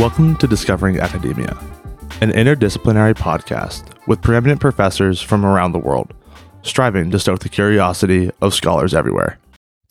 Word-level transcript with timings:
Welcome 0.00 0.34
to 0.36 0.46
Discovering 0.46 0.98
Academia, 0.98 1.58
an 2.22 2.32
interdisciplinary 2.32 3.12
podcast 3.12 3.84
with 4.06 4.22
preeminent 4.22 4.58
professors 4.58 5.20
from 5.20 5.44
around 5.44 5.72
the 5.72 5.78
world, 5.78 6.14
striving 6.62 7.10
to 7.10 7.18
stoke 7.18 7.40
the 7.40 7.50
curiosity 7.50 8.30
of 8.40 8.54
scholars 8.54 8.94
everywhere. 8.94 9.38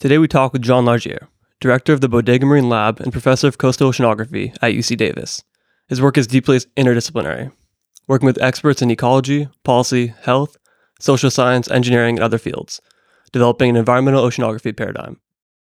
Today 0.00 0.18
we 0.18 0.26
talk 0.26 0.52
with 0.52 0.62
John 0.62 0.84
Largier, 0.84 1.28
director 1.60 1.92
of 1.92 2.00
the 2.00 2.08
Bodega 2.08 2.44
Marine 2.44 2.68
Lab 2.68 2.98
and 2.98 3.12
professor 3.12 3.46
of 3.46 3.58
coastal 3.58 3.88
oceanography 3.88 4.52
at 4.60 4.72
UC 4.72 4.96
Davis. 4.96 5.44
His 5.86 6.02
work 6.02 6.18
is 6.18 6.26
deeply 6.26 6.58
interdisciplinary, 6.76 7.52
working 8.08 8.26
with 8.26 8.42
experts 8.42 8.82
in 8.82 8.90
ecology, 8.90 9.48
policy, 9.62 10.12
health, 10.22 10.56
social 10.98 11.30
science, 11.30 11.70
engineering, 11.70 12.16
and 12.16 12.24
other 12.24 12.38
fields, 12.38 12.80
developing 13.30 13.70
an 13.70 13.76
environmental 13.76 14.24
oceanography 14.28 14.76
paradigm. 14.76 15.20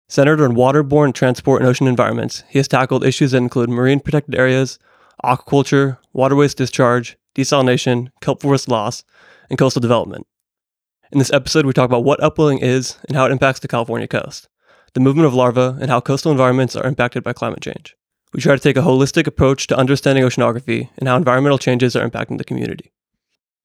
Centered 0.09 0.41
on 0.41 0.55
waterborne 0.55 1.15
transport 1.15 1.63
and 1.63 1.69
ocean 1.69 1.87
environments, 1.87 2.45
he 2.49 2.59
has 2.59 2.69
tackled 2.69 3.05
issues 3.05 3.31
that 3.31 3.39
include 3.39 3.71
marine 3.71 4.01
protected 4.01 4.35
areas, 4.35 4.79
aquaculture, 5.25 5.99
water 6.13 6.37
waste 6.37 6.59
discharge, 6.59 7.17
desalination, 7.35 8.09
kelp 8.21 8.43
forest 8.43 8.69
loss, 8.69 9.03
and 9.49 9.59
coastal 9.59 9.81
development. 9.81 10.27
In 11.11 11.19
this 11.19 11.33
episode, 11.33 11.65
we 11.65 11.73
talk 11.73 11.87
about 11.87 12.05
what 12.05 12.23
upwelling 12.23 12.59
is 12.59 12.99
and 13.09 13.17
how 13.17 13.25
it 13.25 13.33
impacts 13.33 13.61
the 13.61 13.69
California 13.69 14.07
coast, 14.07 14.49
the 14.93 15.01
movement 15.01 15.27
of 15.27 15.35
larvae, 15.35 15.81
and 15.81 15.89
how 15.91 16.01
coastal 16.01 16.33
environments 16.33 16.77
are 16.77 16.87
impacted 16.87 17.23
by 17.23 17.33
climate 17.33 17.63
change. 17.63 17.97
We 18.33 18.41
try 18.41 18.55
to 18.55 18.61
take 18.61 18.77
a 18.77 18.81
holistic 18.81 19.27
approach 19.27 19.69
to 19.69 19.77
understanding 19.77 20.25
oceanography 20.25 20.91
and 20.99 21.09
how 21.09 21.17
environmental 21.17 21.59
changes 21.59 21.95
are 21.97 22.09
impacting 22.09 22.39
the 22.39 22.45
community. 22.45 22.93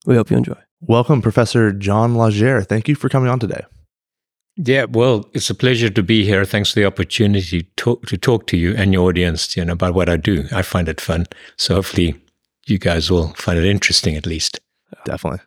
We 0.05 0.15
hope 0.15 0.29
you 0.31 0.37
enjoy. 0.37 0.57
Welcome, 0.79 1.21
Professor 1.21 1.73
John 1.73 2.15
Largier. 2.15 2.61
Thank 2.61 2.87
you 2.87 2.95
for 2.95 3.09
coming 3.09 3.29
on 3.29 3.39
today. 3.39 3.65
Yeah, 4.61 4.85
well, 4.89 5.25
it's 5.33 5.49
a 5.49 5.55
pleasure 5.55 5.89
to 5.89 6.03
be 6.03 6.25
here. 6.25 6.43
Thanks 6.43 6.73
for 6.73 6.79
the 6.81 6.85
opportunity 6.85 7.61
to 7.61 7.67
talk, 7.77 8.05
to 8.07 8.17
talk 8.17 8.45
to 8.47 8.57
you 8.57 8.75
and 8.75 8.91
your 8.91 9.07
audience, 9.07 9.55
you 9.55 9.63
know, 9.63 9.71
about 9.71 9.93
what 9.93 10.09
I 10.09 10.17
do. 10.17 10.47
I 10.51 10.63
find 10.63 10.89
it 10.89 10.99
fun. 10.99 11.27
So 11.55 11.75
hopefully 11.75 12.21
you 12.67 12.77
guys 12.77 13.09
will 13.09 13.29
find 13.35 13.57
it 13.57 13.63
interesting 13.63 14.17
at 14.17 14.25
least. 14.25 14.59
Definitely. 15.05 15.39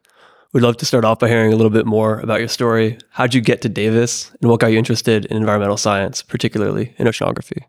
We'd 0.55 0.63
love 0.63 0.79
to 0.79 0.87
start 0.87 1.05
off 1.05 1.19
by 1.19 1.29
hearing 1.29 1.53
a 1.53 1.57
little 1.57 1.71
bit 1.71 1.85
more 1.85 2.21
about 2.21 2.41
your 2.41 2.49
story. 2.49 2.97
How'd 3.11 3.35
you 3.35 3.43
get 3.43 3.61
to 3.63 3.69
Davis 3.69 4.31
and 4.41 4.51
what 4.51 4.61
got 4.61 4.69
you 4.69 4.79
interested 4.79 5.27
in 5.27 5.37
environmental 5.37 5.77
science, 5.77 6.23
particularly 6.23 6.95
in 6.97 7.07
oceanography? 7.07 7.65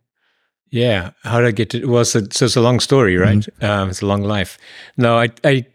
Yeah, 0.69 1.11
how 1.23 1.39
did 1.39 1.47
I 1.47 1.51
get 1.51 1.69
to? 1.71 1.85
Well, 1.85 2.05
so, 2.05 2.21
so 2.31 2.45
it's 2.45 2.55
a 2.55 2.61
long 2.61 2.79
story, 2.79 3.17
right? 3.17 3.37
Mm-hmm. 3.37 3.65
Um, 3.65 3.89
it's 3.89 4.01
a 4.01 4.05
long 4.05 4.23
life. 4.23 4.57
No, 4.95 5.17
I, 5.17 5.29
I, 5.43 5.65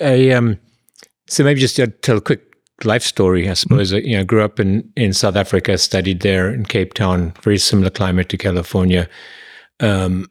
I, 0.00 0.30
um, 0.30 0.58
so 1.28 1.44
maybe 1.44 1.60
just 1.60 1.76
to 1.76 1.86
tell 1.86 2.18
a 2.18 2.20
quick 2.20 2.53
life 2.82 3.02
story, 3.02 3.48
I 3.48 3.54
suppose. 3.54 3.92
Mm-hmm. 3.92 4.06
You 4.08 4.16
know, 4.18 4.24
grew 4.24 4.42
up 4.42 4.58
in 4.58 4.90
in 4.96 5.12
South 5.12 5.36
Africa, 5.36 5.78
studied 5.78 6.20
there 6.20 6.52
in 6.52 6.64
Cape 6.64 6.94
Town, 6.94 7.32
very 7.42 7.58
similar 7.58 7.90
climate 7.90 8.28
to 8.30 8.36
California. 8.36 9.08
Um, 9.80 10.28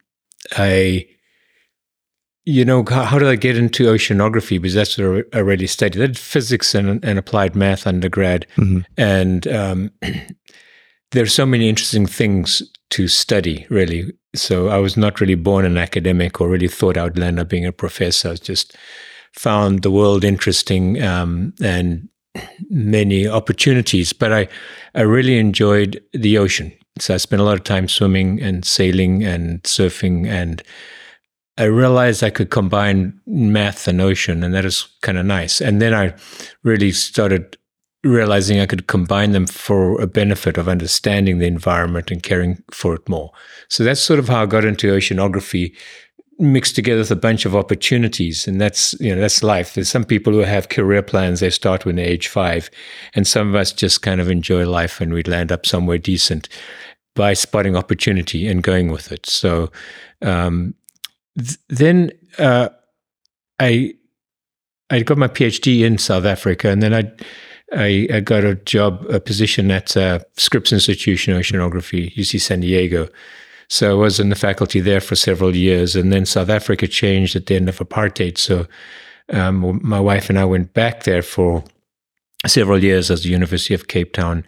I, 0.57 1.07
you 2.45 2.65
know, 2.65 2.83
how, 2.89 3.03
how, 3.03 3.19
did 3.19 3.27
I 3.29 3.35
get 3.35 3.57
into 3.57 3.85
oceanography? 3.85 4.61
Because 4.61 4.73
that's 4.73 4.97
what 4.97 5.25
I 5.33 5.37
already 5.37 5.67
studied. 5.67 6.01
I 6.01 6.07
did 6.07 6.17
physics 6.17 6.75
and, 6.75 7.03
and 7.03 7.19
applied 7.19 7.55
math 7.55 7.87
undergrad, 7.87 8.45
mm-hmm. 8.57 8.79
and 8.97 9.47
um, 9.47 9.91
there's 11.11 11.33
so 11.33 11.45
many 11.45 11.69
interesting 11.69 12.05
things 12.05 12.61
to 12.91 13.07
study, 13.07 13.65
really. 13.69 14.11
So 14.35 14.69
I 14.69 14.77
was 14.77 14.97
not 14.97 15.21
really 15.21 15.35
born 15.35 15.65
an 15.65 15.77
academic 15.77 16.41
or 16.41 16.49
really 16.49 16.67
thought 16.67 16.97
I 16.97 17.03
would 17.03 17.19
land 17.19 17.39
up 17.39 17.49
being 17.49 17.65
a 17.65 17.71
professor. 17.71 18.31
I 18.31 18.35
just 18.35 18.75
found 19.33 19.81
the 19.81 19.91
world 19.91 20.23
interesting 20.23 21.01
um, 21.01 21.53
and 21.61 22.09
many 22.69 23.27
opportunities, 23.27 24.13
but 24.13 24.33
I, 24.33 24.47
I 24.95 25.01
really 25.01 25.37
enjoyed 25.37 26.01
the 26.13 26.37
ocean. 26.37 26.71
So 26.99 27.13
I 27.13 27.17
spent 27.17 27.41
a 27.41 27.45
lot 27.45 27.57
of 27.57 27.63
time 27.63 27.87
swimming 27.87 28.41
and 28.41 28.63
sailing 28.63 29.23
and 29.23 29.61
surfing, 29.63 30.27
and 30.27 30.61
I 31.57 31.65
realized 31.65 32.23
I 32.23 32.29
could 32.29 32.49
combine 32.49 33.19
math 33.25 33.87
and 33.87 34.01
ocean, 34.01 34.43
and 34.43 34.53
that 34.53 34.65
is 34.65 34.87
kind 35.01 35.17
of 35.17 35.25
nice. 35.25 35.61
And 35.61 35.81
then 35.81 35.93
I 35.93 36.13
really 36.63 36.91
started 36.91 37.57
realizing 38.03 38.59
I 38.59 38.65
could 38.65 38.87
combine 38.87 39.31
them 39.31 39.47
for 39.47 39.99
a 40.01 40.07
benefit 40.07 40.57
of 40.57 40.67
understanding 40.67 41.37
the 41.37 41.47
environment 41.47 42.11
and 42.11 42.21
caring 42.21 42.61
for 42.71 42.95
it 42.95 43.07
more. 43.07 43.31
So 43.69 43.83
that's 43.83 44.01
sort 44.01 44.19
of 44.19 44.27
how 44.27 44.43
I 44.43 44.45
got 44.45 44.65
into 44.65 44.91
oceanography 44.91 45.75
mixed 46.43 46.75
together 46.75 46.99
with 46.99 47.11
a 47.11 47.15
bunch 47.15 47.45
of 47.45 47.55
opportunities. 47.55 48.47
And 48.47 48.61
that's 48.61 48.93
you 48.99 49.13
know 49.13 49.21
that's 49.21 49.41
life. 49.41 49.73
There's 49.73 49.89
some 49.89 50.03
people 50.03 50.33
who 50.33 50.39
have 50.39 50.69
career 50.69 51.01
plans 51.01 51.39
they 51.39 51.49
start 51.49 51.85
when 51.85 51.95
they're 51.95 52.05
age 52.05 52.27
five 52.27 52.69
and 53.13 53.25
some 53.25 53.49
of 53.49 53.55
us 53.55 53.71
just 53.71 54.01
kind 54.01 54.21
of 54.21 54.29
enjoy 54.29 54.67
life 54.67 55.01
and 55.01 55.13
we 55.13 55.23
land 55.23 55.51
up 55.51 55.65
somewhere 55.65 55.97
decent 55.97 56.49
by 57.15 57.33
spotting 57.33 57.75
opportunity 57.75 58.47
and 58.47 58.63
going 58.63 58.91
with 58.91 59.11
it. 59.11 59.25
So 59.25 59.71
um, 60.21 60.75
th- 61.37 61.57
then 61.69 62.11
uh, 62.37 62.69
i 63.59 63.93
i 64.89 65.01
got 65.01 65.17
my 65.17 65.27
phd 65.27 65.81
in 65.81 65.97
south 65.97 66.25
africa 66.25 66.69
and 66.69 66.81
then 66.81 66.93
i 66.93 67.11
I, 67.75 68.07
I 68.13 68.19
got 68.19 68.43
a 68.43 68.53
job, 68.53 69.03
a 69.09 69.19
position 69.19 69.71
at 69.71 69.97
uh, 69.97 70.19
Scripps 70.37 70.71
Institution 70.71 71.33
Oceanography, 71.33 72.13
UC 72.13 72.39
San 72.39 72.59
Diego, 72.59 73.09
so 73.73 73.89
I 73.89 74.03
was 74.03 74.19
in 74.19 74.29
the 74.29 74.35
faculty 74.35 74.79
there 74.81 75.01
for 75.01 75.15
several 75.15 75.55
years. 75.55 75.95
And 75.95 76.13
then 76.13 76.27
South 76.27 76.49
Africa 76.49 76.87
changed 76.87 77.35
at 77.35 77.47
the 77.47 77.55
end 77.55 77.67
of 77.67 77.79
apartheid. 77.79 78.37
So 78.37 78.67
um, 79.29 79.79
my 79.81 79.99
wife 79.99 80.29
and 80.29 80.37
I 80.37 80.45
went 80.45 80.75
back 80.75 81.05
there 81.05 81.23
for 81.23 81.63
several 82.45 82.83
years 82.83 83.09
as 83.09 83.23
the 83.23 83.29
University 83.29 83.73
of 83.73 83.87
Cape 83.87 84.13
Town. 84.13 84.45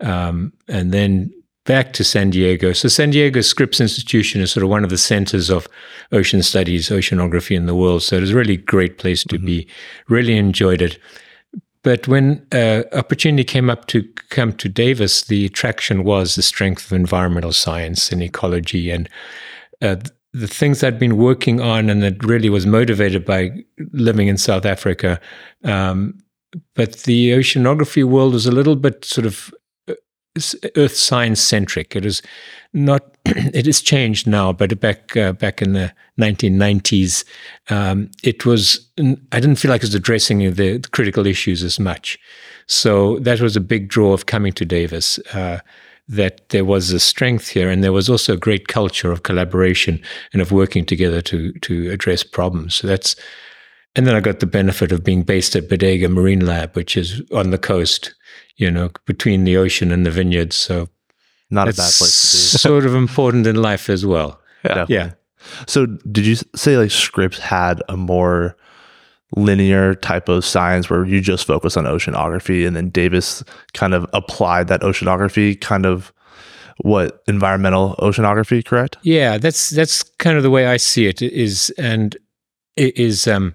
Um, 0.00 0.52
and 0.68 0.92
then 0.92 1.32
back 1.64 1.94
to 1.94 2.04
San 2.04 2.28
Diego. 2.28 2.74
So 2.74 2.88
San 2.88 3.08
Diego 3.08 3.40
Scripps 3.40 3.80
Institution 3.80 4.42
is 4.42 4.52
sort 4.52 4.62
of 4.62 4.68
one 4.68 4.84
of 4.84 4.90
the 4.90 4.98
centers 4.98 5.48
of 5.48 5.66
ocean 6.12 6.42
studies, 6.42 6.90
oceanography 6.90 7.56
in 7.56 7.64
the 7.64 7.74
world. 7.74 8.02
So 8.02 8.18
it 8.18 8.20
was 8.20 8.32
a 8.32 8.36
really 8.36 8.58
great 8.58 8.98
place 8.98 9.24
to 9.24 9.36
mm-hmm. 9.36 9.46
be. 9.46 9.68
Really 10.06 10.36
enjoyed 10.36 10.82
it. 10.82 10.98
But 11.86 12.08
when 12.08 12.44
uh, 12.50 12.82
opportunity 12.94 13.44
came 13.44 13.70
up 13.70 13.86
to 13.86 14.02
come 14.30 14.52
to 14.54 14.68
Davis, 14.68 15.22
the 15.22 15.46
attraction 15.46 16.02
was 16.02 16.34
the 16.34 16.42
strength 16.42 16.84
of 16.86 16.92
environmental 16.92 17.52
science 17.52 18.10
and 18.10 18.20
ecology 18.24 18.90
and 18.90 19.08
uh, 19.80 19.94
the 20.32 20.48
things 20.48 20.82
I'd 20.82 20.98
been 20.98 21.16
working 21.16 21.60
on 21.60 21.88
and 21.88 22.02
that 22.02 22.24
really 22.24 22.48
was 22.48 22.66
motivated 22.66 23.24
by 23.24 23.52
living 23.92 24.26
in 24.26 24.36
South 24.36 24.66
Africa. 24.66 25.20
Um, 25.62 26.18
but 26.74 27.04
the 27.04 27.30
oceanography 27.30 28.02
world 28.02 28.32
was 28.32 28.46
a 28.46 28.50
little 28.50 28.74
bit 28.74 29.04
sort 29.04 29.24
of 29.24 29.54
earth 30.76 30.96
science 30.96 31.40
centric. 31.40 31.96
It 31.96 32.06
is 32.06 32.22
not. 32.72 33.02
it 33.24 33.66
has 33.66 33.80
changed 33.80 34.26
now, 34.26 34.52
but 34.52 34.78
back 34.80 35.16
uh, 35.16 35.32
back 35.32 35.62
in 35.62 35.72
the 35.72 35.92
1990s, 36.18 37.24
um, 37.70 38.10
it 38.22 38.46
was. 38.46 38.86
I 38.98 39.40
didn't 39.40 39.56
feel 39.56 39.70
like 39.70 39.82
it 39.82 39.88
was 39.88 39.94
addressing 39.94 40.38
the, 40.54 40.78
critical 40.92 41.26
issues 41.26 41.62
as 41.62 41.78
much. 41.78 42.18
So 42.66 43.18
that 43.20 43.40
was 43.40 43.56
a 43.56 43.60
big 43.60 43.88
draw 43.88 44.12
of 44.12 44.26
coming 44.26 44.52
to 44.54 44.64
Davis. 44.64 45.18
Uh, 45.34 45.60
that 46.08 46.48
there 46.50 46.64
was 46.64 46.92
a 46.92 47.00
strength 47.00 47.48
here, 47.48 47.68
and 47.68 47.82
there 47.82 47.92
was 47.92 48.08
also 48.08 48.34
a 48.34 48.38
great 48.38 48.68
culture 48.68 49.10
of 49.10 49.24
collaboration 49.24 50.00
and 50.32 50.40
of 50.40 50.52
working 50.52 50.84
together 50.84 51.20
to 51.22 51.52
to 51.52 51.90
address 51.90 52.22
problems. 52.22 52.74
So 52.76 52.86
that's. 52.86 53.16
And 53.94 54.06
then 54.06 54.14
I 54.14 54.20
got 54.20 54.40
the 54.40 54.46
benefit 54.46 54.92
of 54.92 55.02
being 55.02 55.22
based 55.22 55.56
at 55.56 55.70
Bodega 55.70 56.10
Marine 56.10 56.44
Lab, 56.44 56.76
which 56.76 56.98
is 56.98 57.22
on 57.32 57.50
the 57.50 57.56
coast 57.56 58.14
you 58.56 58.70
know, 58.70 58.90
between 59.04 59.44
the 59.44 59.56
ocean 59.56 59.92
and 59.92 60.04
the 60.04 60.10
vineyards. 60.10 60.56
So 60.56 60.88
not 61.50 61.68
a 61.68 61.72
bad 61.72 61.92
place 61.92 62.50
to 62.52 62.56
be. 62.56 62.58
sort 62.58 62.86
of 62.86 62.94
important 62.94 63.46
in 63.46 63.56
life 63.56 63.88
as 63.88 64.04
well. 64.04 64.40
Yeah. 64.64 64.86
yeah. 64.88 65.12
So 65.66 65.86
did 65.86 66.26
you 66.26 66.36
say 66.54 66.76
like 66.76 66.90
Scripps 66.90 67.38
had 67.38 67.82
a 67.88 67.96
more 67.96 68.56
linear 69.34 69.94
type 69.94 70.28
of 70.28 70.44
science 70.44 70.88
where 70.88 71.04
you 71.04 71.20
just 71.20 71.46
focus 71.46 71.76
on 71.76 71.84
oceanography 71.84 72.66
and 72.66 72.76
then 72.76 72.90
Davis 72.90 73.42
kind 73.74 73.94
of 73.94 74.06
applied 74.12 74.68
that 74.68 74.80
oceanography 74.82 75.60
kind 75.60 75.84
of 75.84 76.12
what 76.78 77.22
environmental 77.26 77.96
oceanography, 77.98 78.64
correct? 78.64 78.98
Yeah, 79.02 79.38
that's 79.38 79.70
that's 79.70 80.02
kind 80.02 80.36
of 80.36 80.42
the 80.42 80.50
way 80.50 80.66
I 80.66 80.76
see 80.76 81.06
it 81.06 81.22
is 81.22 81.70
and 81.78 82.16
it 82.76 82.96
is 82.96 83.26
um 83.26 83.54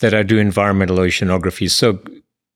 that 0.00 0.14
I 0.14 0.22
do 0.22 0.38
environmental 0.38 0.98
oceanography. 0.98 1.70
So 1.70 1.98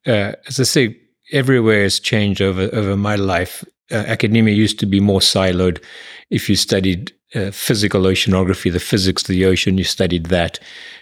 uh, 0.06 0.32
as 0.46 0.60
I 0.60 0.64
say, 0.64 0.96
everywhere 1.32 1.82
has 1.82 1.98
changed 1.98 2.40
over 2.40 2.68
over 2.72 2.96
my 2.96 3.16
life. 3.16 3.64
Uh, 3.90 3.96
academia 3.96 4.54
used 4.54 4.78
to 4.80 4.86
be 4.86 5.00
more 5.00 5.20
siloed. 5.20 5.82
If 6.30 6.48
you 6.48 6.56
studied 6.56 7.12
uh, 7.34 7.50
physical 7.52 8.02
oceanography, 8.02 8.72
the 8.72 8.80
physics 8.80 9.22
of 9.22 9.28
the 9.28 9.44
ocean, 9.44 9.78
you 9.78 9.84
studied 9.84 10.26
that, 10.26 10.58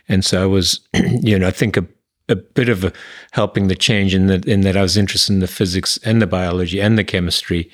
and 0.08 0.24
so 0.24 0.42
I 0.42 0.46
was, 0.46 0.80
you 0.94 1.38
know, 1.38 1.48
I 1.48 1.50
think 1.50 1.76
a 1.76 1.86
a 2.28 2.36
bit 2.36 2.70
of 2.70 2.84
a 2.84 2.92
helping 3.32 3.68
the 3.68 3.74
change 3.74 4.14
in 4.14 4.26
that 4.28 4.46
in 4.46 4.62
that 4.62 4.76
I 4.76 4.82
was 4.82 4.96
interested 4.96 5.32
in 5.32 5.40
the 5.40 5.46
physics 5.46 5.98
and 6.04 6.22
the 6.22 6.26
biology 6.26 6.80
and 6.80 6.98
the 6.98 7.04
chemistry, 7.04 7.70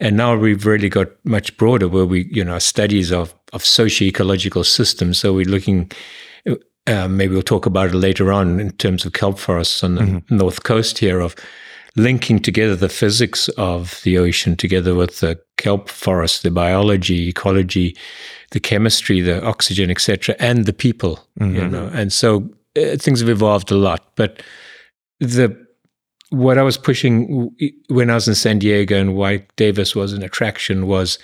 and 0.00 0.16
now 0.16 0.36
we've 0.36 0.66
really 0.66 0.88
got 0.88 1.08
much 1.24 1.56
broader 1.56 1.88
where 1.88 2.06
we 2.06 2.28
you 2.30 2.44
know 2.44 2.58
studies 2.58 3.12
of 3.12 3.34
of 3.52 3.64
socio-ecological 3.64 4.64
systems. 4.64 5.18
So 5.18 5.32
we're 5.32 5.46
looking. 5.46 5.90
Uh, 6.88 7.08
maybe 7.08 7.32
we'll 7.32 7.42
talk 7.42 7.66
about 7.66 7.88
it 7.88 7.96
later 7.96 8.32
on 8.32 8.60
in 8.60 8.70
terms 8.70 9.04
of 9.04 9.12
kelp 9.12 9.40
forests 9.40 9.82
on 9.82 9.96
the 9.96 10.02
mm-hmm. 10.02 10.36
north 10.36 10.62
coast 10.62 10.98
here 10.98 11.18
of 11.18 11.34
linking 11.96 12.38
together 12.38 12.76
the 12.76 12.88
physics 12.88 13.48
of 13.56 14.00
the 14.04 14.18
ocean 14.18 14.54
together 14.54 14.94
with 14.94 15.20
the 15.20 15.40
kelp 15.56 15.88
forest, 15.88 16.42
the 16.42 16.50
biology, 16.50 17.28
ecology, 17.28 17.96
the 18.50 18.60
chemistry, 18.60 19.20
the 19.20 19.44
oxygen, 19.44 19.90
etc., 19.90 20.36
and 20.38 20.66
the 20.66 20.72
people. 20.72 21.18
Mm-hmm. 21.40 21.56
You 21.56 21.68
know, 21.68 21.90
and 21.92 22.12
so 22.12 22.48
uh, 22.76 22.96
things 22.96 23.20
have 23.20 23.28
evolved 23.28 23.70
a 23.70 23.76
lot. 23.76 24.12
But 24.16 24.42
the 25.20 25.56
what 26.30 26.58
I 26.58 26.62
was 26.62 26.76
pushing 26.76 27.50
when 27.88 28.10
I 28.10 28.14
was 28.14 28.28
in 28.28 28.34
San 28.34 28.58
Diego 28.58 28.98
and 29.00 29.14
why 29.14 29.46
Davis 29.56 29.94
was 29.94 30.12
an 30.12 30.22
attraction 30.22 30.86
was 30.86 31.18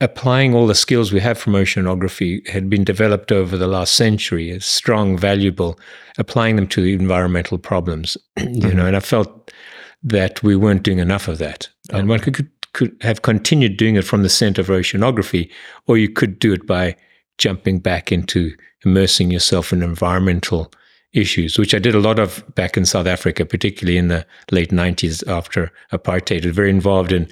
applying 0.00 0.54
all 0.54 0.66
the 0.66 0.74
skills 0.74 1.12
we 1.12 1.20
have 1.20 1.38
from 1.38 1.54
oceanography 1.54 2.46
had 2.48 2.70
been 2.70 2.84
developed 2.84 3.32
over 3.32 3.56
the 3.56 3.66
last 3.66 3.94
century 3.94 4.50
as 4.50 4.64
strong, 4.64 5.18
valuable, 5.18 5.78
applying 6.18 6.56
them 6.56 6.68
to 6.68 6.80
the 6.80 6.92
environmental 6.92 7.58
problems. 7.58 8.16
you 8.36 8.44
mm-hmm. 8.44 8.76
know, 8.76 8.86
and 8.86 8.96
I 8.96 9.00
felt 9.00 9.52
that 10.02 10.42
we 10.42 10.54
weren't 10.54 10.84
doing 10.84 11.00
enough 11.00 11.26
of 11.26 11.38
that. 11.38 11.68
Okay. 11.90 11.98
And 11.98 12.08
one 12.08 12.20
could, 12.20 12.48
could 12.72 12.96
have 13.00 13.22
continued 13.22 13.76
doing 13.76 13.96
it 13.96 14.04
from 14.04 14.22
the 14.22 14.28
center 14.28 14.60
of 14.60 14.68
oceanography, 14.68 15.50
or 15.86 15.98
you 15.98 16.08
could 16.08 16.38
do 16.38 16.52
it 16.52 16.66
by 16.66 16.94
jumping 17.38 17.80
back 17.80 18.12
into 18.12 18.54
immersing 18.84 19.30
yourself 19.30 19.72
in 19.72 19.82
environmental 19.82 20.72
issues, 21.12 21.58
which 21.58 21.74
I 21.74 21.78
did 21.78 21.94
a 21.94 22.00
lot 22.00 22.18
of 22.20 22.44
back 22.54 22.76
in 22.76 22.84
South 22.84 23.06
Africa, 23.06 23.44
particularly 23.44 23.98
in 23.98 24.08
the 24.08 24.26
late 24.52 24.70
90s 24.70 25.26
after 25.28 25.72
apartheid. 25.92 26.44
Very 26.44 26.70
involved 26.70 27.10
in 27.10 27.28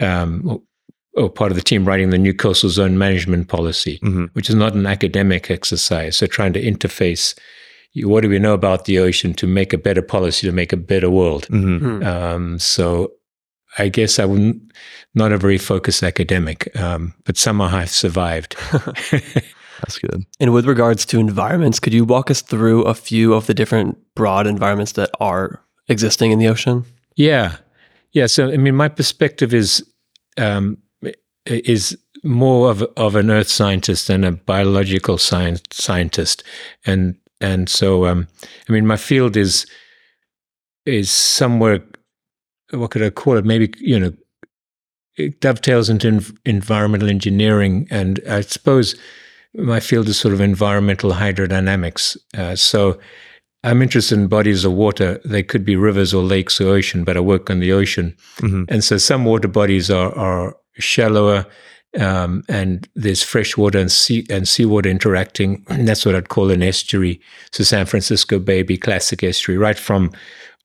um, 0.00 0.60
or 1.14 1.28
part 1.28 1.52
of 1.52 1.56
the 1.56 1.62
team 1.62 1.84
writing 1.84 2.10
the 2.10 2.18
new 2.18 2.34
coastal 2.34 2.70
zone 2.70 2.96
management 2.96 3.48
policy, 3.48 3.98
mm-hmm. 3.98 4.26
which 4.32 4.48
is 4.48 4.54
not 4.54 4.74
an 4.74 4.86
academic 4.86 5.50
exercise. 5.50 6.16
So 6.16 6.26
trying 6.26 6.52
to 6.54 6.62
interface 6.62 7.38
what 7.96 8.22
do 8.22 8.28
we 8.28 8.38
know 8.38 8.54
about 8.54 8.86
the 8.86 8.98
ocean 8.98 9.34
to 9.34 9.46
make 9.46 9.72
a 9.72 9.78
better 9.78 10.02
policy 10.02 10.46
to 10.46 10.52
make 10.52 10.72
a 10.72 10.78
better 10.78 11.10
world. 11.10 11.46
Mm-hmm. 11.48 11.98
Hmm. 11.98 12.02
Um, 12.02 12.58
so 12.58 13.12
I 13.78 13.88
guess 13.88 14.18
I 14.18 14.24
wouldn't 14.24 14.72
not 15.14 15.32
a 15.32 15.38
very 15.38 15.58
focused 15.58 16.02
academic, 16.02 16.74
um, 16.78 17.14
but 17.24 17.36
somehow 17.36 17.76
I've 17.76 17.90
survived. 17.90 18.56
That's 19.82 19.98
good. 19.98 20.24
And 20.40 20.52
with 20.54 20.66
regards 20.66 21.04
to 21.06 21.18
environments, 21.18 21.80
could 21.80 21.92
you 21.92 22.04
walk 22.04 22.30
us 22.30 22.40
through 22.40 22.84
a 22.84 22.94
few 22.94 23.34
of 23.34 23.46
the 23.46 23.54
different 23.54 23.98
broad 24.14 24.46
environments 24.46 24.92
that 24.92 25.10
are 25.20 25.60
existing 25.88 26.30
in 26.30 26.38
the 26.38 26.48
ocean? 26.48 26.84
Yeah, 27.16 27.56
yeah. 28.12 28.26
So 28.26 28.50
I 28.50 28.56
mean, 28.56 28.76
my 28.76 28.88
perspective 28.88 29.52
is 29.52 29.84
um, 30.38 30.78
is 31.46 31.98
more 32.22 32.70
of 32.70 32.82
of 32.96 33.16
an 33.16 33.30
earth 33.30 33.48
scientist 33.48 34.08
than 34.08 34.24
a 34.24 34.32
biological 34.32 35.18
science 35.18 35.62
scientist, 35.70 36.44
and 36.86 37.16
and 37.40 37.68
so 37.68 38.06
um, 38.06 38.28
I 38.68 38.72
mean 38.72 38.86
my 38.86 38.96
field 38.96 39.36
is 39.36 39.66
is 40.86 41.10
somewhere 41.10 41.82
what 42.70 42.90
could 42.90 43.02
I 43.02 43.10
call 43.10 43.36
it? 43.36 43.44
Maybe 43.44 43.72
you 43.78 43.98
know 43.98 44.12
it 45.16 45.40
dovetails 45.40 45.90
into 45.90 46.10
env- 46.10 46.36
environmental 46.46 47.08
engineering, 47.08 47.86
and 47.90 48.20
I 48.28 48.40
suppose 48.42 48.96
my 49.54 49.80
field 49.80 50.08
is 50.08 50.18
sort 50.18 50.32
of 50.32 50.40
environmental 50.40 51.12
hydrodynamics. 51.12 52.16
Uh, 52.34 52.56
so 52.56 52.98
I'm 53.64 53.82
interested 53.82 54.18
in 54.18 54.28
bodies 54.28 54.64
of 54.64 54.72
water. 54.72 55.20
They 55.24 55.42
could 55.42 55.64
be 55.64 55.76
rivers 55.76 56.14
or 56.14 56.22
lakes 56.22 56.60
or 56.60 56.68
ocean, 56.68 57.04
but 57.04 57.16
I 57.16 57.20
work 57.20 57.50
on 57.50 57.60
the 57.60 57.72
ocean, 57.72 58.16
mm-hmm. 58.36 58.64
and 58.68 58.82
so 58.82 58.96
some 58.96 59.24
water 59.24 59.48
bodies 59.48 59.90
are 59.90 60.14
are 60.16 60.56
shallower, 60.78 61.46
um, 61.98 62.42
and 62.48 62.88
there's 62.94 63.22
freshwater 63.22 63.78
and 63.78 63.92
sea 63.92 64.26
and 64.30 64.48
seawater 64.48 64.88
interacting. 64.88 65.64
And 65.68 65.86
that's 65.86 66.06
what 66.06 66.14
I'd 66.14 66.28
call 66.30 66.50
an 66.50 66.62
estuary. 66.62 67.20
So 67.50 67.64
San 67.64 67.86
Francisco 67.86 68.38
Bay 68.38 68.62
be 68.62 68.78
classic 68.78 69.22
estuary, 69.22 69.58
right 69.58 69.78
from 69.78 70.12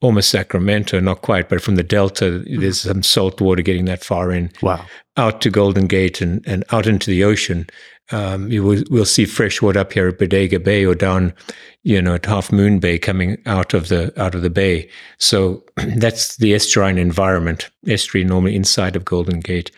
almost 0.01 0.29
Sacramento, 0.29 0.99
not 0.99 1.21
quite, 1.21 1.49
but 1.49 1.61
from 1.61 1.75
the 1.75 1.83
Delta, 1.83 2.25
mm-hmm. 2.25 2.61
there's 2.61 2.81
some 2.81 3.03
salt 3.03 3.41
water 3.41 3.61
getting 3.61 3.85
that 3.85 4.03
far 4.03 4.31
in. 4.31 4.51
Wow. 4.61 4.85
Out 5.15 5.41
to 5.41 5.49
Golden 5.49 5.87
Gate 5.87 6.21
and, 6.21 6.47
and 6.47 6.63
out 6.71 6.85
into 6.85 7.09
the 7.09 7.23
ocean. 7.23 7.67
Um, 8.11 8.49
will, 8.49 8.83
we'll 8.89 9.05
see 9.05 9.25
fresh 9.25 9.61
water 9.61 9.79
up 9.79 9.91
here 9.91 10.07
at 10.07 10.19
Bodega 10.19 10.59
Bay 10.59 10.85
or 10.85 10.95
down, 10.95 11.33
you 11.83 12.01
know, 12.01 12.15
at 12.15 12.25
Half 12.25 12.51
Moon 12.51 12.79
Bay 12.79 12.97
coming 12.97 13.37
out 13.45 13.73
of 13.73 13.89
the 13.89 14.13
out 14.21 14.33
of 14.33 14.43
the 14.43 14.49
bay. 14.49 14.89
So 15.17 15.63
that's 15.97 16.37
the 16.37 16.53
estuarine 16.53 16.99
environment. 16.99 17.69
Estuary 17.87 18.23
normally 18.23 18.55
inside 18.55 18.95
of 18.95 19.03
Golden 19.03 19.39
Gate. 19.39 19.71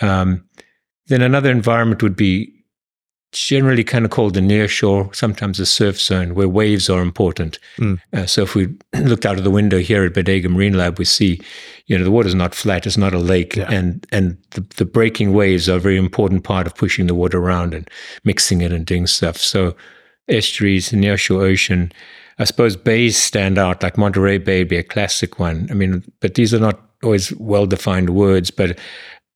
Um, 0.00 0.44
then 1.06 1.22
another 1.22 1.50
environment 1.50 2.02
would 2.02 2.16
be 2.16 2.52
generally 3.38 3.84
kind 3.84 4.04
of 4.04 4.10
called 4.10 4.34
the 4.34 4.40
near 4.40 4.68
shore, 4.68 5.12
sometimes 5.12 5.58
the 5.58 5.66
surf 5.66 6.00
zone, 6.00 6.34
where 6.34 6.48
waves 6.48 6.88
are 6.88 7.02
important. 7.02 7.58
Mm. 7.78 8.00
Uh, 8.12 8.26
so 8.26 8.42
if 8.42 8.54
we 8.54 8.74
looked 9.00 9.26
out 9.26 9.38
of 9.38 9.44
the 9.44 9.50
window 9.50 9.78
here 9.78 10.04
at 10.04 10.14
Bodega 10.14 10.48
Marine 10.48 10.76
Lab, 10.76 10.98
we 10.98 11.04
see, 11.04 11.40
you 11.86 11.96
know, 11.96 12.04
the 12.04 12.10
water's 12.10 12.34
not 12.34 12.54
flat; 12.54 12.86
it's 12.86 12.96
not 12.96 13.14
a 13.14 13.18
lake, 13.18 13.56
yeah. 13.56 13.70
and 13.70 14.06
and 14.12 14.38
the, 14.50 14.60
the 14.76 14.84
breaking 14.84 15.32
waves 15.32 15.68
are 15.68 15.76
a 15.76 15.80
very 15.80 15.96
important 15.96 16.44
part 16.44 16.66
of 16.66 16.74
pushing 16.74 17.06
the 17.06 17.14
water 17.14 17.38
around 17.38 17.74
and 17.74 17.88
mixing 18.24 18.60
it 18.60 18.72
and 18.72 18.86
doing 18.86 19.06
stuff. 19.06 19.36
So 19.36 19.76
estuaries, 20.28 20.92
near 20.92 21.16
shore 21.16 21.42
ocean. 21.42 21.92
I 22.38 22.44
suppose 22.44 22.76
bays 22.76 23.16
stand 23.16 23.56
out, 23.56 23.82
like 23.82 23.96
Monterey 23.96 24.36
Bay 24.38 24.60
would 24.60 24.68
be 24.68 24.76
a 24.76 24.82
classic 24.82 25.38
one. 25.38 25.68
I 25.70 25.74
mean, 25.74 26.04
but 26.20 26.34
these 26.34 26.52
are 26.52 26.60
not 26.60 26.80
always 27.02 27.32
well 27.36 27.66
defined 27.66 28.10
words, 28.10 28.50
but 28.50 28.78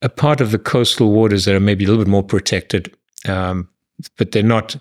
a 0.03 0.09
part 0.09 0.41
of 0.41 0.51
the 0.51 0.59
coastal 0.59 1.13
waters 1.13 1.45
that 1.45 1.55
are 1.55 1.61
maybe 1.61 1.85
a 1.85 1.89
little 1.89 2.05
bit 2.05 2.11
more 2.11 2.23
protected, 2.23 2.95
um, 3.29 3.69
but 4.17 4.33
they're 4.33 4.43
not 4.43 4.77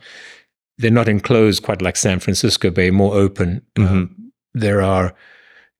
they're 0.77 0.91
not 0.91 1.09
enclosed 1.09 1.63
quite 1.63 1.81
like 1.81 1.97
San 1.97 2.19
Francisco 2.19 2.71
Bay, 2.71 2.89
more 2.89 3.13
open. 3.13 3.61
Mm-hmm. 3.75 3.93
Um, 3.93 4.31
there 4.53 4.81
are 4.81 5.13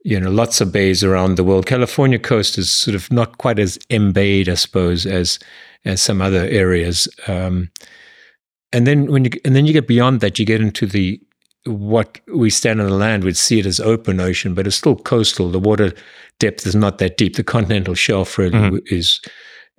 you 0.03 0.19
know 0.19 0.30
lots 0.30 0.62
of 0.62 0.71
bays 0.71 1.03
around 1.03 1.36
the 1.36 1.44
world. 1.44 1.65
California 1.65 2.19
coast 2.19 2.57
is 2.57 2.69
sort 2.69 2.95
of 2.95 3.12
not 3.12 3.38
quite 3.38 3.59
as 3.59 3.77
embayed, 3.89 4.50
I 4.50 4.56
suppose, 4.56 5.06
as 5.06 5.39
as 5.86 6.01
some 6.01 6.21
other 6.21 6.45
areas. 6.45 7.07
Um, 7.27 7.71
and 8.71 8.86
then 8.86 9.12
when 9.12 9.25
you 9.25 9.31
and 9.45 9.56
then 9.56 9.65
you 9.65 9.74
get 9.74 9.88
beyond 9.88 10.19
that, 10.21 10.38
you 10.38 10.45
get 10.45 10.62
into 10.62 10.86
the 10.86 11.19
what 11.65 12.19
we 12.33 12.50
stand 12.50 12.80
on 12.80 12.88
the 12.89 12.95
land 12.95 13.24
would 13.24 13.38
see 13.38 13.59
it 13.59 13.65
as 13.65 13.80
open 13.80 14.19
ocean, 14.19 14.53
but 14.53 14.65
it's 14.65 14.75
still 14.75 14.95
coastal. 14.95 15.50
The 15.50 15.59
water 15.59 15.91
depth 16.39 16.65
is 16.65 16.75
not 16.75 16.97
that 17.00 17.18
deep. 17.18 17.36
The 17.36 17.44
continental 17.44 17.95
shelf 17.95 18.38
really 18.38 18.57
mm-hmm. 18.57 18.77
is 18.86 19.19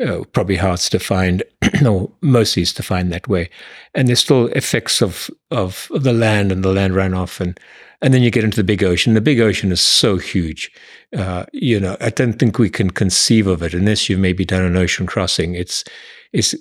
uh, 0.04 0.24
probably 0.32 0.56
hard 0.56 0.80
to 0.80 0.98
find, 0.98 1.42
or 1.86 2.10
mostly 2.20 2.62
is 2.62 2.72
find 2.72 3.12
that 3.12 3.28
way. 3.28 3.50
And 3.94 4.08
there's 4.08 4.20
still 4.20 4.46
effects 4.48 5.02
of, 5.02 5.30
of, 5.50 5.88
of 5.92 6.02
the 6.02 6.12
land 6.12 6.52
and 6.52 6.64
the 6.64 6.72
land 6.72 6.94
runoff, 6.94 7.40
and 7.40 7.58
and 8.02 8.14
then 8.14 8.22
you 8.22 8.30
get 8.30 8.44
into 8.44 8.56
the 8.56 8.64
big 8.64 8.82
ocean. 8.82 9.12
The 9.12 9.20
big 9.20 9.40
ocean 9.40 9.70
is 9.70 9.80
so 9.82 10.16
huge, 10.16 10.72
uh, 11.14 11.44
you 11.52 11.78
know. 11.78 11.98
I 12.00 12.08
don't 12.08 12.38
think 12.38 12.58
we 12.58 12.70
can 12.70 12.88
conceive 12.88 13.46
of 13.46 13.62
it 13.62 13.74
unless 13.74 14.08
you've 14.08 14.20
maybe 14.20 14.44
done 14.46 14.62
an 14.62 14.76
ocean 14.76 15.06
crossing. 15.06 15.54
It's 15.54 15.84
it's 16.32 16.54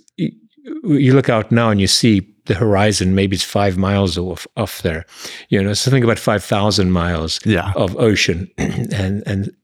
you 0.84 1.14
look 1.14 1.30
out 1.30 1.52
now 1.52 1.70
and 1.70 1.80
you 1.80 1.88
see 1.88 2.28
the 2.50 2.56
horizon, 2.56 3.16
maybe 3.16 3.36
it's 3.36 3.44
five 3.44 3.78
miles 3.78 4.18
off, 4.18 4.46
off 4.58 4.82
there, 4.82 5.06
you 5.50 5.64
know, 5.64 5.74
something 5.74 6.04
about 6.04 6.20
5,000 6.20 6.92
miles 6.92 7.40
yeah. 7.46 7.72
of 7.76 7.96
ocean. 7.98 8.50
and, 8.58 9.24
and, 9.26 9.56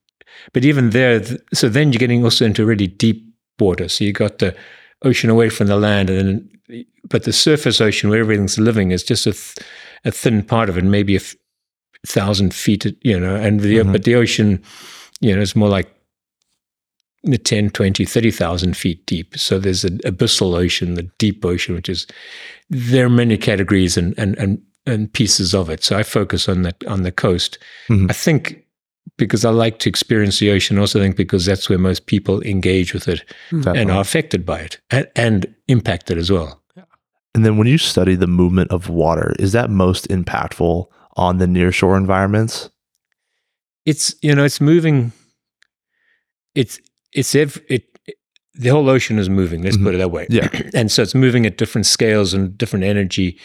but 0.54 0.64
even 0.64 0.92
there, 0.92 1.22
so 1.54 1.68
then 1.68 1.92
you're 1.92 2.00
getting 2.00 2.24
also 2.24 2.46
into 2.46 2.66
really 2.66 2.88
deep 2.88 3.25
water. 3.60 3.88
So 3.88 4.04
you've 4.04 4.16
got 4.16 4.40
the 4.40 4.56
ocean 5.04 5.30
away 5.30 5.50
from 5.50 5.68
the 5.68 5.78
land 5.78 6.10
and 6.10 6.50
then, 6.68 6.86
but 7.10 7.24
the 7.24 7.34
surface 7.34 7.80
ocean 7.80 8.10
where 8.10 8.20
everything's 8.20 8.58
living 8.58 8.92
is 8.92 9.04
just 9.04 9.28
a, 9.28 9.34
th- 9.34 9.58
a 10.04 10.12
thin 10.12 10.44
part 10.44 10.70
of 10.70 10.78
it, 10.78 10.84
maybe 10.84 11.16
a 11.16 11.20
f- 11.20 11.36
thousand 12.08 12.54
feet, 12.54 12.86
you 13.04 13.20
know, 13.20 13.36
and 13.36 13.60
the, 13.60 13.78
mm-hmm. 13.78 13.92
but 13.92 14.04
the 14.04 14.16
ocean, 14.16 14.62
you 15.22 15.36
know, 15.36 15.42
is 15.42 15.56
more 15.56 15.70
like 15.70 15.92
10, 17.44 17.72
20, 17.72 18.06
30,000 18.06 18.78
feet 18.78 19.06
deep. 19.06 19.38
So 19.38 19.60
there's 19.60 19.84
an 19.84 20.00
abyssal 20.00 20.56
ocean, 20.56 20.96
the 20.96 21.10
deep 21.18 21.44
ocean, 21.44 21.76
which 21.76 21.90
is, 21.90 22.08
there 22.70 23.06
are 23.06 23.10
many 23.10 23.38
categories 23.38 23.98
and, 23.98 24.14
and, 24.18 24.38
and, 24.38 24.62
and 24.86 25.12
pieces 25.12 25.54
of 25.54 25.70
it. 25.70 25.84
So 25.84 25.98
I 25.98 26.04
focus 26.04 26.48
on 26.48 26.64
the, 26.64 26.76
on 26.88 27.04
the 27.04 27.12
coast. 27.12 27.58
Mm-hmm. 27.90 28.08
I 28.10 28.14
think 28.14 28.65
because 29.18 29.46
I 29.46 29.50
like 29.50 29.80
to 29.80 29.90
experience 29.90 30.40
the 30.40 30.52
ocean, 30.52 30.78
also 30.78 31.00
think 31.00 31.16
because 31.16 31.46
that's 31.46 31.70
where 31.70 31.78
most 31.78 32.06
people 32.06 32.42
engage 32.42 32.94
with 32.94 33.08
it 33.08 33.24
Definitely. 33.50 33.82
and 33.82 33.92
are 33.92 34.02
affected 34.02 34.46
by 34.46 34.60
it 34.60 34.80
and, 34.92 35.08
and 35.16 35.56
impacted 35.68 36.18
as 36.18 36.32
well. 36.32 36.62
And 37.34 37.46
then 37.46 37.58
when 37.58 37.68
you 37.68 37.78
study 37.78 38.16
the 38.16 38.28
movement 38.28 38.72
of 38.72 38.88
water, 38.88 39.34
is 39.40 39.52
that 39.52 39.70
most 39.70 40.08
impactful 40.08 40.86
on 41.18 41.38
the 41.38 41.46
nearshore 41.46 41.98
environments? 41.98 42.70
It's, 43.86 44.16
you 44.22 44.34
know, 44.34 44.46
it's 44.46 44.62
moving. 44.62 45.12
It's 46.56 46.80
it's 47.12 47.36
if 47.36 47.60
it 47.70 47.96
the 48.54 48.70
whole 48.70 48.90
ocean 48.90 49.20
is 49.20 49.30
moving. 49.30 49.62
Let's 49.64 49.76
mm-hmm. 49.76 49.86
put 49.86 49.96
it 49.96 49.98
that 49.98 50.12
way. 50.12 50.28
Yeah, 50.30 50.50
and 50.74 50.92
so 50.92 51.02
it's 51.02 51.14
moving 51.14 51.46
at 51.46 51.58
different 51.58 51.86
scales 51.86 52.34
and 52.34 52.58
different 52.58 52.86
energy, 52.86 53.38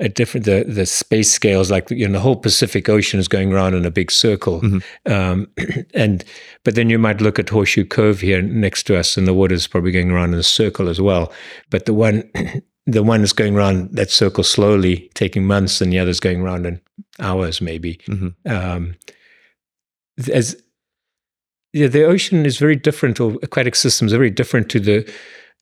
at 0.00 0.14
different 0.14 0.46
the 0.46 0.64
the 0.64 0.86
space 0.86 1.32
scales. 1.32 1.70
Like 1.70 1.90
you 1.90 2.06
know, 2.06 2.14
the 2.14 2.20
whole 2.20 2.36
Pacific 2.36 2.88
Ocean 2.88 3.20
is 3.20 3.28
going 3.28 3.52
around 3.52 3.74
in 3.74 3.84
a 3.84 3.90
big 3.90 4.10
circle. 4.10 4.60
Mm-hmm. 4.60 5.12
Um, 5.12 5.48
and 5.94 6.24
but 6.64 6.74
then 6.74 6.90
you 6.90 6.98
might 6.98 7.20
look 7.20 7.38
at 7.38 7.48
Horseshoe 7.48 7.84
Cove 7.84 8.20
here 8.20 8.42
next 8.42 8.84
to 8.84 8.96
us, 8.98 9.16
and 9.16 9.26
the 9.26 9.34
water 9.34 9.54
is 9.54 9.66
probably 9.66 9.92
going 9.92 10.10
around 10.10 10.34
in 10.34 10.40
a 10.40 10.44
circle 10.44 10.88
as 10.88 11.00
well. 11.00 11.32
But 11.70 11.86
the 11.86 11.94
one 11.94 12.30
the 12.86 13.02
one 13.02 13.20
that's 13.20 13.32
going 13.32 13.56
around 13.56 13.90
that 13.96 14.10
circle 14.10 14.44
slowly, 14.44 15.10
taking 15.14 15.46
months, 15.46 15.80
and 15.80 15.92
the 15.92 15.98
other's 15.98 16.20
going 16.20 16.42
around 16.42 16.66
in 16.66 16.80
hours, 17.18 17.60
maybe. 17.60 17.96
Mm-hmm. 18.08 18.52
Um, 18.52 18.96
as 20.32 20.60
yeah, 21.72 21.88
the 21.88 22.04
ocean 22.04 22.46
is 22.46 22.56
very 22.56 22.76
different, 22.76 23.20
or 23.20 23.36
aquatic 23.42 23.74
systems 23.74 24.12
are 24.12 24.18
very 24.18 24.30
different 24.30 24.68
to 24.70 24.80
the 24.80 25.12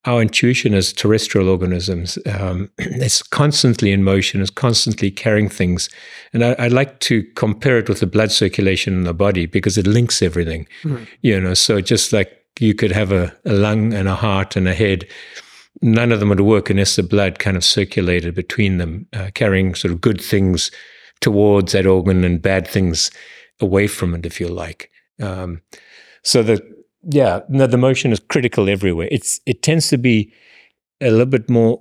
our 0.05 0.21
intuition 0.21 0.75
as 0.75 0.93
terrestrial 0.93 1.49
organisms. 1.49 2.19
Um, 2.27 2.71
it's 2.79 3.23
constantly 3.23 3.93
in 3.93 4.03
motion, 4.03 4.41
is 4.41 4.51
constantly 4.51 5.11
carrying 5.11 5.49
things. 5.49 5.89
And 6.33 6.45
I, 6.45 6.55
I, 6.59 6.69
like 6.69 6.99
to 7.01 7.23
compare 7.35 7.79
it 7.79 7.89
with 7.89 8.01
the 8.01 8.07
blood 8.07 8.33
circulation 8.33 8.95
in 8.95 9.05
the 9.05 9.15
body 9.15 9.47
because 9.47 9.79
it 9.79 9.87
links 9.87 10.23
everything. 10.23 10.67
Mm-hmm. 10.83 11.05
You 11.23 11.41
know, 11.41 11.55
so 11.55 11.81
just 11.81 12.13
like 12.13 12.37
you 12.59 12.75
could 12.75 12.93
have 12.93 13.13
a, 13.13 13.33
a, 13.45 13.53
lung 13.53 13.95
and 13.95 14.09
a 14.09 14.15
heart 14.15 14.57
and 14.57 14.67
a 14.67 14.75
head, 14.75 15.07
none 15.81 16.11
of 16.11 16.21
them 16.21 16.31
would 16.31 16.41
work 16.41 16.69
unless 16.69 16.97
the 16.97 17.03
blood 17.03 17.39
kind 17.39 17.57
of 17.57 17.65
circulated 17.65 18.35
between 18.35 18.79
them, 18.79 19.07
uh, 19.13 19.31
carrying 19.35 19.75
sort 19.75 19.93
of 19.93 20.01
good 20.01 20.21
things 20.21 20.71
towards 21.21 21.73
that 21.73 21.87
organ 21.87 22.25
and 22.25 22.43
bad 22.43 22.67
things 22.67 23.11
away 23.61 23.87
from 23.87 24.15
it, 24.15 24.27
if 24.27 24.41
you 24.41 24.49
like. 24.49 24.91
Um, 25.21 25.63
so 26.25 26.43
the 26.43 26.61
yeah, 27.05 27.41
no, 27.49 27.67
the 27.67 27.77
motion 27.77 28.13
is 28.13 28.21
critical 28.21 28.69
everywhere. 28.69 29.09
It's 29.11 29.41
it 29.47 29.63
tends 29.63 29.89
to 29.89 29.99
be 29.99 30.33
a 31.01 31.11
little 31.11 31.27
bit 31.27 31.51
more 31.51 31.81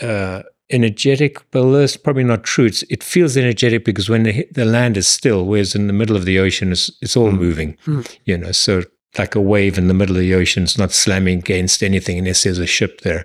uh, 0.00 0.42
energetic, 0.70 1.38
but 1.50 1.70
that's 1.70 1.96
probably 1.96 2.24
not 2.24 2.44
true. 2.44 2.66
It's, 2.66 2.82
it 2.84 3.02
feels 3.02 3.36
energetic 3.36 3.84
because 3.84 4.08
when 4.08 4.24
the, 4.24 4.46
the 4.52 4.64
land 4.64 4.96
is 4.96 5.06
still, 5.06 5.44
whereas 5.44 5.74
in 5.74 5.86
the 5.86 5.92
middle 5.92 6.16
of 6.16 6.24
the 6.24 6.38
ocean, 6.38 6.72
it's, 6.72 6.90
it's 7.00 7.16
all 7.16 7.30
mm. 7.30 7.38
moving, 7.38 7.76
mm. 7.86 8.18
you 8.24 8.36
know, 8.36 8.52
so 8.52 8.82
like 9.18 9.34
a 9.34 9.40
wave 9.40 9.78
in 9.78 9.88
the 9.88 9.94
middle 9.94 10.16
of 10.16 10.20
the 10.20 10.34
ocean, 10.34 10.64
it's 10.64 10.78
not 10.78 10.92
slamming 10.92 11.38
against 11.38 11.82
anything 11.82 12.18
unless 12.18 12.42
there's 12.42 12.58
a 12.58 12.66
ship 12.66 13.00
there. 13.00 13.24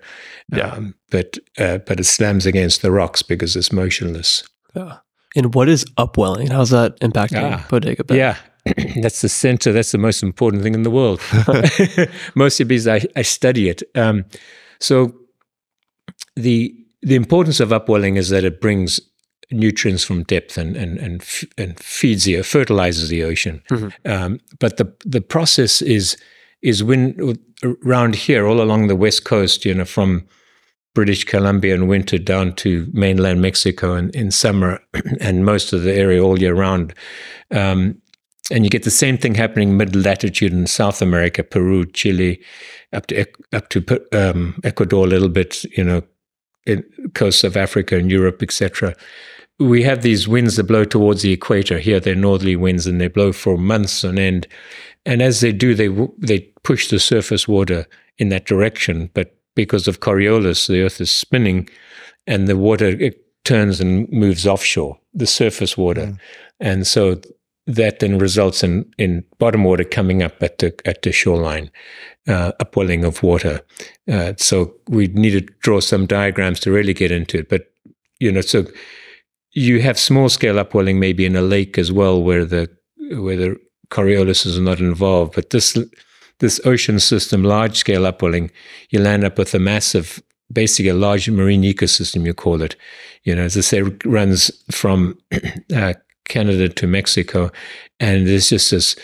Yeah. 0.55 0.67
Um, 0.67 0.95
but, 1.09 1.37
uh, 1.57 1.79
but 1.79 1.99
it 1.99 2.05
slams 2.05 2.45
against 2.45 2.81
the 2.81 2.91
rocks 2.91 3.21
because 3.21 3.55
it's 3.55 3.71
motionless. 3.71 4.43
Yeah. 4.75 4.97
And 5.35 5.53
what 5.53 5.69
is 5.69 5.85
upwelling? 5.97 6.47
How's 6.47 6.69
that 6.71 6.99
impacting 6.99 7.41
ah, 7.41 7.65
Bodega 7.69 8.03
Bay? 8.03 8.17
Yeah, 8.17 8.37
that's 9.01 9.21
the 9.21 9.29
center. 9.29 9.71
That's 9.71 9.91
the 9.91 9.97
most 9.97 10.23
important 10.23 10.63
thing 10.63 10.73
in 10.73 10.83
the 10.83 10.91
world. 10.91 11.21
Mostly 12.35 12.65
because 12.65 12.87
I, 12.87 13.01
I 13.15 13.21
study 13.21 13.69
it. 13.69 13.83
Um, 13.95 14.25
so 14.79 15.13
the 16.35 16.75
the 17.01 17.15
importance 17.15 17.59
of 17.59 17.73
upwelling 17.73 18.15
is 18.17 18.29
that 18.29 18.43
it 18.43 18.61
brings 18.61 18.99
nutrients 19.51 20.03
from 20.03 20.23
depth 20.23 20.57
and 20.57 20.75
and 20.75 20.97
and, 20.99 21.23
and 21.57 21.79
feeds 21.79 22.25
the 22.25 22.41
fertilizes 22.41 23.09
the 23.09 23.23
ocean. 23.23 23.61
Mm-hmm. 23.69 24.11
Um, 24.11 24.39
but 24.59 24.77
the 24.77 24.93
the 25.05 25.21
process 25.21 25.81
is 25.81 26.17
is 26.61 26.83
when 26.83 27.37
around 27.63 28.15
here, 28.15 28.45
all 28.45 28.61
along 28.61 28.87
the 28.87 28.95
west 28.95 29.23
coast, 29.23 29.65
you 29.65 29.73
know, 29.73 29.85
from 29.85 30.27
British 30.93 31.23
Columbia 31.23 31.75
in 31.75 31.87
winter 31.87 32.17
down 32.17 32.53
to 32.53 32.89
mainland 32.91 33.41
Mexico 33.41 33.95
in, 33.95 34.09
in 34.11 34.31
summer, 34.31 34.81
and 35.21 35.45
most 35.45 35.73
of 35.73 35.83
the 35.83 35.93
area 35.93 36.23
all 36.23 36.39
year 36.39 36.53
round. 36.53 36.93
Um, 37.51 38.00
and 38.49 38.63
you 38.63 38.69
get 38.69 38.83
the 38.83 38.91
same 38.91 39.17
thing 39.17 39.35
happening 39.35 39.77
mid 39.77 39.95
latitude 39.95 40.53
in 40.53 40.65
South 40.65 41.01
America, 41.01 41.43
Peru, 41.43 41.85
Chile, 41.85 42.41
up 42.93 43.07
to 43.07 43.25
up 43.53 43.69
to 43.69 44.01
um, 44.13 44.59
Ecuador 44.63 45.05
a 45.05 45.09
little 45.09 45.29
bit, 45.29 45.63
you 45.77 45.83
know, 45.83 46.01
in 46.65 46.83
coasts 47.13 47.43
of 47.43 47.55
Africa 47.55 47.97
and 47.97 48.09
Europe, 48.09 48.41
etc. 48.41 48.95
We 49.59 49.83
have 49.83 50.01
these 50.01 50.27
winds 50.27 50.55
that 50.55 50.63
blow 50.63 50.85
towards 50.85 51.21
the 51.21 51.31
equator. 51.31 51.77
Here, 51.77 51.99
they're 51.99 52.15
northerly 52.15 52.55
winds, 52.55 52.87
and 52.87 52.99
they 52.99 53.07
blow 53.07 53.31
for 53.31 53.57
months 53.57 54.03
on 54.03 54.17
end. 54.17 54.47
And 55.05 55.21
as 55.21 55.41
they 55.41 55.51
do, 55.51 55.75
they 55.75 55.89
they 56.17 56.39
push 56.63 56.89
the 56.89 56.99
surface 56.99 57.47
water 57.47 57.85
in 58.17 58.29
that 58.29 58.45
direction. 58.45 59.11
But 59.13 59.35
because 59.55 59.87
of 59.87 59.99
Coriolis, 59.99 60.67
the 60.67 60.81
Earth 60.81 60.99
is 60.99 61.11
spinning, 61.11 61.69
and 62.25 62.47
the 62.47 62.57
water 62.57 62.87
it 62.87 63.23
turns 63.43 63.79
and 63.79 64.09
moves 64.11 64.47
offshore, 64.47 64.99
the 65.13 65.27
surface 65.27 65.77
water, 65.77 66.07
mm. 66.07 66.19
and 66.59 66.87
so 66.87 67.19
that 67.67 67.99
then 67.99 68.17
results 68.17 68.63
in, 68.63 68.91
in 68.97 69.23
bottom 69.37 69.63
water 69.63 69.83
coming 69.83 70.23
up 70.23 70.41
at 70.41 70.57
the 70.57 70.73
at 70.85 71.01
the 71.03 71.11
shoreline, 71.11 71.69
uh, 72.27 72.51
upwelling 72.59 73.03
of 73.03 73.21
water. 73.23 73.61
Uh, 74.11 74.33
so 74.37 74.73
we 74.87 75.07
need 75.07 75.31
to 75.31 75.41
draw 75.61 75.79
some 75.79 76.05
diagrams 76.05 76.59
to 76.61 76.71
really 76.71 76.93
get 76.93 77.11
into 77.11 77.39
it. 77.39 77.49
But 77.49 77.71
you 78.19 78.31
know, 78.31 78.41
so 78.41 78.65
you 79.51 79.81
have 79.81 79.99
small 79.99 80.29
scale 80.29 80.59
upwelling 80.59 80.99
maybe 80.99 81.25
in 81.25 81.35
a 81.35 81.41
lake 81.41 81.77
as 81.77 81.91
well, 81.91 82.21
where 82.21 82.45
the 82.45 82.69
where 83.11 83.37
the 83.37 83.59
Coriolis 83.89 84.45
is 84.45 84.59
not 84.59 84.79
involved. 84.79 85.35
But 85.35 85.51
this 85.51 85.77
this 86.39 86.59
ocean 86.65 86.99
system, 86.99 87.43
large 87.43 87.77
scale 87.77 88.05
upwelling, 88.05 88.51
you 88.89 88.99
land 88.99 89.23
up 89.23 89.37
with 89.37 89.53
a 89.53 89.59
massive, 89.59 90.21
basically 90.51 90.89
a 90.89 90.95
large 90.95 91.29
marine 91.29 91.61
ecosystem. 91.61 92.25
You 92.25 92.33
call 92.33 92.61
it, 92.63 92.75
you 93.23 93.35
know, 93.35 93.43
as 93.43 93.55
I 93.55 93.61
say, 93.61 93.81
runs 94.03 94.49
from 94.71 95.19
uh, 95.75 95.93
Canada 96.25 96.69
to 96.69 96.87
Mexico, 96.87 97.51
and 97.99 98.27
there's 98.27 98.49
just 98.49 98.71
this 98.71 98.95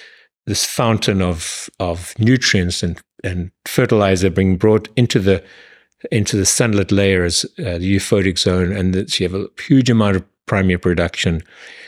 this 0.46 0.66
fountain 0.66 1.22
of 1.22 1.70
of 1.80 2.14
nutrients 2.20 2.84
and 2.84 3.00
and 3.24 3.52
fertilizer 3.66 4.30
being 4.30 4.58
brought 4.58 4.88
into 4.96 5.20
the 5.20 5.44
into 6.12 6.38
the 6.38 6.46
sunlit 6.46 6.92
layers, 6.92 7.46
uh, 7.60 7.78
the 7.78 7.86
euphotic 7.86 8.38
zone, 8.38 8.72
and 8.72 8.94
that 8.94 9.20
you 9.20 9.28
have 9.28 9.40
a 9.40 9.48
huge 9.62 9.90
amount 9.90 10.16
of 10.16 10.24
primary 10.46 10.78
production, 10.78 11.42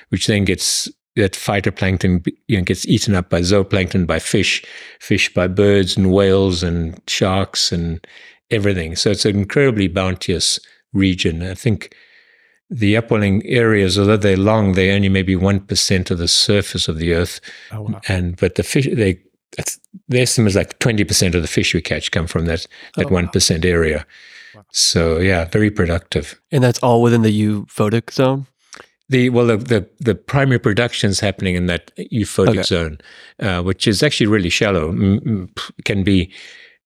which 0.10 0.28
then 0.28 0.46
gets 0.46 0.90
that 1.16 1.34
phytoplankton 1.34 2.26
you 2.48 2.58
know, 2.58 2.64
gets 2.64 2.86
eaten 2.88 3.16
up 3.16 3.30
by 3.30 3.42
zooplankton, 3.42 4.08
by 4.08 4.20
fish, 4.20 4.64
fish 5.00 5.34
by 5.34 5.48
birds 5.48 5.98
and 5.98 6.12
whales 6.12 6.64
and 6.64 7.02
sharks 7.08 7.72
and 7.72 8.06
everything. 8.52 8.96
So 8.96 9.12
it's 9.12 9.26
an 9.26 9.38
incredibly 9.38 9.88
bounteous 9.88 10.60
region. 10.94 11.44
I 11.44 11.56
think 11.56 11.96
the 12.70 12.96
upwelling 12.96 13.46
areas, 13.46 13.98
although 13.98 14.18
they're 14.18 14.38
long, 14.38 14.74
they 14.74 14.92
only 14.92 15.10
maybe 15.10 15.36
one 15.36 15.60
percent 15.60 16.12
of 16.12 16.18
the 16.18 16.28
surface 16.28 16.88
of 16.88 16.98
the 16.98 17.14
earth. 17.14 17.42
Oh, 17.72 17.82
wow. 17.82 18.02
And 18.08 18.38
but 18.38 18.56
the 18.56 18.64
fish, 18.64 18.88
they 18.94 19.20
the 20.08 20.22
estimate 20.22 20.50
is 20.50 20.56
like 20.56 20.78
twenty 20.80 21.04
percent 21.04 21.36
of 21.36 21.42
the 21.42 21.48
fish 21.48 21.74
we 21.74 21.82
catch 21.82 22.12
come 22.12 22.28
from 22.28 22.46
that 22.46 22.68
that 22.96 23.10
one 23.10 23.30
oh, 23.34 23.40
wow. 23.50 23.60
area. 23.64 24.06
Wow. 24.54 24.66
So 24.72 25.20
yeah, 25.20 25.46
very 25.46 25.72
productive. 25.72 26.40
And 26.52 26.64
that's 26.64 26.80
all 26.80 27.02
within 27.02 27.24
the 27.24 27.32
euphotic 27.32 28.12
zone. 28.12 28.46
The 29.10 29.30
well, 29.30 29.48
the 29.48 29.58
the, 29.58 29.90
the 30.00 30.14
primary 30.14 30.60
production 30.60 31.10
is 31.10 31.20
happening 31.20 31.56
in 31.56 31.66
that 31.66 31.92
euphotic 31.98 32.60
okay. 32.60 32.64
zone, 32.64 33.00
uh, 33.40 33.64
which 33.64 33.88
is 33.88 34.04
actually 34.04 34.28
really 34.28 34.52
shallow. 34.52 34.90
M- 34.90 35.52
can 35.86 36.04
be, 36.04 36.32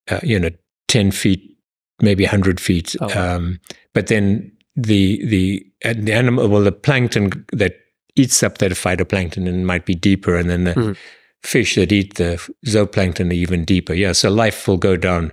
uh, 0.09 0.21
you 0.23 0.39
know, 0.39 0.49
ten 0.87 1.11
feet, 1.11 1.57
maybe 2.01 2.23
hundred 2.23 2.61
feet. 2.61 2.95
Oh, 3.01 3.19
um, 3.19 3.59
but 3.93 4.07
then 4.07 4.52
the 4.75 5.25
the 5.25 5.65
the 5.93 6.13
animal 6.13 6.47
well 6.47 6.63
the 6.63 6.71
plankton 6.71 7.45
that 7.51 7.75
eats 8.15 8.41
up 8.43 8.57
that 8.57 8.71
phytoplankton 8.71 9.47
and 9.47 9.67
might 9.67 9.85
be 9.85 9.95
deeper 9.95 10.35
and 10.35 10.49
then 10.49 10.63
the 10.63 10.73
mm. 10.73 10.97
fish 11.41 11.75
that 11.75 11.91
eat 11.91 12.15
the 12.15 12.35
zooplankton 12.65 13.29
are 13.29 13.33
even 13.33 13.65
deeper 13.65 13.93
yeah 13.93 14.11
so 14.11 14.29
life 14.29 14.67
will 14.67 14.77
go 14.77 14.95
down 14.95 15.31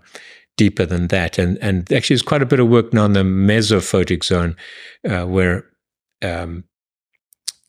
deeper 0.56 0.84
than 0.84 1.08
that 1.08 1.38
and 1.38 1.56
and 1.58 1.90
actually 1.92 2.14
there's 2.14 2.22
quite 2.22 2.42
a 2.42 2.46
bit 2.46 2.60
of 2.60 2.68
work 2.68 2.92
now 2.92 3.04
in 3.06 3.12
the 3.14 3.20
mesophotic 3.20 4.24
zone 4.24 4.56
uh, 5.08 5.24
where 5.24 5.64
um, 6.22 6.64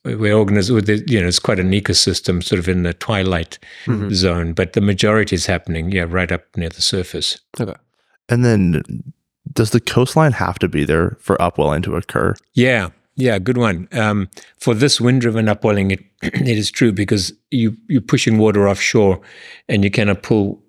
where 0.03 0.35
organisms, 0.35 0.89
you 1.09 1.21
know, 1.21 1.27
it's 1.27 1.39
quite 1.39 1.59
an 1.59 1.71
ecosystem 1.71 2.43
sort 2.43 2.59
of 2.59 2.67
in 2.67 2.83
the 2.83 2.93
twilight 2.93 3.59
mm-hmm. 3.85 4.09
zone, 4.11 4.53
but 4.53 4.73
the 4.73 4.81
majority 4.81 5.35
is 5.35 5.45
happening, 5.45 5.91
yeah, 5.91 6.05
right 6.07 6.31
up 6.31 6.43
near 6.57 6.69
the 6.69 6.81
surface. 6.81 7.39
Okay. 7.59 7.75
And 8.27 8.43
then 8.43 9.13
does 9.53 9.71
the 9.71 9.79
coastline 9.79 10.33
have 10.33 10.59
to 10.59 10.67
be 10.67 10.83
there 10.83 11.17
for 11.19 11.41
upwelling 11.41 11.81
to 11.83 11.95
occur? 11.95 12.35
Yeah, 12.53 12.89
yeah, 13.15 13.39
good 13.39 13.57
one. 13.57 13.87
Um, 13.91 14.29
for 14.57 14.73
this 14.73 15.01
wind-driven 15.01 15.49
upwelling, 15.49 15.91
it 15.91 15.99
it 16.21 16.57
is 16.57 16.71
true 16.71 16.91
because 16.91 17.33
you 17.51 17.75
you're 17.87 18.01
pushing 18.01 18.37
water 18.37 18.67
offshore, 18.67 19.21
and 19.67 19.83
you 19.83 19.91
cannot 19.91 20.23
pull, 20.23 20.61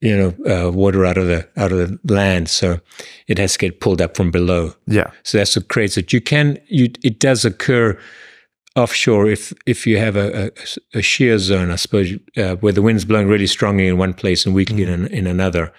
you 0.00 0.16
know, 0.16 0.66
uh, 0.66 0.70
water 0.70 1.04
out 1.04 1.18
of 1.18 1.26
the 1.26 1.48
out 1.56 1.72
of 1.72 1.78
the 1.78 2.14
land, 2.14 2.48
so 2.48 2.80
it 3.26 3.38
has 3.38 3.54
to 3.54 3.58
get 3.58 3.80
pulled 3.80 4.00
up 4.00 4.16
from 4.16 4.30
below. 4.30 4.74
Yeah. 4.86 5.10
So 5.22 5.38
that's 5.38 5.56
what 5.56 5.68
creates 5.68 5.96
it. 5.96 6.12
You 6.12 6.20
can 6.20 6.58
you 6.68 6.90
it 7.02 7.18
does 7.18 7.44
occur 7.44 7.98
offshore 8.76 9.28
if 9.28 9.52
if 9.66 9.86
you 9.86 9.98
have 9.98 10.16
a, 10.16 10.46
a, 10.46 10.98
a 10.98 11.02
shear 11.02 11.38
zone, 11.38 11.70
I 11.70 11.76
suppose, 11.76 12.12
uh, 12.36 12.56
where 12.56 12.72
the 12.72 12.82
wind's 12.82 13.04
blowing 13.04 13.28
really 13.28 13.46
strongly 13.46 13.88
in 13.88 13.98
one 13.98 14.14
place 14.14 14.44
and 14.44 14.54
weakly 14.54 14.84
mm. 14.84 14.92
in 14.92 15.06
in 15.06 15.26
another. 15.26 15.72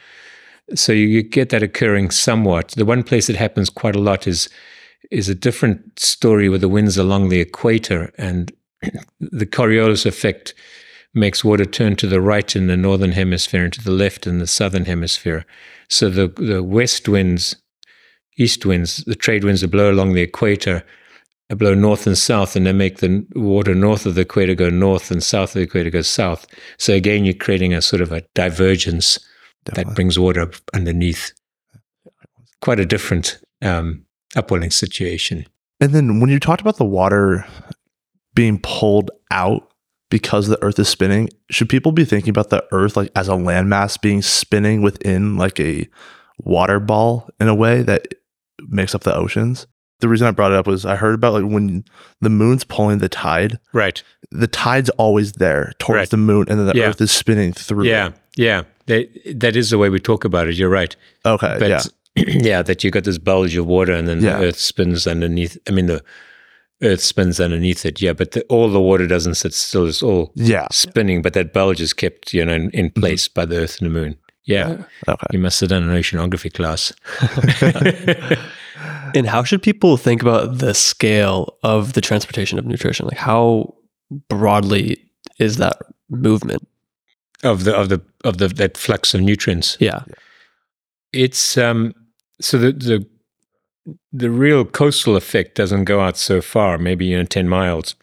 So 0.74 0.92
you 0.92 1.22
get 1.22 1.50
that 1.50 1.64
occurring 1.64 2.10
somewhat. 2.10 2.70
The 2.70 2.86
one 2.86 3.04
place 3.04 3.30
it 3.30 3.36
happens 3.36 3.70
quite 3.70 3.96
a 3.96 4.02
lot 4.02 4.28
is 4.28 4.50
is 5.12 5.30
a 5.30 5.36
different 5.36 6.00
story 6.00 6.50
with 6.50 6.62
the 6.62 6.70
winds 6.70 6.98
along 6.98 7.30
the 7.30 7.40
equator, 7.40 8.12
and 8.18 8.52
the 9.20 9.46
Coriolis 9.46 10.06
effect 10.06 10.56
makes 11.14 11.44
water 11.44 11.66
turn 11.66 11.96
to 11.96 12.08
the 12.08 12.20
right 12.20 12.56
in 12.56 12.68
the 12.68 12.76
northern 12.76 13.12
hemisphere 13.12 13.64
and 13.64 13.74
to 13.74 13.84
the 13.84 13.92
left 13.92 14.26
in 14.26 14.40
the 14.40 14.48
southern 14.48 14.86
hemisphere. 14.86 15.46
So 15.90 16.10
the 16.10 16.28
the 16.28 16.64
west 16.64 17.08
winds, 17.08 17.56
east 18.38 18.66
winds, 18.66 19.04
the 19.06 19.16
trade 19.16 19.44
winds 19.44 19.62
that 19.62 19.70
blow 19.70 19.92
along 19.92 20.14
the 20.14 20.22
equator 20.22 20.84
uh, 21.52 21.56
blow 21.56 21.76
north 21.76 22.08
and 22.08 22.18
south, 22.18 22.56
and 22.56 22.66
they 22.66 22.74
make 22.74 22.98
the 22.98 23.24
water 23.36 23.76
north 23.76 24.08
of 24.08 24.16
the 24.16 24.22
equator 24.22 24.56
go 24.56 24.70
north 24.72 25.12
and 25.12 25.22
south 25.22 25.50
of 25.50 25.54
the 25.54 25.62
equator 25.62 25.92
go 25.92 26.02
south. 26.02 26.48
So 26.80 26.94
again, 26.94 27.24
you're 27.24 27.36
creating 27.36 27.74
a 27.74 27.84
sort 27.84 28.02
of 28.02 28.12
a 28.12 28.22
divergence 28.34 29.20
Definitely. 29.66 29.84
that 29.92 29.96
brings 29.96 30.20
water 30.20 30.42
up 30.42 30.54
underneath. 30.74 31.32
Quite 32.62 32.80
a 32.80 32.86
different 32.86 33.40
um, 33.62 34.06
upwelling 34.36 34.72
situation. 34.72 35.46
And 35.80 35.92
then 35.92 36.20
when 36.20 36.30
you 36.30 36.40
talked 36.40 36.62
about 36.62 36.78
the 36.78 36.86
water 36.86 37.46
being 38.34 38.60
pulled 38.60 39.12
out 39.32 39.72
because 40.10 40.48
the 40.48 40.62
Earth 40.64 40.80
is 40.80 40.88
spinning, 40.90 41.30
should 41.52 41.70
people 41.70 41.92
be 41.92 42.06
thinking 42.06 42.30
about 42.30 42.50
the 42.50 42.64
Earth 42.72 42.96
like 42.96 43.12
as 43.16 43.28
a 43.28 43.32
landmass 43.34 44.00
being 44.02 44.22
spinning 44.22 44.82
within 44.82 45.36
like 45.38 45.60
a 45.60 45.88
water 46.40 46.80
ball 46.80 47.30
in 47.40 47.48
a 47.48 47.56
way 47.56 47.82
that 47.84 48.08
makes 48.68 48.96
up 48.96 49.02
the 49.04 49.16
oceans? 49.16 49.68
The 50.00 50.10
reason 50.10 50.28
I 50.28 50.32
brought 50.32 50.52
it 50.52 50.58
up 50.58 50.68
was 50.68 50.86
I 50.86 50.96
heard 50.96 51.16
about 51.16 51.34
like 51.34 51.52
when 51.52 51.84
the 52.22 52.30
moon's 52.30 52.64
pulling 52.64 52.98
the 53.00 53.10
tide, 53.10 53.60
Right. 53.74 54.02
the 54.32 54.48
tide's 54.48 54.90
always 54.92 55.34
there 55.34 55.72
towards 55.80 55.98
Right. 55.98 56.10
the 56.10 56.18
moon, 56.18 56.46
and 56.50 56.60
then 56.60 56.68
the 56.68 56.76
Yeah. 56.76 56.86
Earth 56.90 57.02
is 57.02 57.12
spinning 57.12 57.54
through. 57.54 57.86
Yeah. 57.86 58.12
Yeah. 58.36 58.64
That, 58.88 59.10
that 59.40 59.56
is 59.56 59.70
the 59.70 59.78
way 59.78 59.90
we 59.90 60.00
talk 60.00 60.26
about 60.26 60.48
it. 60.48 60.56
You're 60.56 60.70
right. 60.70 60.96
Okay. 61.26 61.58
But 61.60 61.70
yeah. 61.70 61.82
yeah, 62.16 62.62
that 62.62 62.84
you 62.84 62.92
got 62.92 63.04
this 63.04 63.18
bulge 63.18 63.56
of 63.56 63.66
water 63.66 63.94
and 63.94 64.08
then 64.08 64.22
Yeah. 64.22 64.38
the 64.38 64.48
earth 64.48 64.58
spins 64.58 65.08
underneath. 65.08 65.58
I 65.68 65.72
mean, 65.72 65.88
the 65.88 66.04
earth 66.84 67.02
spins 67.02 67.40
underneath 67.40 67.86
it. 67.86 68.02
Yeah. 68.02 68.14
But 68.14 68.32
the, 68.32 68.44
all 68.44 68.70
the 68.70 68.82
water 68.82 69.08
doesn't 69.08 69.36
sit 69.36 69.54
still. 69.54 69.88
It's 69.88 70.04
all 70.04 70.32
Yeah. 70.36 70.68
spinning, 70.72 71.22
but 71.22 71.34
that 71.34 71.52
bulge 71.54 71.82
is 71.82 71.94
kept, 71.94 72.34
you 72.34 72.46
know, 72.46 72.54
in, 72.54 72.70
in 72.72 72.90
mm-hmm. 72.90 73.00
place 73.00 73.28
by 73.28 73.46
the 73.46 73.58
earth 73.58 73.82
and 73.82 73.90
the 73.90 73.94
moon. 73.94 74.18
Yeah. 74.44 74.84
Okay. 75.08 75.28
You 75.32 75.40
must 75.40 75.60
have 75.62 75.70
done 75.70 75.90
an 75.90 75.96
oceanography 75.96 76.54
class. 76.54 76.94
And 79.16 79.28
how 79.28 79.44
should 79.44 79.64
people 79.64 79.96
think 79.96 80.22
about 80.22 80.58
the 80.58 80.74
scale 80.74 81.58
of 81.64 81.94
the 81.94 82.02
transportation 82.02 82.60
of 82.60 82.66
nutrition? 82.66 83.06
Like 83.06 83.18
how 83.18 83.74
broadly 84.28 84.98
is 85.40 85.56
that 85.58 85.78
movement? 86.10 86.68
of 87.44 87.64
the 87.64 87.76
of 87.76 87.90
the 87.90 88.02
of 88.26 88.40
the 88.40 88.48
that 88.50 88.78
flux 88.78 89.14
of 89.14 89.22
nutrients. 89.22 89.78
Yeah. 89.80 90.04
It's 91.14 91.58
um 91.58 91.94
so 92.42 92.58
the 92.58 92.72
the 92.72 93.06
the 94.12 94.32
real 94.32 94.66
coastal 94.66 95.16
effect 95.16 95.56
doesn't 95.56 95.86
go 95.86 96.02
out 96.02 96.18
so 96.18 96.42
far, 96.42 96.78
maybe 96.78 97.06
you 97.06 97.18
know 97.18 97.24
ten 97.24 97.48
miles, 97.48 97.96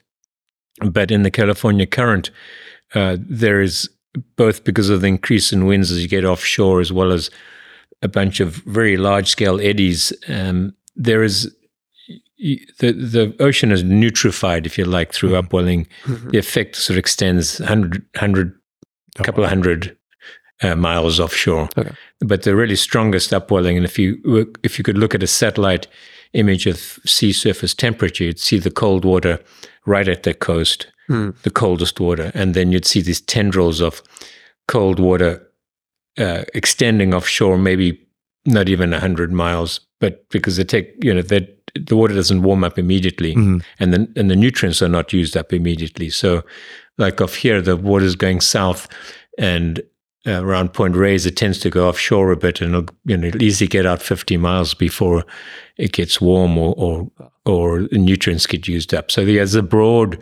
but 0.80 1.10
in 1.10 1.22
the 1.22 1.30
California 1.30 1.86
current, 1.86 2.30
uh, 2.94 3.16
there 3.18 3.60
is 3.60 3.90
both 4.36 4.64
because 4.64 4.88
of 4.88 5.00
the 5.00 5.08
increase 5.08 5.52
in 5.52 5.66
winds 5.66 5.90
as 5.90 6.00
you 6.02 6.08
get 6.08 6.24
offshore, 6.24 6.80
as 6.80 6.92
well 6.92 7.12
as 7.12 7.30
a 8.00 8.08
bunch 8.08 8.40
of 8.40 8.54
very 8.56 8.96
large 8.96 9.28
scale 9.28 9.60
eddies. 9.60 10.12
Um, 10.28 10.74
there 10.94 11.22
is 11.22 11.54
the 12.38 12.92
the 12.92 13.34
ocean 13.40 13.72
is 13.72 13.82
nutrified, 13.82 14.66
if 14.66 14.78
you 14.78 14.84
like, 14.84 15.12
through 15.12 15.36
upwelling. 15.36 15.86
The 16.30 16.38
effect 16.38 16.76
sort 16.76 16.94
of 16.94 16.98
extends 16.98 17.58
100, 17.58 18.04
100 18.14 18.58
a 19.18 19.22
couple 19.22 19.44
of 19.44 19.50
hundred 19.50 19.96
uh, 20.62 20.74
miles 20.76 21.18
offshore. 21.20 21.68
Okay. 21.76 21.90
But 22.20 22.42
the 22.42 22.54
really 22.54 22.76
strongest 22.76 23.32
upwelling, 23.32 23.76
and 23.76 23.84
if 23.84 23.98
you 23.98 24.18
if 24.62 24.78
you 24.78 24.84
could 24.84 24.98
look 24.98 25.14
at 25.14 25.22
a 25.22 25.26
satellite 25.26 25.86
image 26.32 26.66
of 26.66 26.98
sea 27.04 27.32
surface 27.32 27.74
temperature, 27.74 28.24
you'd 28.24 28.38
see 28.40 28.58
the 28.58 28.70
cold 28.70 29.04
water 29.04 29.38
right 29.86 30.08
at 30.08 30.22
the 30.22 30.34
coast, 30.34 30.86
Hmm. 31.08 31.30
the 31.42 31.50
coldest 31.50 31.98
water, 32.00 32.30
and 32.34 32.54
then 32.54 32.70
you'd 32.72 32.86
see 32.86 33.02
these 33.02 33.20
tendrils 33.20 33.80
of 33.80 34.02
cold 34.68 34.98
water 35.00 35.42
uh, 36.18 36.44
extending 36.54 37.12
offshore, 37.14 37.58
maybe 37.58 37.98
not 38.46 38.68
even 38.68 38.92
hundred 38.92 39.32
miles, 39.32 39.80
but 40.00 40.28
because 40.30 40.56
they 40.56 40.64
take 40.64 40.94
you 41.04 41.12
know 41.14 41.22
that 41.22 41.58
the 41.88 41.96
water 41.96 42.14
doesn't 42.14 42.42
warm 42.42 42.64
up 42.64 42.78
immediately, 42.78 43.34
Mhm. 43.34 43.62
and 43.80 43.92
then 43.92 44.12
and 44.16 44.30
the 44.30 44.36
nutrients 44.36 44.82
are 44.82 44.88
not 44.90 45.12
used 45.12 45.36
up 45.36 45.52
immediately. 45.52 46.10
So, 46.10 46.42
like 46.98 47.20
off 47.20 47.34
here, 47.36 47.60
the 47.62 47.76
water 47.76 48.04
is 48.06 48.14
going 48.16 48.40
south, 48.42 48.86
and 49.38 49.80
uh, 50.26 50.44
around 50.44 50.72
Point 50.72 50.94
Reyes, 50.96 51.26
it 51.26 51.36
tends 51.36 51.58
to 51.60 51.70
go 51.70 51.88
offshore 51.88 52.30
a 52.32 52.36
bit, 52.36 52.60
and 52.60 52.74
it'll, 52.74 52.94
you 53.04 53.16
know, 53.16 53.28
it'll 53.28 53.42
easily 53.42 53.68
get 53.68 53.86
out 53.86 54.00
50 54.02 54.36
miles 54.36 54.74
before 54.74 55.24
it 55.76 55.92
gets 55.92 56.20
warm 56.20 56.56
or 56.58 56.74
or, 56.76 57.10
or 57.44 57.80
nutrients 57.92 58.46
get 58.46 58.68
used 58.68 58.94
up. 58.94 59.10
So 59.10 59.24
there's 59.24 59.54
a 59.54 59.62
broad 59.62 60.18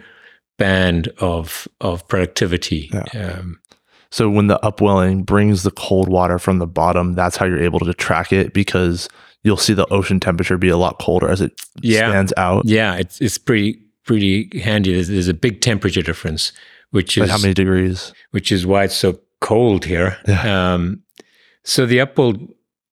band 0.58 1.08
of 1.18 1.66
of 1.80 2.06
productivity. 2.08 2.90
Um, 3.14 3.58
So 4.12 4.28
when 4.28 4.48
the 4.48 4.58
upwelling 4.64 5.22
brings 5.22 5.62
the 5.62 5.70
cold 5.70 6.08
water 6.08 6.38
from 6.38 6.58
the 6.58 6.66
bottom, 6.66 7.14
that's 7.14 7.36
how 7.36 7.46
you're 7.46 7.62
able 7.62 7.78
to 7.80 7.94
track 7.94 8.32
it 8.32 8.52
because 8.52 9.08
you'll 9.44 9.56
see 9.56 9.72
the 9.74 9.86
ocean 9.92 10.18
temperature 10.18 10.58
be 10.58 10.68
a 10.68 10.76
lot 10.76 10.98
colder 10.98 11.28
as 11.28 11.40
it 11.40 11.52
Yeah. 11.80 12.10
stands 12.10 12.32
out. 12.36 12.64
yeah, 12.66 12.96
it's 12.96 13.20
it's 13.20 13.38
pretty 13.38 13.78
pretty 14.04 14.50
handy. 14.60 14.92
There's, 14.94 15.08
there's 15.08 15.28
a 15.28 15.34
big 15.34 15.60
temperature 15.60 16.02
difference, 16.02 16.52
which 16.90 17.16
is 17.16 17.22
Like 17.22 17.30
how 17.30 17.38
many 17.38 17.54
degrees? 17.54 18.12
which 18.32 18.50
is 18.50 18.66
why 18.66 18.84
it's 18.84 18.96
so 18.96 19.20
cold 19.40 19.84
here. 19.84 20.16
Yeah. 20.28 20.72
Um, 20.74 21.02
so 21.64 21.86
the 21.86 21.98
upwell, 21.98 22.48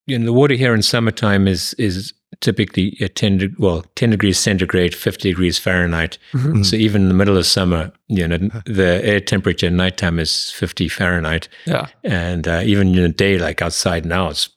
you 0.07 0.19
know, 0.19 0.27
the 0.27 0.33
water 0.33 0.55
here 0.55 0.75
in 0.75 0.83
summertime 0.83 1.47
is 1.49 1.75
is 1.75 2.13
typically 2.41 2.97
at 3.01 3.17
10 3.17 3.39
de- 3.39 3.49
well 3.59 3.85
10 3.97 4.11
degrees 4.11 4.39
centigrade 4.39 4.95
50 4.95 5.31
degrees 5.31 5.59
fahrenheit 5.59 6.19
Mhm. 6.33 6.65
so 6.65 6.77
even 6.77 7.03
in 7.03 7.09
the 7.09 7.15
middle 7.15 7.37
of 7.39 7.47
summer 7.47 7.91
you 8.07 8.29
know 8.29 8.37
the 8.65 9.01
air 9.03 9.19
temperature 9.19 9.67
at 9.67 9.73
nighttime 9.73 10.21
is 10.21 10.51
50 10.53 10.89
fahrenheit 10.89 11.49
Yeah. 11.67 11.87
and 12.05 12.47
uh, 12.47 12.61
even 12.65 12.89
in 12.95 13.03
the 13.03 13.09
day 13.09 13.39
like 13.39 13.61
outside 13.61 14.05
now 14.07 14.29
it's 14.29 14.51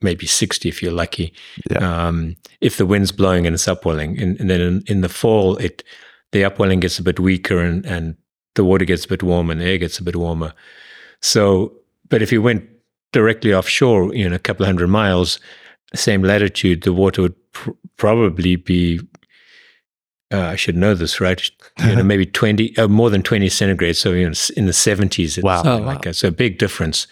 maybe 0.00 0.26
60 0.26 0.68
if 0.68 0.82
you're 0.82 0.90
lucky 0.90 1.32
Yeah. 1.70 2.08
um, 2.08 2.34
if 2.60 2.76
the 2.76 2.86
wind's 2.86 3.12
blowing 3.12 3.46
and 3.46 3.54
it's 3.54 3.68
upwelling 3.68 4.18
and, 4.20 4.40
and 4.40 4.50
then 4.50 4.60
in, 4.60 4.82
in 4.88 5.00
the 5.02 5.08
fall 5.10 5.56
it 5.58 5.84
the 6.32 6.44
upwelling 6.44 6.80
gets 6.80 6.98
a 6.98 7.02
bit 7.04 7.20
weaker 7.20 7.60
and, 7.60 7.86
and 7.86 8.16
the 8.54 8.64
water 8.64 8.86
gets 8.86 9.04
a 9.04 9.08
bit 9.08 9.22
warmer 9.22 9.52
and 9.52 9.60
the 9.60 9.66
air 9.66 9.78
gets 9.78 9.98
a 10.00 10.02
bit 10.02 10.16
warmer 10.16 10.52
so 11.20 11.72
but 12.08 12.22
if 12.22 12.32
you 12.32 12.40
went 12.42 12.68
directly 13.12 13.52
offshore 13.54 14.14
you 14.14 14.28
know 14.28 14.36
a 14.36 14.38
couple 14.38 14.64
hundred 14.66 14.88
miles 14.88 15.40
same 15.94 16.22
latitude 16.22 16.82
the 16.82 16.92
water 16.92 17.22
would 17.22 17.52
pr- 17.52 17.70
probably 17.96 18.56
be 18.56 19.00
uh, 20.30 20.40
I 20.40 20.56
should 20.56 20.76
know 20.76 20.94
this, 20.94 21.20
right? 21.20 21.40
You 21.86 21.96
know, 21.96 22.02
maybe 22.02 22.26
twenty, 22.26 22.76
uh, 22.76 22.88
more 22.88 23.08
than 23.08 23.22
twenty 23.22 23.48
centigrade. 23.48 23.96
So 23.96 24.12
you 24.12 24.28
know, 24.28 24.34
in 24.56 24.66
the 24.66 24.72
seventies, 24.72 25.38
Wow. 25.38 25.62
Oh, 25.64 25.76
like 25.78 25.86
wow. 25.86 26.00
that. 26.02 26.16
So 26.16 26.28
a 26.28 26.32
big 26.32 26.58
difference, 26.58 27.06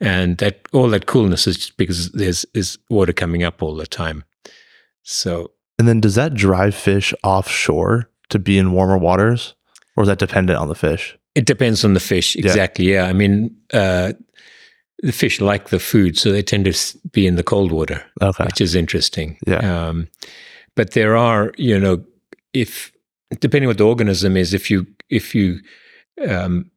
and 0.00 0.38
that 0.38 0.60
all 0.72 0.88
that 0.90 1.06
coolness 1.06 1.46
is 1.46 1.56
just 1.56 1.76
because 1.76 2.12
there's 2.12 2.44
is 2.54 2.78
water 2.90 3.12
coming 3.12 3.42
up 3.42 3.62
all 3.62 3.74
the 3.74 3.86
time. 3.86 4.22
So 5.02 5.50
And 5.78 5.88
then 5.88 5.98
does 6.00 6.14
that 6.14 6.34
drive 6.34 6.74
fish 6.76 7.12
offshore 7.24 8.10
to 8.28 8.38
be 8.38 8.58
in 8.58 8.72
warmer 8.72 8.98
waters? 8.98 9.54
Or 9.96 10.04
is 10.04 10.08
that 10.08 10.18
dependent 10.20 10.58
on 10.58 10.68
the 10.68 10.74
fish? 10.74 11.18
It 11.34 11.46
depends 11.46 11.84
on 11.84 11.94
the 11.94 12.00
fish, 12.00 12.36
exactly. 12.36 12.92
Yeah, 12.92 13.06
I 13.06 13.12
mean, 13.12 13.56
uh, 13.72 14.12
the 15.02 15.12
fish 15.12 15.40
like 15.40 15.70
the 15.70 15.78
food, 15.78 16.18
so 16.18 16.30
they 16.30 16.42
tend 16.42 16.64
to 16.66 16.98
be 17.10 17.26
in 17.26 17.36
the 17.36 17.42
cold 17.42 17.72
water. 17.72 18.04
Okay. 18.20 18.44
which 18.44 18.60
is 18.60 18.74
interesting. 18.74 19.36
Yeah. 19.46 19.88
Um, 19.88 20.08
but 20.74 20.92
there 20.92 21.16
are, 21.16 21.52
you 21.56 21.78
know, 21.78 22.04
if 22.52 22.92
depending 23.40 23.68
what 23.68 23.78
the 23.78 23.86
organism 23.86 24.36
is, 24.36 24.54
if 24.54 24.70
you 24.70 24.86
if 25.10 25.34
you 25.34 25.60
um, 26.28 26.70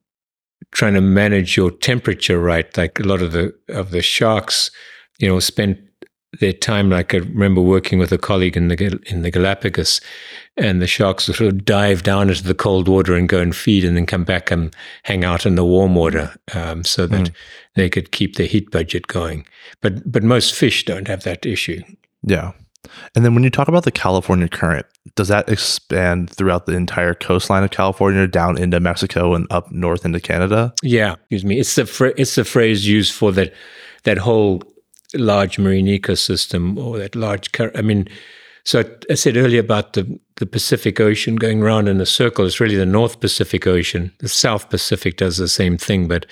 trying 0.71 0.93
to 0.93 1.01
manage 1.01 1.55
your 1.55 1.71
temperature 1.71 2.39
right, 2.39 2.75
like 2.77 2.99
a 2.99 3.03
lot 3.03 3.21
of 3.21 3.31
the 3.31 3.53
of 3.69 3.91
the 3.91 4.01
sharks, 4.01 4.71
you 5.19 5.27
know, 5.27 5.39
spend 5.39 5.77
their 6.39 6.53
time. 6.53 6.89
Like 6.89 7.13
I 7.13 7.17
remember 7.17 7.61
working 7.61 7.99
with 7.99 8.11
a 8.11 8.17
colleague 8.17 8.57
in 8.57 8.67
the 8.67 8.99
in 9.07 9.21
the 9.21 9.31
Galapagos, 9.31 10.01
and 10.57 10.81
the 10.81 10.87
sharks 10.87 11.27
would 11.27 11.37
sort 11.37 11.53
of 11.53 11.65
dive 11.65 12.03
down 12.03 12.29
into 12.29 12.43
the 12.43 12.55
cold 12.55 12.87
water 12.87 13.15
and 13.15 13.29
go 13.29 13.39
and 13.39 13.55
feed, 13.55 13.83
and 13.83 13.95
then 13.95 14.05
come 14.05 14.23
back 14.23 14.51
and 14.51 14.75
hang 15.03 15.23
out 15.23 15.45
in 15.45 15.55
the 15.55 15.65
warm 15.65 15.95
water, 15.95 16.33
um, 16.53 16.83
so 16.83 17.07
that 17.07 17.31
they 17.75 17.89
could 17.89 18.11
keep 18.11 18.35
their 18.35 18.47
heat 18.47 18.71
budget 18.71 19.07
going. 19.07 19.45
But 19.81 20.11
but 20.11 20.23
most 20.23 20.53
fish 20.53 20.85
don't 20.85 21.07
have 21.07 21.23
that 21.23 21.45
issue. 21.45 21.81
Yeah. 22.23 22.51
And 23.15 23.25
then 23.25 23.33
when 23.33 23.43
you 23.43 23.49
talk 23.49 23.67
about 23.67 23.83
the 23.83 23.91
California 23.91 24.47
current, 24.47 24.85
does 25.15 25.27
that 25.29 25.49
expand 25.49 26.29
throughout 26.29 26.65
the 26.65 26.73
entire 26.73 27.15
coastline 27.15 27.63
of 27.63 27.71
California 27.71 28.27
down 28.27 28.59
into 28.59 28.79
Mexico 28.79 29.33
and 29.33 29.47
up 29.49 29.71
north 29.71 30.05
into 30.05 30.19
Canada? 30.19 30.73
Yeah, 30.83 31.13
excuse 31.13 31.45
me. 31.45 31.59
It's 31.59 31.75
the 31.75 31.85
phra- 31.85 32.13
it's 32.17 32.35
the 32.35 32.45
phrase 32.45 32.87
used 32.87 33.13
for 33.13 33.31
that 33.33 33.53
that 34.03 34.17
whole 34.19 34.61
large 35.17 35.57
marine 35.59 35.87
ecosystem 35.87 36.77
or 36.77 36.97
that 36.97 37.15
large. 37.15 37.51
Cur- 37.51 37.71
I 37.75 37.81
mean, 37.81 38.07
so 38.63 38.83
I, 39.09 39.13
said 39.15 39.37
earlier 39.37 39.59
about 39.59 39.93
the 39.93 40.19
the 40.37 40.45
Pacific 40.45 40.99
Ocean 40.99 41.35
going 41.37 41.61
around 41.63 41.87
in 41.87 42.01
a 42.01 42.05
circle. 42.05 42.45
It's 42.45 42.59
really 42.59 42.75
the 42.75 42.85
North 42.85 43.19
Pacific 43.19 43.65
Ocean. 43.67 44.11
The 44.19 44.27
South 44.29 44.69
Pacific 44.69 45.17
does 45.17 45.37
the 45.37 45.47
same 45.47 45.77
thing, 45.77 46.07
but 46.07 46.25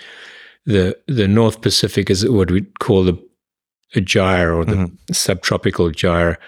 the 0.66 0.98
the 1.08 1.28
North 1.28 1.62
Pacific 1.62 2.10
is 2.10 2.28
what 2.30 2.52
we 2.52 2.62
call 2.80 3.04
the 3.04 3.18
a 3.96 4.02
gyre 4.02 4.54
or 4.54 4.66
the 4.66 4.92
subtropical 5.12 5.92
gyre. 5.92 6.40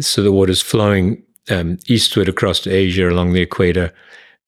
So 0.00 0.22
the 0.22 0.32
water's 0.32 0.62
flowing 0.62 1.22
um, 1.50 1.78
eastward 1.88 2.28
across 2.28 2.60
to 2.60 2.70
Asia 2.70 3.08
along 3.08 3.32
the 3.32 3.40
equator, 3.40 3.92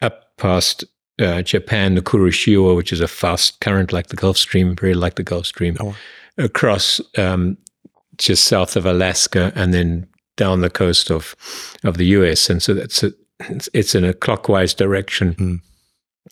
up 0.00 0.36
past 0.36 0.84
uh, 1.18 1.42
Japan, 1.42 1.94
the 1.94 2.02
Kuroshio, 2.02 2.76
which 2.76 2.92
is 2.92 3.00
a 3.00 3.08
fast 3.08 3.60
current 3.60 3.92
like 3.92 4.08
the 4.08 4.16
Gulf 4.16 4.36
Stream, 4.38 4.76
very 4.76 4.94
like 4.94 5.16
the 5.16 5.22
Gulf 5.22 5.46
Stream, 5.46 5.76
Oh. 5.80 5.94
Across 6.40 7.00
um, 7.18 7.56
just 8.18 8.44
south 8.44 8.76
of 8.76 8.86
Alaska, 8.86 9.52
and 9.54 9.72
then 9.74 10.06
down 10.36 10.60
the 10.60 10.70
coast 10.70 11.10
of 11.10 11.34
of 11.84 11.96
the 11.96 12.06
U.S. 12.06 12.50
And 12.50 12.62
so 12.62 12.74
that's 12.74 13.02
a, 13.02 13.12
it's, 13.48 13.68
it's 13.72 13.94
in 13.94 14.04
a 14.04 14.12
clockwise 14.14 14.74
direction. 14.74 15.34
Mm. 15.34 15.58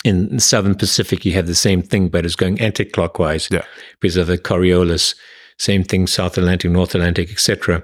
In 0.05 0.29
the 0.37 0.41
southern 0.41 0.75
Pacific, 0.75 1.25
you 1.25 1.33
have 1.33 1.47
the 1.47 1.55
same 1.55 1.83
thing, 1.83 2.09
but 2.09 2.25
it's 2.25 2.37
going 2.37 2.61
anti-clockwise 2.61 3.49
Yeah. 3.51 3.65
because 4.01 4.17
of 4.17 4.27
the 4.27 4.39
Coriolis. 4.39 5.15
Same 5.59 5.83
thing, 5.83 6.07
South 6.07 6.39
Atlantic, 6.39 6.71
North 6.71 6.95
Atlantic, 6.95 7.31
etc. 7.33 7.83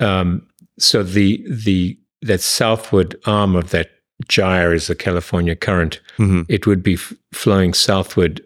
Um, 0.00 0.46
so 0.78 1.02
the 1.02 1.44
the 1.48 1.98
that 2.22 2.40
southward 2.40 3.16
arm 3.26 3.56
of 3.56 3.70
that 3.70 3.90
gyre 4.28 4.72
is 4.72 4.86
the 4.86 4.94
California 4.94 5.54
current, 5.56 6.00
Mhm. 6.18 6.46
it 6.48 6.66
would 6.66 6.82
be 6.82 6.94
f- 6.94 7.12
flowing 7.32 7.74
southward 7.74 8.40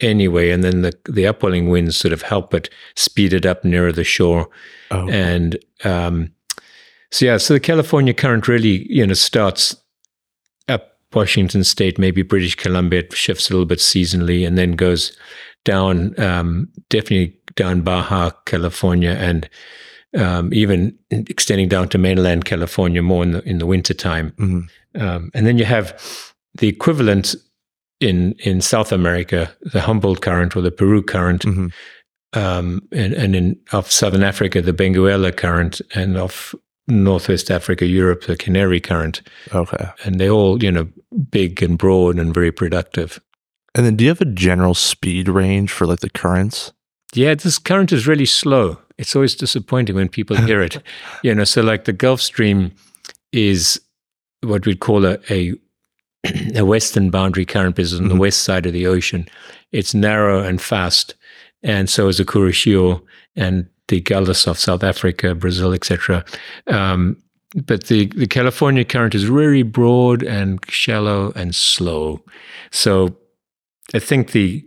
anyway, 0.00 0.50
and 0.50 0.62
then 0.62 0.82
the 0.82 0.92
the 1.08 1.26
upwelling 1.26 1.68
winds 1.68 1.96
sort 1.96 2.12
of 2.12 2.22
help 2.22 2.54
it 2.54 2.70
speed 2.96 3.32
it 3.32 3.46
up 3.46 3.64
nearer 3.64 3.92
the 3.92 4.04
shore, 4.04 4.48
Oh, 4.90 5.08
and 5.08 5.58
um, 5.84 6.32
so 7.10 7.26
yeah, 7.26 7.36
so 7.36 7.54
the 7.54 7.60
California 7.60 8.14
current 8.14 8.48
really 8.48 8.86
you 8.92 9.06
know 9.06 9.14
starts 9.14 9.76
up 10.68 10.98
Washington 11.12 11.64
State, 11.64 11.98
maybe 11.98 12.22
British 12.22 12.54
Columbia, 12.54 13.00
it 13.00 13.12
shifts 13.12 13.48
a 13.48 13.52
little 13.52 13.66
bit 13.66 13.78
seasonally, 13.78 14.46
and 14.46 14.56
then 14.58 14.72
goes 14.72 15.16
down 15.64 16.18
um, 16.20 16.68
definitely 16.90 17.36
down 17.54 17.80
Baja 17.82 18.30
California 18.44 19.10
and 19.10 19.48
um, 20.16 20.52
even 20.52 20.96
extending 21.10 21.68
down 21.68 21.88
to 21.88 21.98
mainland 21.98 22.44
California 22.44 23.02
more 23.02 23.22
in 23.22 23.32
the 23.32 23.42
in 23.48 23.58
the 23.58 23.66
wintertime. 23.66 24.32
mhm. 24.38 24.68
Um, 24.94 25.30
and 25.34 25.46
then 25.46 25.58
you 25.58 25.66
have 25.66 26.32
the 26.58 26.68
equivalent 26.68 27.34
in 28.00 28.34
in 28.44 28.60
South 28.60 28.92
America, 28.92 29.50
the 29.60 29.80
Humboldt 29.80 30.20
current 30.20 30.56
or 30.56 30.60
the 30.62 30.70
Peru 30.70 31.02
current, 31.02 31.42
Mhm. 31.44 31.72
um, 32.34 32.82
and, 32.92 33.14
and 33.14 33.34
in 33.36 33.56
of 33.72 33.90
Southern 33.90 34.22
Africa, 34.22 34.60
the 34.62 34.72
Benguela 34.72 35.34
current, 35.36 35.80
and 35.94 36.16
of 36.16 36.54
Northwest 36.88 37.50
Africa, 37.50 37.86
Europe, 37.86 38.24
the 38.26 38.36
Canary 38.36 38.80
current, 38.80 39.22
okay. 39.54 39.86
and 40.04 40.18
they 40.20 40.28
all 40.30 40.62
you 40.62 40.70
know 40.70 40.88
big 41.30 41.62
and 41.62 41.78
broad 41.78 42.18
and 42.18 42.34
very 42.34 42.52
productive. 42.52 43.20
And 43.74 43.84
then, 43.84 43.96
do 43.96 44.04
you 44.04 44.10
have 44.10 44.20
a 44.22 44.24
general 44.34 44.74
speed 44.74 45.28
range 45.28 45.70
for 45.70 45.86
like 45.86 46.00
the 46.00 46.10
currents? 46.10 46.72
Yeah, 47.14 47.34
this 47.34 47.58
current 47.58 47.92
is 47.92 48.06
really 48.06 48.26
slow. 48.26 48.78
It's 48.98 49.14
always 49.14 49.34
disappointing 49.34 49.94
when 49.96 50.08
people 50.08 50.36
hear 50.36 50.62
it. 50.62 50.82
You 51.22 51.34
know, 51.34 51.44
so 51.44 51.62
like 51.62 51.84
the 51.84 51.92
Gulf 51.92 52.20
Stream 52.20 52.72
is 53.32 53.80
what 54.42 54.66
we'd 54.66 54.80
call 54.80 55.04
a 55.04 55.18
a, 55.30 55.54
a 56.54 56.64
western 56.64 57.10
boundary 57.10 57.44
current 57.44 57.76
it's 57.76 57.94
on 57.94 58.08
the 58.08 58.14
Mhm. 58.14 58.18
west 58.20 58.42
side 58.42 58.66
of 58.66 58.72
the 58.72 58.86
ocean. 58.86 59.26
It's 59.72 59.94
narrow 59.94 60.42
and 60.42 60.60
fast, 60.60 61.14
and 61.62 61.88
so 61.90 62.08
is 62.08 62.18
the 62.18 62.24
Kuroshio 62.24 63.02
and 63.36 63.66
the 63.88 64.00
Gulf 64.00 64.46
of 64.46 64.58
South 64.58 64.82
Africa, 64.82 65.34
Brazil, 65.34 65.72
etc. 65.72 66.24
Um, 66.66 67.16
but 67.64 67.84
the, 67.86 68.06
the 68.16 68.26
California 68.26 68.84
current 68.84 69.14
is 69.14 69.28
really 69.28 69.62
broad 69.62 70.22
and 70.22 70.58
shallow 70.68 71.32
and 71.36 71.54
slow. 71.54 72.22
So 72.72 73.16
I 73.94 73.98
think 74.00 74.32
the 74.32 74.66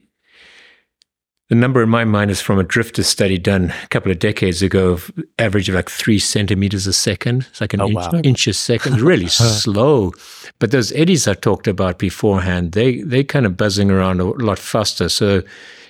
the 1.49 1.55
number 1.55 1.81
in 1.83 1.89
my 1.89 2.05
mind 2.05 2.29
is 2.31 2.39
from 2.41 2.59
a 2.59 2.63
drifter 2.63 3.03
study 3.03 3.37
done 3.37 3.73
a 3.83 3.87
couple 3.87 4.11
of 4.11 4.19
decades 4.19 4.61
ago, 4.61 4.91
of 4.91 5.11
average 5.39 5.67
of 5.69 5.75
like 5.75 5.89
three 5.89 6.19
centimeters 6.19 6.85
a 6.87 6.93
second. 6.93 7.47
It's 7.49 7.59
like 7.61 7.73
an 7.73 7.81
Oh, 7.81 7.87
inch, 7.87 7.95
wow. 7.95 8.21
inch 8.23 8.47
a 8.47 8.53
second. 8.53 9.01
Really 9.09 9.27
slow. 9.27 10.13
But 10.59 10.71
those 10.71 10.91
eddies 10.93 11.27
I 11.27 11.33
talked 11.33 11.67
about 11.67 11.97
beforehand, 11.99 12.73
they 12.73 13.01
they 13.01 13.23
kind 13.23 13.45
of 13.45 13.57
buzzing 13.57 13.89
around 13.91 14.19
a 14.21 14.25
lot 14.25 14.59
faster. 14.59 15.09
So, 15.09 15.41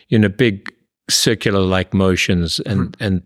you 0.08 0.17
know, 0.19 0.30
big 0.30 0.74
circular 1.10 1.60
like 1.62 1.93
motions, 1.93 2.60
and 2.62 2.95
and 3.00 3.24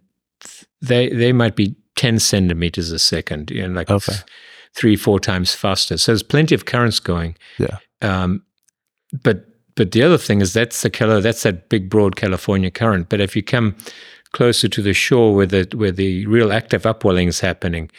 they 0.82 1.10
they 1.10 1.34
might 1.34 1.56
be 1.56 1.76
ten 1.96 2.19
centimeters 2.19 2.91
a 2.91 3.00
second. 3.00 3.52
You 3.52 3.67
know, 3.67 3.74
like 3.80 3.91
Okay. 3.91 4.15
three 4.76 4.96
four 4.96 5.19
times 5.19 5.54
faster. 5.54 5.98
So 5.98 6.12
there's 6.12 6.24
plenty 6.24 6.56
of 6.56 6.65
currents 6.65 7.00
going. 7.00 7.36
Yeah. 7.60 7.78
Um, 8.02 8.43
but 9.24 9.46
but 9.76 9.92
the 9.92 10.04
other 10.04 10.18
thing 10.18 10.42
is 10.42 10.54
that's 10.54 10.82
the 10.82 10.90
Cali- 10.90 11.22
that's 11.22 11.44
that 11.44 11.70
big 11.70 11.90
broad 11.90 12.16
California 12.16 12.70
current. 12.72 13.10
But 13.10 13.20
if 13.22 13.36
you 13.36 13.44
come 13.44 13.76
closer 14.32 14.68
to 14.68 14.82
the 14.82 14.94
shore 14.94 15.34
where 15.36 15.46
the 15.46 15.68
where 15.76 15.92
the 15.92 16.26
real 16.28 16.52
active 16.52 16.86
upwelling 16.86 17.28
is 17.28 17.40
happening, 17.40 17.90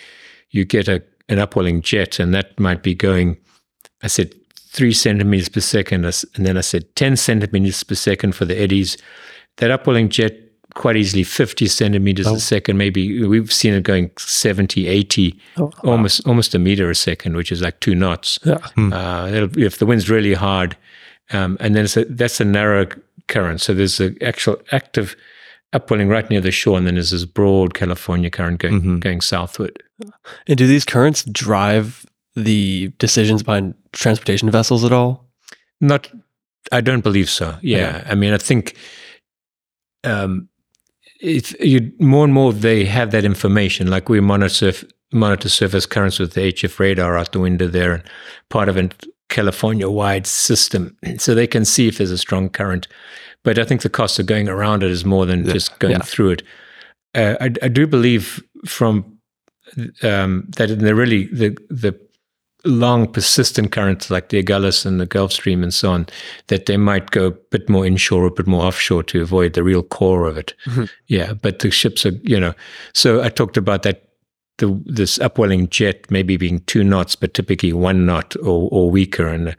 you 0.51 0.65
get 0.65 0.89
a 0.89 1.03
an 1.29 1.39
upwelling 1.39 1.81
jet, 1.83 2.19
and 2.21 2.35
that 2.35 2.59
might 2.61 2.83
be 2.83 2.95
going. 2.95 3.37
I 4.03 4.09
said 4.09 4.35
three 4.59 4.93
centimeters 4.93 5.49
per 5.49 5.61
second, 5.61 6.05
and 6.05 6.47
then 6.47 6.57
I 6.59 6.61
said 6.63 6.95
ten 6.97 7.17
centimeters 7.17 7.83
per 7.85 7.95
second 7.95 8.35
for 8.35 8.45
the 8.45 8.57
eddies. 8.59 8.97
That 9.59 9.71
upwelling 9.71 10.09
jet 10.09 10.41
quite 10.75 10.97
easily 10.97 11.23
50 11.23 11.69
centimeters 11.69 12.27
Oh. 12.27 12.35
a 12.35 12.41
second 12.41 12.79
maybe 12.79 13.23
we've 13.25 13.53
seen 13.53 13.75
it 13.75 13.85
going 13.85 14.11
70 14.19 14.89
80 14.89 15.39
Oh, 15.57 15.71
almost 15.85 16.27
almost 16.27 16.53
a 16.53 16.59
meter 16.59 16.91
a 16.91 16.97
second 16.97 17.37
which 17.37 17.53
is 17.53 17.63
like 17.63 17.79
two 17.79 17.95
knots 17.95 18.41
Yeah. 18.45 18.59
uh, 18.77 19.47
if 19.57 19.79
the 19.79 19.87
wind's 19.87 20.11
really 20.11 20.35
hard, 20.35 20.77
um, 21.33 21.57
and 21.61 21.75
then 21.75 21.85
it's 21.85 21.97
a, 21.97 22.05
that's 22.07 22.41
a 22.41 22.45
narrow 22.45 22.87
current. 23.29 23.61
So 23.61 23.75
there's 23.75 24.01
an 24.01 24.17
actual 24.23 24.57
active 24.73 25.17
upwelling 25.73 26.09
right 26.09 26.29
near 26.31 26.41
the 26.41 26.51
shore, 26.51 26.77
and 26.79 26.87
then 26.87 26.95
there's 26.95 27.11
this 27.11 27.25
broad 27.25 27.75
California 27.75 28.31
current 28.31 28.61
going 28.61 28.81
Mhm. 28.83 29.01
going 29.01 29.21
southward. 29.21 29.83
And 30.47 30.57
do 30.59 30.67
these 30.67 30.85
currents 30.85 31.25
drive 31.25 32.07
the 32.37 32.93
decisions 32.99 33.43
behind 33.43 33.75
transportation 33.93 34.51
vessels 34.51 34.85
at 34.85 34.93
all? 34.93 35.29
Not, 35.81 36.11
I 36.73 36.81
don't 36.81 37.03
believe 37.03 37.29
so. 37.31 37.57
Yeah, 37.63 38.05
I 38.09 38.15
mean, 38.15 38.33
I 38.33 38.39
think 38.39 38.77
um, 40.05 40.49
if 41.21 41.59
you 41.61 41.93
more 41.99 42.25
and 42.25 42.35
more 42.35 42.53
they 42.53 42.85
have 42.85 43.11
that 43.13 43.25
information, 43.25 43.89
like 43.89 44.09
we 44.09 44.21
monitor 44.21 44.73
monitor 45.13 45.49
surface 45.49 45.87
currents 45.87 46.19
with 46.19 46.33
the 46.35 46.41
HF 46.53 46.79
radar 46.79 47.17
out 47.17 47.33
the 47.33 47.41
window 47.41 47.69
there, 47.69 47.95
and 47.95 48.03
part 48.49 48.69
of 48.69 48.77
a 48.77 48.91
California 49.29 49.89
wide 49.91 50.27
system, 50.27 50.97
so 51.19 51.35
they 51.35 51.47
can 51.47 51.65
see 51.65 51.89
if 51.89 51.99
there's 51.99 52.11
a 52.11 52.19
strong 52.19 52.49
current. 52.49 52.87
But 53.43 53.59
I 53.59 53.65
think 53.65 53.83
the 53.83 53.91
cost 53.91 54.19
of 54.19 54.27
going 54.27 54.49
around 54.49 54.83
it 54.83 54.91
is 54.91 55.05
more 55.05 55.27
than 55.27 55.45
Yeah. 55.45 55.53
just 55.53 55.79
going 55.79 55.93
Yeah. 55.93 55.99
through 56.03 56.31
it. 56.31 56.43
Uh, 57.15 57.37
I, 57.41 57.45
I 57.63 57.69
do 57.69 57.87
believe 57.87 58.43
from 58.67 59.19
um, 60.03 60.49
that 60.57 60.71
in 60.71 60.79
the 60.81 60.95
really 60.95 61.25
the 61.27 61.57
the 61.71 61.99
long 62.67 63.07
persistent 63.13 63.73
currents 63.73 64.11
like 64.11 64.31
the 64.31 64.43
Agulhas 64.43 64.87
and 64.87 64.99
the 64.99 65.05
Gulf 65.07 65.33
Stream 65.33 65.63
and 65.63 65.73
so 65.75 65.91
on, 65.93 66.07
that 66.47 66.65
they 66.65 66.79
might 66.79 67.11
go 67.11 67.27
a 67.27 67.31
bit 67.31 67.69
more 67.69 67.85
inshore, 67.85 68.25
a 68.27 68.31
bit 68.31 68.47
more 68.47 68.65
offshore 68.65 69.03
to 69.03 69.21
avoid 69.21 69.53
the 69.53 69.63
real 69.63 69.83
core 69.83 70.27
of 70.27 70.39
it. 70.39 70.55
Mhm. 70.67 70.89
Yeah, 71.07 71.35
but 71.35 71.59
the 71.59 71.71
ships 71.71 72.07
are, 72.07 72.13
you 72.23 72.41
know, 72.41 72.55
so 72.95 73.23
I 73.23 73.29
talked 73.29 73.59
about 73.59 73.83
that. 73.83 74.04
The, 74.59 74.81
this 74.85 75.19
upwelling 75.19 75.69
jet 75.69 76.09
maybe 76.13 76.37
being 76.37 76.61
two 76.61 76.85
knots, 76.85 77.17
but 77.17 77.35
typically 77.35 77.73
one 77.73 78.07
knot 78.07 78.37
or, 78.37 78.69
or 78.71 78.89
weaker, 78.89 79.27
and 79.27 79.57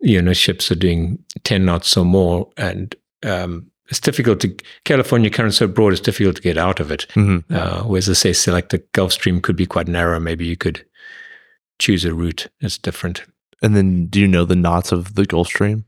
you 0.00 0.22
know 0.22 0.32
ships 0.32 0.70
are 0.70 0.76
doing 0.76 1.18
ten 1.42 1.64
knots 1.64 1.96
or 1.96 2.04
more, 2.04 2.48
and 2.56 2.94
um, 3.24 3.66
it's 3.88 3.98
difficult 3.98 4.38
to 4.40 4.54
California 4.84 5.28
current 5.28 5.54
so 5.54 5.66
broad, 5.66 5.92
it's 5.92 6.00
difficult 6.00 6.36
to 6.36 6.42
get 6.42 6.56
out 6.56 6.78
of 6.78 6.92
it. 6.92 7.06
Mhm. 7.14 7.42
Uh, 7.50 7.82
whereas 7.82 8.08
I 8.08 8.12
say, 8.12 8.32
so 8.32 8.52
like 8.52 8.68
the 8.68 8.78
Gulf 8.92 9.12
Stream 9.12 9.40
could 9.40 9.56
be 9.56 9.66
quite 9.66 9.88
narrow. 9.88 10.20
Maybe 10.20 10.46
you 10.46 10.56
could 10.56 10.84
choose 11.80 12.04
a 12.04 12.14
route 12.14 12.46
that's 12.60 12.78
different. 12.78 13.22
And 13.60 13.74
then, 13.74 14.06
do 14.06 14.20
you 14.20 14.28
know 14.28 14.44
the 14.44 14.54
knots 14.54 14.92
of 14.92 15.16
the 15.16 15.24
Gulf 15.26 15.48
Stream? 15.48 15.84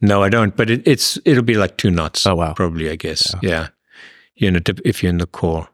No, 0.00 0.24
I 0.24 0.28
don't. 0.28 0.56
But 0.56 0.70
it, 0.70 0.82
it's 0.88 1.18
it'll 1.24 1.44
be 1.44 1.54
like 1.56 1.76
two 1.76 1.90
knots. 1.92 2.26
Oh, 2.26 2.34
wow. 2.34 2.52
probably 2.54 2.90
I 2.90 2.96
guess. 2.96 3.32
Yeah, 3.42 3.68
you 4.34 4.50
know, 4.50 4.58
if 4.84 5.04
you're 5.04 5.10
in 5.10 5.18
the 5.18 5.26
core. 5.26 5.68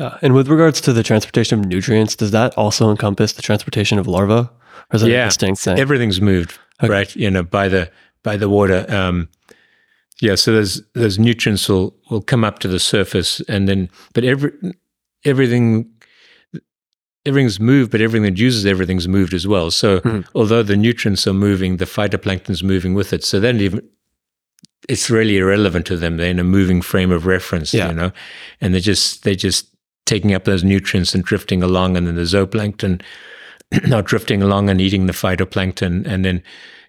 Yeah. 0.00 0.16
And 0.22 0.34
with 0.34 0.48
regards 0.48 0.80
to 0.82 0.92
the 0.92 1.02
transportation 1.02 1.58
of 1.60 1.66
nutrients, 1.66 2.16
does 2.16 2.30
that 2.30 2.54
also 2.56 2.90
encompass 2.90 3.34
the 3.34 3.42
transportation 3.42 3.98
of 3.98 4.06
larvae? 4.06 4.48
Or 4.90 4.94
is 4.94 5.02
that 5.02 5.10
Yeah. 5.10 5.24
a 5.26 5.28
distinct 5.28 5.60
thing? 5.60 5.78
Everything's 5.78 6.20
moved 6.20 6.58
Okay. 6.82 6.90
right. 6.92 7.14
You 7.16 7.30
know, 7.30 7.42
by 7.42 7.68
the 7.68 7.90
by 8.22 8.36
the 8.38 8.48
water. 8.48 8.86
Um, 8.88 9.28
yeah. 10.20 10.36
So 10.36 10.52
those 10.52 10.82
those 10.94 11.18
nutrients 11.18 11.68
will 11.68 11.94
will 12.10 12.22
come 12.22 12.44
up 12.44 12.58
to 12.60 12.68
the 12.68 12.78
surface, 12.78 13.40
and 13.48 13.68
then 13.68 13.88
but 14.14 14.24
every 14.24 14.52
everything. 15.24 15.86
Everything's 17.26 17.60
moved, 17.60 17.90
but 17.90 18.00
everything 18.00 18.22
that 18.24 18.38
uses 18.40 18.64
everything's 18.64 19.06
moved 19.06 19.34
as 19.34 19.46
well. 19.46 19.70
So, 19.70 20.00
Mhm. 20.00 20.24
although 20.34 20.62
the 20.62 20.74
nutrients 20.76 21.26
are 21.26 21.34
moving, 21.34 21.76
the 21.76 21.84
phytoplankton's 21.84 22.62
moving 22.62 22.94
with 22.94 23.12
it. 23.12 23.22
So 23.24 23.38
then, 23.38 23.60
even 23.60 23.82
it's 24.88 25.10
really 25.10 25.36
irrelevant 25.36 25.84
to 25.86 25.98
them. 25.98 26.16
They're 26.16 26.30
in 26.30 26.38
a 26.38 26.44
moving 26.44 26.80
frame 26.80 27.10
of 27.12 27.26
reference, 27.26 27.74
Yeah. 27.74 27.88
you 27.90 27.94
know, 27.94 28.12
and 28.62 28.72
they're 28.72 28.80
just 28.92 29.22
they're 29.22 29.34
just 29.34 29.66
taking 30.10 30.34
up 30.34 30.44
those 30.44 30.64
nutrients 30.64 31.14
and 31.14 31.22
drifting 31.24 31.62
along, 31.62 31.96
and 31.96 32.06
then 32.06 32.16
the 32.16 32.22
zooplankton 32.22 33.00
are 33.94 34.02
drifting 34.02 34.42
along 34.42 34.68
and 34.68 34.80
eating 34.80 35.06
the 35.06 35.12
phytoplankton, 35.12 36.04
and 36.04 36.24
then 36.24 36.42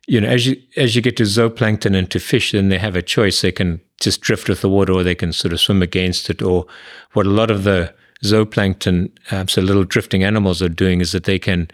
you 0.08 0.20
know 0.20 0.28
as 0.28 0.48
you 0.48 0.56
as 0.76 0.96
you 0.96 1.02
get 1.04 1.18
to 1.18 1.24
zooplankton 1.24 1.96
and 1.96 2.10
to 2.10 2.20
fish, 2.20 2.52
then 2.52 2.70
they 2.70 2.80
have 2.80 2.96
a 2.96 3.02
choice. 3.04 3.42
They 3.42 3.52
can 3.52 3.80
just 4.00 4.22
drift 4.22 4.50
with 4.50 4.62
the 4.62 4.70
water, 4.70 4.94
or 4.94 5.04
they 5.04 5.14
can 5.14 5.32
sort 5.34 5.54
of 5.54 5.62
swim 5.62 5.84
against 5.84 6.32
it. 6.32 6.42
Or 6.42 6.66
what 7.14 7.28
a 7.28 7.30
lot 7.30 7.52
of 7.52 7.64
the 7.64 7.94
zooplankton, 8.24 9.12
uh, 9.32 9.46
so 9.46 9.62
little 9.62 9.84
drifting 9.84 10.24
animals, 10.24 10.62
are 10.64 10.70
doing 10.70 11.00
is 11.00 11.12
that 11.12 11.26
they 11.26 11.38
can 11.38 11.70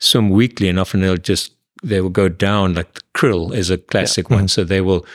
swim 0.00 0.30
weakly, 0.30 0.68
and 0.68 0.80
often 0.80 1.00
they'll 1.00 1.16
just 1.16 1.52
they 1.84 2.00
will 2.00 2.10
go 2.10 2.28
down. 2.28 2.74
Like 2.74 2.92
the 2.94 3.02
krill 3.14 3.54
is 3.54 3.70
a 3.70 3.78
classic 3.78 4.30
one, 4.30 4.48
so 4.48 4.64
they 4.64 4.80
will 4.80 5.06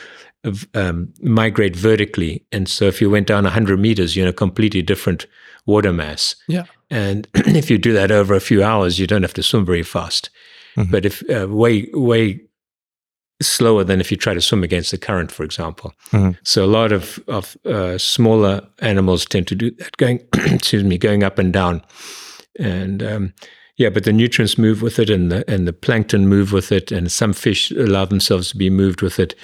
um, 0.72 1.12
migrate 1.20 1.76
vertically. 1.76 2.42
And 2.52 2.68
so 2.68 2.86
if 2.86 3.02
you 3.02 3.10
went 3.10 3.26
down 3.26 3.44
100 3.44 3.78
meters, 3.78 4.16
you're 4.16 4.26
in 4.26 4.30
a 4.30 4.42
completely 4.46 4.82
different 4.82 5.26
water 5.66 5.92
mass. 5.92 6.36
Yeah. 6.48 6.64
And 6.90 7.28
if 7.34 7.70
you 7.70 7.78
do 7.78 7.92
that 7.92 8.10
over 8.10 8.34
a 8.34 8.40
few 8.40 8.62
hours, 8.62 8.98
you 8.98 9.06
don't 9.06 9.22
have 9.22 9.34
to 9.34 9.42
swim 9.42 9.64
very 9.64 9.82
fast. 9.82 10.30
Mhm. 10.76 10.90
But 10.90 11.04
if 11.06 11.22
uh, 11.30 11.46
way, 11.48 11.88
way 11.92 12.40
slower 13.42 13.84
than 13.84 14.00
if 14.00 14.10
you 14.10 14.16
try 14.16 14.34
to 14.34 14.40
swim 14.40 14.62
against 14.64 14.90
the 14.90 14.98
current, 14.98 15.30
for 15.32 15.44
example. 15.44 15.92
Mhm. 16.12 16.36
So 16.44 16.64
a 16.64 16.66
lot 16.66 16.92
of, 16.92 17.18
of 17.28 17.56
uh, 17.64 17.98
smaller 17.98 18.62
animals 18.80 19.24
tend 19.26 19.46
to 19.48 19.54
do 19.54 19.70
that, 19.72 19.96
going, 19.96 20.20
excuse 20.34 20.84
me, 20.84 20.98
going 20.98 21.22
up 21.24 21.38
and 21.38 21.52
down. 21.52 21.82
And 22.58 23.02
um, 23.02 23.32
Yeah, 23.76 23.90
but 23.90 24.04
the 24.04 24.12
nutrients 24.12 24.56
move 24.56 24.82
with 24.82 24.98
it, 25.00 25.10
and 25.10 25.32
the 25.32 25.44
and 25.52 25.66
the 25.66 25.72
plankton 25.72 26.28
move 26.28 26.52
with 26.52 26.70
it, 26.70 26.92
and 26.92 27.10
some 27.10 27.32
fish 27.32 27.72
allow 27.72 28.04
themselves 28.04 28.50
to 28.50 28.56
be 28.56 28.70
moved 28.70 29.02
with 29.02 29.18
it, 29.18 29.34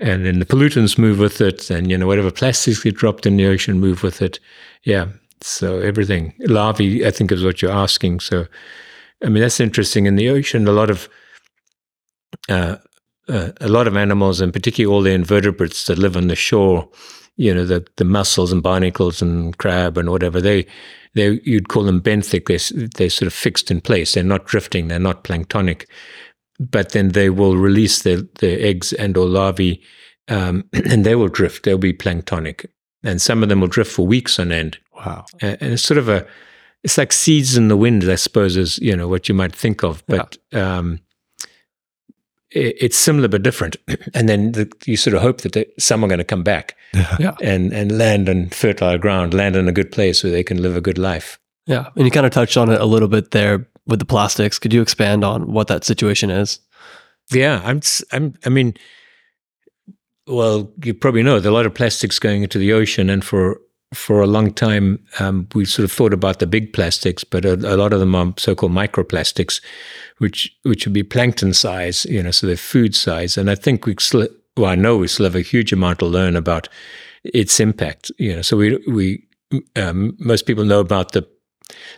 and 0.00 0.24
then 0.26 0.40
the 0.40 0.44
pollutants 0.46 0.98
move 0.98 1.20
with 1.20 1.40
it, 1.40 1.70
and 1.70 1.88
you 1.88 1.96
know 1.96 2.06
whatever 2.08 2.32
plastics 2.32 2.82
get 2.82 2.96
dropped 2.96 3.26
in 3.26 3.36
the 3.36 3.46
ocean 3.46 3.78
move 3.78 4.02
with 4.02 4.20
it. 4.22 4.40
Yeah, 4.82 5.06
so 5.40 5.78
everything 5.78 6.34
larvae, 6.40 7.06
I 7.06 7.10
think, 7.10 7.32
is 7.32 7.44
what 7.44 7.62
you're 7.62 7.70
asking. 7.70 8.20
So, 8.20 8.46
I 9.24 9.28
mean, 9.28 9.42
that's 9.42 9.60
interesting. 9.60 10.06
In 10.06 10.16
the 10.16 10.28
ocean, 10.28 10.66
a 10.66 10.72
lot 10.72 10.90
of 10.90 11.08
uh, 12.48 12.76
uh, 13.28 13.50
a 13.60 13.68
lot 13.68 13.88
of 13.88 13.96
animals, 13.96 14.40
and 14.40 14.52
particularly 14.52 14.92
all 14.92 15.02
the 15.02 15.12
invertebrates 15.12 15.86
that 15.86 15.98
live 15.98 16.16
on 16.16 16.28
the 16.28 16.36
shore, 16.36 16.88
you 17.36 17.54
know, 17.54 17.64
the 17.64 17.86
the 17.96 18.04
mussels 18.04 18.52
and 18.52 18.62
barnacles 18.62 19.20
and 19.20 19.56
crab 19.58 19.98
and 19.98 20.10
whatever 20.10 20.40
they 20.40 20.66
they 21.16 21.40
you'd 21.44 21.68
call 21.68 21.82
them 21.82 22.00
benthic. 22.00 22.46
They're, 22.46 22.88
they're 22.96 23.10
sort 23.10 23.26
of 23.26 23.34
fixed 23.34 23.70
in 23.70 23.80
place. 23.80 24.14
They're 24.14 24.22
not 24.22 24.46
drifting. 24.46 24.88
They're 24.88 24.98
not 24.98 25.24
planktonic. 25.24 25.86
But 26.58 26.92
then 26.92 27.10
they 27.10 27.28
will 27.30 27.56
release 27.56 28.02
their, 28.02 28.22
their 28.38 28.58
eggs 28.60 28.92
and 28.92 29.16
or 29.16 29.26
larvae, 29.26 29.82
um, 30.28 30.64
and 30.72 31.04
they 31.04 31.14
will 31.14 31.28
drift. 31.28 31.64
They'll 31.64 31.78
be 31.78 31.92
planktonic, 31.92 32.66
and 33.04 33.20
some 33.20 33.42
of 33.42 33.48
them 33.48 33.60
will 33.60 33.68
drift 33.68 33.92
for 33.92 34.06
weeks 34.06 34.38
on 34.38 34.52
end. 34.52 34.78
Wow. 34.94 35.24
And, 35.40 35.56
and 35.60 35.72
it's 35.74 35.82
sort 35.82 35.98
of 35.98 36.08
a, 36.08 36.26
it's 36.82 36.98
like 36.98 37.12
seeds 37.12 37.56
in 37.56 37.68
the 37.68 37.76
wind, 37.76 38.04
I 38.04 38.14
suppose, 38.16 38.56
is 38.56 38.78
you 38.78 38.96
know 38.96 39.08
what 39.08 39.28
you 39.28 39.34
might 39.34 39.54
think 39.54 39.82
of. 39.82 40.02
But 40.06 40.36
um, 40.52 41.00
it, 42.50 42.76
it's 42.80 42.96
similar 42.96 43.28
but 43.28 43.42
different. 43.42 43.76
And 44.14 44.28
then 44.28 44.52
the, 44.52 44.70
you 44.86 44.96
sort 44.96 45.14
of 45.14 45.22
hope 45.22 45.40
that 45.42 45.52
they, 45.52 45.66
some 45.78 46.02
are 46.04 46.08
going 46.08 46.18
to 46.18 46.24
come 46.24 46.42
back 46.42 46.76
Yeah. 47.18 47.34
and 47.42 47.72
and 47.72 47.96
land 47.98 48.28
on 48.28 48.48
fertile 48.50 48.98
ground, 48.98 49.34
land 49.34 49.56
in 49.56 49.68
a 49.68 49.72
good 49.72 49.90
place 49.92 50.22
where 50.22 50.32
they 50.32 50.44
can 50.44 50.62
live 50.62 50.76
a 50.76 50.80
good 50.80 50.98
life. 50.98 51.38
Yeah. 51.66 51.88
And 51.96 52.04
you 52.04 52.10
kind 52.10 52.26
of 52.26 52.32
touched 52.32 52.56
on 52.56 52.70
it 52.70 52.80
a 52.80 52.84
little 52.86 53.08
bit 53.08 53.32
there 53.32 53.66
with 53.86 53.98
the 53.98 54.04
plastics. 54.06 54.58
Could 54.58 54.72
you 54.72 54.80
expand 54.82 55.24
on 55.24 55.52
what 55.52 55.66
that 55.68 55.84
situation 55.84 56.30
is? 56.30 56.60
Yeah, 57.32 57.60
I'm. 57.64 57.78
s- 57.78 58.04
I'm. 58.12 58.34
I 58.44 58.48
mean, 58.50 58.74
well, 60.26 60.72
you 60.82 60.94
probably 60.94 61.22
know 61.22 61.38
there 61.38 61.50
are 61.50 61.54
a 61.54 61.56
lot 61.56 61.66
of 61.66 61.74
plastics 61.74 62.18
going 62.18 62.42
into 62.42 62.58
the 62.58 62.72
ocean, 62.72 63.08
and 63.10 63.24
for 63.24 63.60
for 63.94 64.20
a 64.20 64.26
long 64.26 64.52
time, 64.52 64.98
um, 65.20 65.48
we 65.54 65.64
sort 65.64 65.84
of 65.84 65.92
thought 65.92 66.12
about 66.12 66.40
the 66.40 66.46
big 66.46 66.72
plastics, 66.72 67.22
but 67.22 67.44
a, 67.44 67.54
a 67.54 67.76
lot 67.76 67.92
of 67.92 68.00
them 68.00 68.14
are 68.14 68.34
so-called 68.36 68.72
microplastics, 68.72 69.60
which 70.18 70.54
which 70.64 70.86
would 70.86 70.92
be 70.92 71.02
plankton 71.02 71.54
size, 71.54 72.04
you 72.06 72.22
know, 72.22 72.32
so 72.32 72.46
they're 72.46 72.56
food 72.56 72.94
size. 72.94 73.38
And 73.38 73.50
I 73.50 73.54
think 73.54 73.86
we 73.86 73.94
still, 74.00 74.28
well, 74.56 74.70
I 74.70 74.74
know 74.74 74.96
we 74.96 75.08
still 75.08 75.24
have 75.24 75.36
a 75.36 75.40
huge 75.40 75.72
amount 75.72 76.00
to 76.00 76.06
learn 76.06 76.34
about 76.34 76.68
its 77.22 77.60
impact. 77.60 78.10
You 78.18 78.36
know, 78.36 78.42
so 78.42 78.56
we 78.56 78.76
we 78.88 79.24
um, 79.76 80.16
most 80.18 80.46
people 80.46 80.64
know 80.64 80.80
about 80.80 81.12
the 81.12 81.26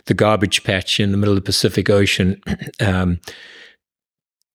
the 0.05 0.13
garbage 0.13 0.63
patch 0.63 0.99
in 0.99 1.11
the 1.11 1.17
middle 1.17 1.35
of 1.35 1.43
the 1.43 1.47
Pacific 1.47 1.89
Ocean. 1.89 2.41
um, 2.79 3.19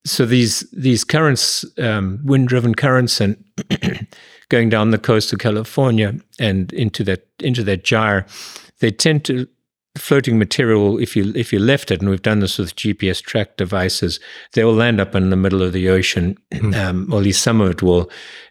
so 0.04 0.26
these 0.26 0.60
these 0.72 1.04
currents, 1.04 1.64
um, 1.78 2.20
wind-driven 2.24 2.74
currents, 2.74 3.20
and 3.20 3.42
going 4.48 4.68
down 4.68 4.90
the 4.90 4.98
coast 4.98 5.32
of 5.32 5.38
California 5.38 6.14
and 6.38 6.72
into 6.72 7.04
that 7.04 7.26
into 7.40 7.62
that 7.64 7.84
gyre, 7.84 8.26
they 8.80 8.90
tend 8.90 9.24
to 9.24 9.46
floating 9.96 10.38
material. 10.38 10.98
If 10.98 11.16
you 11.16 11.32
if 11.34 11.52
you 11.52 11.58
left 11.58 11.90
it, 11.90 12.00
and 12.00 12.10
we've 12.10 12.20
done 12.22 12.40
this 12.40 12.58
with 12.58 12.76
GPS 12.76 13.22
track 13.22 13.56
devices, 13.56 14.20
they 14.52 14.64
will 14.64 14.74
land 14.74 15.00
up 15.00 15.14
in 15.14 15.30
the 15.30 15.36
middle 15.36 15.62
of 15.62 15.72
the 15.72 15.88
ocean, 15.88 16.36
um, 16.74 17.08
or 17.12 17.18
at 17.18 17.24
least 17.24 17.42
some 17.42 17.60
of 17.60 17.70
it 17.70 17.82
will. 17.82 18.10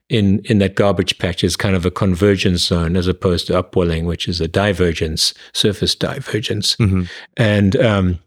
In 0.09 0.39
in 0.45 0.59
that 0.59 0.75
garbage 0.75 1.17
patch 1.17 1.43
is 1.43 1.55
kind 1.55 1.75
of 1.75 1.85
a 1.85 1.91
convergence 1.91 2.63
zone 2.63 2.97
as 2.97 3.07
opposed 3.07 3.47
to 3.47 3.57
upwelling, 3.57 4.05
which 4.05 4.27
is 4.27 4.41
a 4.41 4.47
divergence, 4.47 5.33
surface 5.53 5.95
divergence, 5.95 6.75
Mhm. 6.75 7.07
and 7.37 7.75
um, 7.77 8.19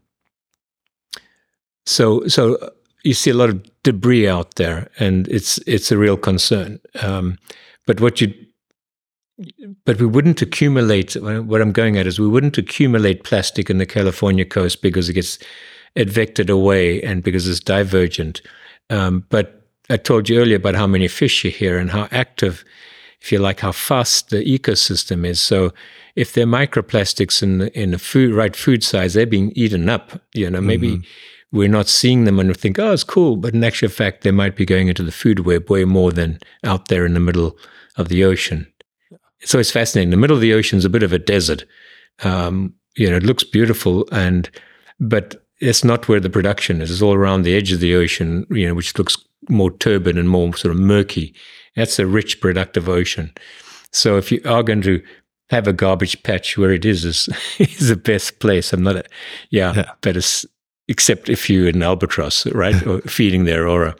so 1.85 2.27
so 2.27 2.57
you 3.03 3.13
see 3.13 3.29
a 3.29 3.35
lot 3.35 3.49
of 3.49 3.63
debris 3.83 4.27
out 4.27 4.55
there, 4.55 4.89
and 4.99 5.27
it's 5.27 5.57
it's 5.59 5.91
a 5.91 5.97
real 5.97 6.17
concern. 6.17 6.79
Um, 7.01 7.37
but 7.85 8.01
what 8.01 8.21
you 8.21 8.33
but 9.85 9.99
we 9.99 10.05
wouldn't 10.05 10.41
accumulate. 10.41 11.13
What 11.15 11.61
I'm 11.61 11.71
going 11.71 11.97
at 11.97 12.07
is 12.07 12.19
we 12.19 12.27
wouldn't 12.27 12.57
accumulate 12.57 13.23
plastic 13.23 13.69
in 13.69 13.77
the 13.77 13.85
California 13.85 14.45
coast 14.45 14.81
because 14.81 15.09
it 15.09 15.13
gets 15.13 15.37
it 15.95 16.09
vectored 16.09 16.49
away 16.49 17.01
and 17.01 17.23
because 17.23 17.47
it's 17.47 17.59
divergent. 17.59 18.41
Um, 18.89 19.25
but 19.29 19.67
I 19.89 19.97
told 19.97 20.29
you 20.29 20.39
earlier 20.39 20.57
about 20.57 20.75
how 20.75 20.87
many 20.87 21.07
fish 21.07 21.45
are 21.45 21.49
here 21.49 21.77
and 21.77 21.91
how 21.91 22.07
active, 22.11 22.63
if 23.21 23.31
you 23.31 23.39
like, 23.39 23.59
how 23.61 23.71
fast 23.71 24.29
the 24.29 24.43
ecosystem 24.43 25.25
is. 25.25 25.39
So 25.39 25.71
if 26.15 26.33
they're 26.33 26.45
microplastics 26.45 27.41
in 27.41 27.59
the, 27.59 27.79
in 27.79 27.91
the 27.91 27.99
food 27.99 28.33
right 28.33 28.55
food 28.55 28.83
size, 28.83 29.13
they're 29.13 29.25
being 29.25 29.51
eaten 29.55 29.87
up. 29.87 30.21
You 30.33 30.49
know, 30.49 30.61
maybe 30.61 31.01
we're 31.51 31.67
not 31.69 31.87
seeing 31.87 32.25
them 32.25 32.39
and 32.39 32.49
we 32.49 32.55
think, 32.55 32.77
oh, 32.79 32.91
it's 32.91 33.03
cool, 33.03 33.37
but 33.37 33.53
in 33.53 33.63
actual 33.63 33.89
fact, 33.89 34.23
they 34.23 34.31
might 34.31 34.55
be 34.55 34.65
going 34.65 34.87
into 34.89 35.03
the 35.03 35.11
food 35.11 35.39
web 35.41 35.69
way 35.69 35.85
more 35.85 36.11
than 36.11 36.39
out 36.63 36.87
there 36.89 37.05
in 37.05 37.13
the 37.13 37.19
middle 37.19 37.57
of 37.95 38.09
the 38.09 38.23
ocean. 38.23 38.67
So 39.43 39.59
it's 39.59 39.71
fascinating. 39.71 40.09
The 40.09 40.17
middle 40.17 40.35
of 40.35 40.41
the 40.41 40.53
ocean 40.53 40.77
is 40.77 40.85
a 40.85 40.89
bit 40.89 41.03
of 41.03 41.13
a 41.13 41.19
desert. 41.19 41.63
Um, 42.23 42.73
you 42.95 43.09
know, 43.09 43.17
it 43.17 43.23
looks 43.23 43.43
beautiful, 43.43 44.07
and 44.11 44.49
but 44.99 45.35
it's 45.61 45.83
not 45.83 46.07
where 46.07 46.19
the 46.19 46.29
production 46.29 46.81
is. 46.81 46.89
It's 46.91 47.01
all 47.01 47.13
around 47.13 47.43
the 47.43 47.55
edge 47.55 47.71
of 47.71 47.79
the 47.79 47.95
ocean, 47.95 48.45
you 48.49 48.67
know, 48.67 48.73
which 48.73 48.97
looks 48.97 49.15
more 49.49 49.71
turbid 49.77 50.17
and 50.17 50.29
more 50.29 50.55
sort 50.55 50.73
of 50.73 50.79
murky. 50.79 51.33
That's 51.75 51.99
a 51.99 52.07
rich, 52.07 52.41
productive 52.41 52.89
ocean. 52.89 53.31
So 53.91 54.17
if 54.17 54.31
you 54.31 54.41
are 54.45 54.63
going 54.63 54.81
to 54.81 55.01
have 55.49 55.67
a 55.67 55.73
garbage 55.73 56.21
patch 56.23 56.57
where 56.57 56.71
it 56.71 56.83
is, 56.85 57.05
is, 57.05 57.29
is 57.59 57.87
the 57.87 57.95
best 57.95 58.39
place. 58.39 58.73
I'm 58.73 58.83
not 58.83 58.95
a, 58.97 59.03
yeah, 59.51 59.73
Yeah. 59.75 59.91
but 60.01 60.17
it's, 60.17 60.45
except 60.87 61.29
if 61.29 61.49
you're 61.49 61.67
an 61.67 61.83
albatross, 61.83 62.45
right? 62.47 62.85
or 62.87 63.01
feeding 63.01 63.45
there 63.45 63.67
or 63.67 63.87
a, 63.87 63.95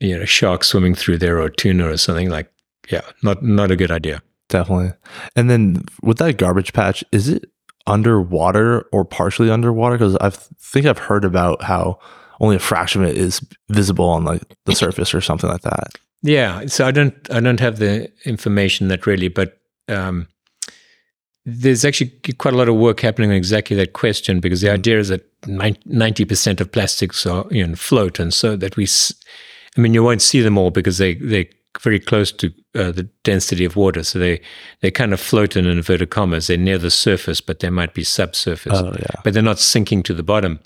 you 0.00 0.18
know, 0.18 0.24
shark 0.24 0.64
swimming 0.64 0.94
through 0.94 1.18
there 1.18 1.40
or 1.40 1.48
tuna 1.48 1.90
or 1.90 1.96
something 1.96 2.30
like, 2.30 2.50
yeah, 2.90 3.02
not, 3.22 3.42
not 3.42 3.70
a 3.70 3.76
good 3.76 3.90
idea. 3.90 4.22
Definitely. 4.48 4.92
And 5.36 5.50
then 5.50 5.84
with 6.02 6.18
that 6.18 6.36
garbage 6.36 6.72
patch, 6.72 7.02
is 7.12 7.28
it 7.28 7.46
underwater 7.86 8.82
or 8.92 9.04
partially 9.04 9.50
underwater? 9.50 9.96
Because 9.96 10.16
I 10.16 10.30
think 10.30 10.86
I've 10.86 10.98
heard 10.98 11.24
about 11.24 11.62
how 11.62 11.98
only 12.40 12.56
a 12.56 12.60
fraction 12.60 13.02
of 13.02 13.10
it 13.10 13.16
is 13.16 13.44
visible 13.70 14.08
on 14.08 14.24
like 14.24 14.42
the 14.66 14.74
surface 14.74 15.14
or 15.14 15.20
something 15.20 15.48
like 15.48 15.62
that. 15.62 15.94
Yeah, 16.22 16.66
so 16.66 16.86
I 16.86 16.90
don't 16.90 17.14
I 17.30 17.40
don't 17.40 17.60
have 17.60 17.78
the 17.78 18.10
information 18.24 18.88
that 18.88 19.06
really, 19.06 19.28
but 19.28 19.58
um, 19.88 20.26
there's 21.44 21.84
actually 21.84 22.10
quite 22.38 22.54
a 22.54 22.56
lot 22.56 22.68
of 22.68 22.76
work 22.76 23.00
happening 23.00 23.30
on 23.30 23.36
exactly 23.36 23.76
that 23.76 23.92
question 23.92 24.40
because 24.40 24.62
the 24.62 24.70
idea 24.70 24.98
is 24.98 25.08
that 25.08 25.26
ninety 25.46 26.24
percent 26.24 26.60
of 26.60 26.72
plastics 26.72 27.26
are 27.26 27.46
you 27.50 27.66
know 27.66 27.74
float, 27.74 28.18
and 28.18 28.32
so 28.32 28.56
that 28.56 28.76
we, 28.76 28.86
I 29.76 29.80
mean, 29.80 29.94
you 29.94 30.02
won't 30.02 30.22
see 30.22 30.40
them 30.40 30.58
all 30.58 30.70
because 30.70 30.98
they 30.98 31.14
they're 31.14 31.46
very 31.80 31.98
close 31.98 32.30
to 32.30 32.52
uh, 32.76 32.92
the 32.92 33.08
density 33.24 33.64
of 33.64 33.76
water, 33.76 34.02
so 34.02 34.18
they 34.18 34.40
they 34.80 34.90
kind 34.90 35.12
of 35.12 35.20
float 35.20 35.56
in 35.56 35.66
inverted 35.66 36.10
commas. 36.10 36.46
They're 36.46 36.56
near 36.56 36.78
the 36.78 36.90
surface, 36.90 37.40
but 37.40 37.60
they 37.60 37.70
might 37.70 37.94
be 37.94 38.04
subsurface 38.04 38.72
Oh 38.74 38.94
yeah. 38.98 39.20
but 39.24 39.34
they're 39.34 39.42
not 39.42 39.58
sinking 39.58 40.02
to 40.04 40.14
the 40.14 40.22
bottom. 40.22 40.60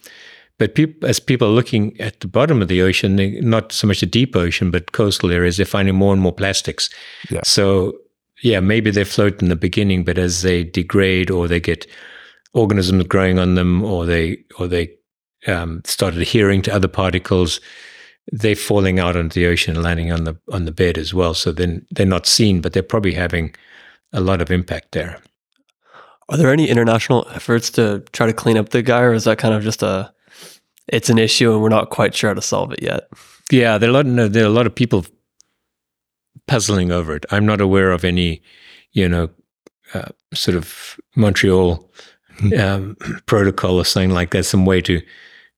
But 0.59 0.75
peop 0.75 1.05
as 1.05 1.21
people 1.21 1.49
are 1.49 1.53
looking 1.53 1.99
at 2.01 2.19
the 2.21 2.27
bottom 2.27 2.61
of 2.61 2.69
the 2.69 2.83
ocean, 2.83 3.17
they, 3.17 3.41
not 3.41 3.73
so 3.73 3.87
much 3.87 4.01
the 4.01 4.07
deep 4.07 4.35
ocean, 4.35 4.71
but 4.73 4.91
coastal 4.91 5.31
areas, 5.31 5.57
they're 5.57 5.65
finding 5.67 5.95
more 5.95 6.13
and 6.13 6.21
more 6.21 6.33
plastics. 6.33 6.91
Yeah. 7.31 7.43
So, 7.45 7.97
yeah, 8.43 8.59
maybe 8.59 8.91
they 8.91 9.05
float 9.05 9.41
in 9.41 9.51
the 9.51 9.57
beginning, 9.57 10.03
but 10.05 10.19
as 10.19 10.43
they 10.43 10.65
degrade 10.65 11.31
or 11.31 11.47
they 11.47 11.61
get 11.61 11.87
organisms 12.55 13.05
growing 13.05 13.39
on 13.39 13.55
them, 13.55 13.83
or 13.83 14.07
they 14.07 14.45
or 14.59 14.67
they 14.67 14.91
um, 15.47 15.83
start 15.85 16.15
adhering 16.15 16.63
to 16.63 16.75
other 16.75 16.89
particles, 16.89 17.61
they're 18.33 18.57
falling 18.57 18.99
out 18.99 19.17
into 19.17 19.39
the 19.39 19.47
ocean, 19.47 19.77
and 19.77 19.85
landing 19.85 20.13
on 20.13 20.25
the 20.25 20.37
on 20.53 20.65
the 20.65 20.73
bed 20.73 20.99
as 20.99 21.15
well. 21.15 21.35
So 21.35 21.53
then 21.53 21.87
they're 21.91 22.07
not 22.07 22.27
seen, 22.27 22.61
but 22.61 22.73
they're 22.73 22.83
probably 22.83 23.15
having 23.15 23.55
a 24.13 24.21
lot 24.21 24.41
of 24.41 24.51
impact 24.51 24.93
there. 24.93 25.21
Are 26.31 26.37
there 26.37 26.53
any 26.53 26.69
international 26.69 27.27
efforts 27.35 27.71
to 27.71 28.01
try 28.13 28.27
to 28.27 28.33
clean 28.33 28.59
up 28.59 28.71
the 28.71 28.83
gyre, 28.83 29.11
or 29.11 29.15
is 29.15 29.25
that 29.25 29.39
kind 29.39 29.55
of 29.55 29.63
just 29.63 29.83
a 29.83 30.13
it's 30.89 31.11
an 31.11 31.19
issue 31.19 31.53
and 31.53 31.63
we're 31.63 31.69
not 31.69 31.91
quite 31.91 32.15
sure 32.15 32.31
how 32.31 32.35
to 32.35 32.43
solve 32.43 32.73
it 32.73 32.83
yet? 32.83 33.09
Yeah, 33.51 33.79
there 33.79 33.89
are 33.89 33.93
a 33.93 33.95
lot. 33.95 34.07
No, 34.07 34.29
there 34.29 34.45
are 34.45 34.49
a 34.49 34.51
lot 34.51 34.67
of 34.67 34.75
people 34.75 35.07
puzzling 36.47 36.91
over 36.91 37.15
it. 37.15 37.25
I'm 37.31 37.47
not 37.47 37.61
aware 37.61 37.93
of 37.93 38.05
any, 38.05 38.43
you 38.93 39.09
know, 39.09 39.31
uh, 39.95 40.09
sort 40.35 40.57
of 40.57 40.99
Montreal 41.17 41.91
um, 42.59 42.97
protocol 43.27 43.77
or 43.77 43.85
something 43.85 44.11
like 44.11 44.31
that. 44.31 44.45
Some 44.45 44.65
way 44.67 44.81
to 44.83 45.01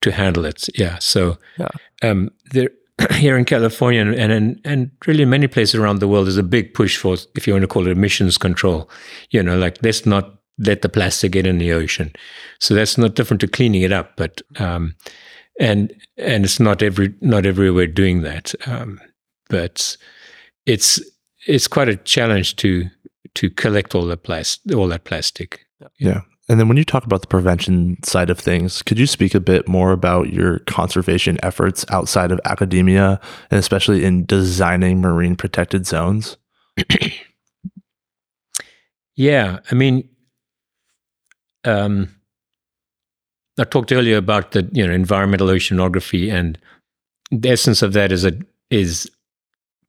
to 0.03 0.11
handle 0.13 0.45
it. 0.47 0.69
Yeah. 0.79 0.99
So, 0.99 1.37
Yeah. 1.59 1.69
um, 2.03 2.31
there 2.53 2.71
here 3.13 3.37
in 3.37 3.45
California 3.45 4.01
and 4.03 4.33
and 4.33 4.61
and 4.65 4.91
really 5.07 5.23
in 5.23 5.31
many 5.31 5.47
places 5.49 5.75
around 5.75 6.01
the 6.01 6.09
world, 6.09 6.27
there's 6.27 6.37
a 6.39 6.43
big 6.43 6.75
push 6.75 6.97
for, 6.97 7.17
if 7.35 7.47
you 7.47 7.53
want 7.55 7.63
to 7.63 7.69
call 7.69 7.87
it 7.87 7.93
emissions 7.93 8.39
control. 8.39 8.91
You 9.31 9.43
know, 9.43 9.59
like 9.59 9.79
let's 9.83 10.07
not 10.07 10.37
let 10.59 10.83
the 10.83 10.89
plastic 10.89 11.33
get 11.33 11.47
in 11.47 11.59
the 11.59 11.73
ocean. 11.73 12.13
So 12.59 12.75
that's 12.75 12.99
not 12.99 13.15
different 13.15 13.41
to 13.41 13.49
cleaning 13.49 13.83
it 13.83 13.93
up, 13.93 14.17
but 14.17 14.43
um, 14.59 14.95
and 15.59 15.93
and 16.17 16.45
it's 16.45 16.61
not 16.61 16.83
every 16.83 17.15
not 17.21 17.47
everywhere 17.47 17.87
doing 17.87 18.23
that. 18.23 18.55
Um, 18.67 19.01
but 19.49 19.97
it's 20.67 21.01
it's 21.47 21.69
quite 21.69 21.89
a 21.89 21.97
challenge 21.97 22.57
to 22.57 22.89
to 23.35 23.51
collect 23.51 23.95
all 23.95 24.07
the 24.07 24.17
plastic 24.17 24.75
all 24.77 24.89
that 24.89 25.05
plastic. 25.05 25.61
Yeah. 25.99 26.21
And 26.51 26.59
then 26.59 26.67
when 26.67 26.77
you 26.77 26.85
talk 26.85 27.05
about 27.05 27.21
the 27.21 27.29
prevention 27.29 28.03
side 28.03 28.29
of 28.29 28.37
things, 28.37 28.83
could 28.83 28.99
you 28.99 29.07
speak 29.07 29.37
a 29.37 29.41
bit 29.41 29.69
more 29.69 29.93
about 29.93 30.33
your 30.33 30.59
conservation 30.61 31.39
efforts 31.45 31.87
outside 31.91 32.33
of 32.33 32.41
academia 32.45 33.21
and 33.53 33.61
especially 33.61 34.05
in 34.05 34.27
designing 34.27 35.01
marine 35.01 35.37
protected 35.37 35.87
zones? 35.87 36.39
yeah, 39.15 39.61
I 39.71 39.75
mean, 39.77 40.09
um, 41.63 42.09
I 43.57 43.63
talked 43.63 43.93
earlier 43.93 44.17
about 44.17 44.51
the 44.51 44.69
you 44.73 44.85
know 44.85 44.93
environmental 44.93 45.47
oceanography, 45.47 46.33
and 46.33 46.59
the 47.31 47.51
essence 47.51 47.81
of 47.81 47.93
that 47.93 48.11
is 48.11 48.25
a 48.25 48.33
is 48.71 49.09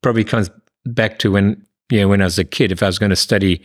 probably 0.04 0.24
comes 0.24 0.52
back 0.86 1.18
to 1.20 1.32
when 1.32 1.66
you 1.90 2.02
know 2.02 2.08
when 2.08 2.22
I 2.22 2.26
was 2.26 2.38
a 2.38 2.44
kid. 2.44 2.72
If 2.72 2.84
I 2.84 2.86
was 2.86 3.00
going 3.00 3.10
to 3.10 3.16
study 3.16 3.64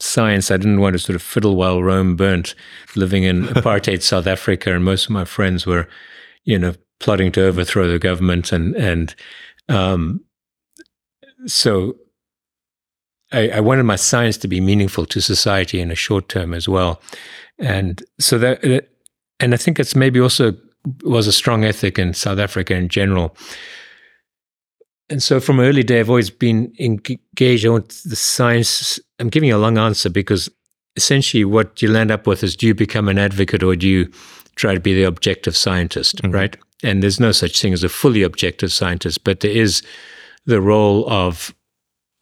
science. 0.00 0.50
I 0.50 0.56
didn't 0.56 0.80
want 0.80 0.94
to 0.94 0.98
sort 0.98 1.16
of 1.16 1.22
fiddle 1.22 1.56
while 1.56 1.82
Rome 1.82 2.16
burnt, 2.16 2.54
living 2.96 3.24
in 3.24 3.44
apartheid 3.48 4.02
South 4.02 4.26
Africa, 4.26 4.74
and 4.74 4.84
most 4.84 5.04
of 5.04 5.10
my 5.10 5.24
friends 5.24 5.66
were, 5.66 5.88
you 6.44 6.58
know, 6.58 6.74
plotting 7.00 7.32
to 7.32 7.44
overthrow 7.44 7.88
the 7.88 7.98
government, 7.98 8.52
and 8.52 8.74
and 8.76 9.14
um, 9.68 10.20
so 11.46 11.96
I, 13.32 13.50
I, 13.50 13.60
wanted 13.60 13.84
my 13.84 13.96
science 13.96 14.36
to 14.38 14.48
be 14.48 14.60
meaningful 14.60 15.06
to 15.06 15.20
society 15.20 15.80
in 15.80 15.90
a 15.90 15.94
short 15.94 16.28
term 16.28 16.54
as 16.54 16.68
well, 16.68 17.00
and 17.58 18.02
so 18.18 18.38
that 18.38 18.88
and 19.40 19.54
I 19.54 19.56
think 19.56 19.78
it's 19.78 19.94
maybe 19.94 20.20
also 20.20 20.54
was 21.02 21.26
a 21.26 21.32
strong 21.32 21.64
ethic 21.64 21.98
in 21.98 22.14
South 22.14 22.38
Africa 22.38 22.74
in 22.74 22.88
general 22.88 23.36
and 25.10 25.22
so 25.22 25.40
from 25.40 25.60
early 25.60 25.82
day, 25.82 26.00
I've 26.00 26.10
always 26.10 26.30
been 26.30 26.72
engaged. 26.78 27.64
I 27.64 27.70
want 27.70 27.88
the 28.04 28.16
science. 28.16 29.00
I'm 29.18 29.28
giving 29.28 29.48
you 29.48 29.56
a 29.56 29.58
long 29.58 29.78
answer 29.78 30.10
because 30.10 30.48
essentially 30.96 31.44
what 31.44 31.80
you 31.82 31.90
land 31.90 32.10
up 32.10 32.26
with 32.26 32.42
is 32.42 32.56
do 32.56 32.66
you 32.66 32.74
become 32.74 33.08
an 33.08 33.18
advocate 33.18 33.62
or 33.62 33.76
do 33.76 33.88
you 33.88 34.10
try 34.56 34.74
to 34.74 34.80
be 34.80 34.94
the 34.94 35.04
objective 35.04 35.56
scientist, 35.56 36.16
mm-hmm. 36.16 36.34
right? 36.34 36.56
And 36.82 37.02
there's 37.02 37.20
no 37.20 37.32
such 37.32 37.60
thing 37.60 37.72
as 37.72 37.84
a 37.84 37.88
fully 37.88 38.22
objective 38.22 38.72
scientist, 38.72 39.24
but 39.24 39.40
there 39.40 39.50
is 39.50 39.82
the 40.46 40.60
role 40.60 41.08
of 41.10 41.54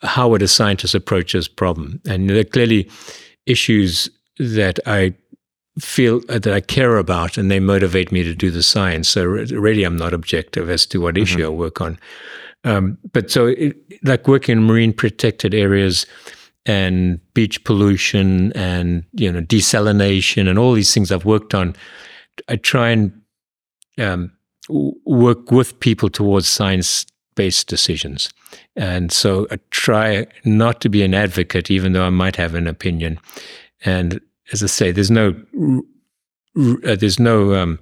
how 0.02 0.28
would 0.28 0.42
a 0.42 0.48
scientist 0.48 0.94
approach 0.94 1.32
this 1.32 1.48
problem. 1.48 2.00
And 2.06 2.28
there 2.28 2.40
are 2.40 2.44
clearly 2.44 2.90
issues 3.46 4.10
that 4.38 4.78
I 4.86 5.14
feel 5.78 6.20
uh, 6.28 6.38
that 6.38 6.52
I 6.52 6.60
care 6.60 6.96
about 6.96 7.36
and 7.36 7.50
they 7.50 7.60
motivate 7.60 8.10
me 8.10 8.22
to 8.22 8.34
do 8.34 8.50
the 8.50 8.62
science. 8.62 9.08
So 9.08 9.24
really, 9.24 9.84
I'm 9.84 9.96
not 9.96 10.14
objective 10.14 10.70
as 10.70 10.86
to 10.86 11.00
what 11.00 11.14
mm-hmm. 11.14 11.22
issue 11.22 11.46
I 11.46 11.48
work 11.48 11.80
on. 11.80 11.98
Um, 12.64 12.98
but 13.12 13.30
so, 13.30 13.46
it, 13.46 13.76
like 14.02 14.26
working 14.26 14.58
in 14.58 14.64
marine 14.64 14.92
protected 14.92 15.54
areas 15.54 16.06
and 16.66 17.20
beach 17.32 17.62
pollution 17.64 18.52
and 18.52 19.04
you 19.12 19.30
know 19.32 19.40
desalination 19.40 20.48
and 20.48 20.58
all 20.58 20.72
these 20.72 20.92
things 20.92 21.10
I've 21.10 21.24
worked 21.24 21.54
on, 21.54 21.74
I 22.48 22.56
try 22.56 22.90
and 22.90 23.12
um, 23.98 24.32
work 24.68 25.50
with 25.50 25.78
people 25.80 26.10
towards 26.10 26.48
science 26.48 27.06
based 27.34 27.68
decisions. 27.68 28.30
And 28.74 29.12
so 29.12 29.46
I 29.50 29.58
try 29.70 30.26
not 30.44 30.80
to 30.80 30.88
be 30.88 31.02
an 31.02 31.14
advocate, 31.14 31.70
even 31.70 31.92
though 31.92 32.04
I 32.04 32.10
might 32.10 32.36
have 32.36 32.54
an 32.54 32.66
opinion. 32.66 33.20
And 33.84 34.20
as 34.52 34.62
I 34.62 34.66
say, 34.66 34.90
there's 34.90 35.10
no 35.10 35.34
uh, 36.58 36.96
there's 36.96 37.20
no 37.20 37.54
um, 37.54 37.78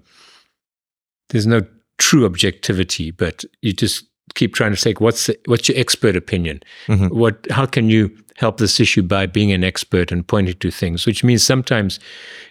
there's 1.31 1.47
no 1.47 1.62
true 1.99 2.27
objectivity, 2.27 3.11
but 3.11 3.44
you 3.62 3.73
just 3.73 4.05
keep 4.35 4.55
trying 4.55 4.73
to 4.73 4.77
say 4.77 4.94
what's 4.99 5.27
the, 5.27 5.38
what's 5.47 5.68
your 5.68 5.79
expert 5.79 6.16
opinion? 6.16 6.62
Mm-hmm. 6.87 7.16
What 7.16 7.47
how 7.51 7.66
can 7.66 7.88
you 7.88 8.14
help 8.37 8.59
this 8.59 8.81
issue 8.81 9.03
by 9.03 9.27
being 9.27 9.53
an 9.53 9.62
expert 9.64 10.11
and 10.11 10.27
pointing 10.27 10.55
to 10.55 10.70
things? 10.70 11.07
Which 11.07 11.23
means 11.23 11.44
sometimes 11.44 12.01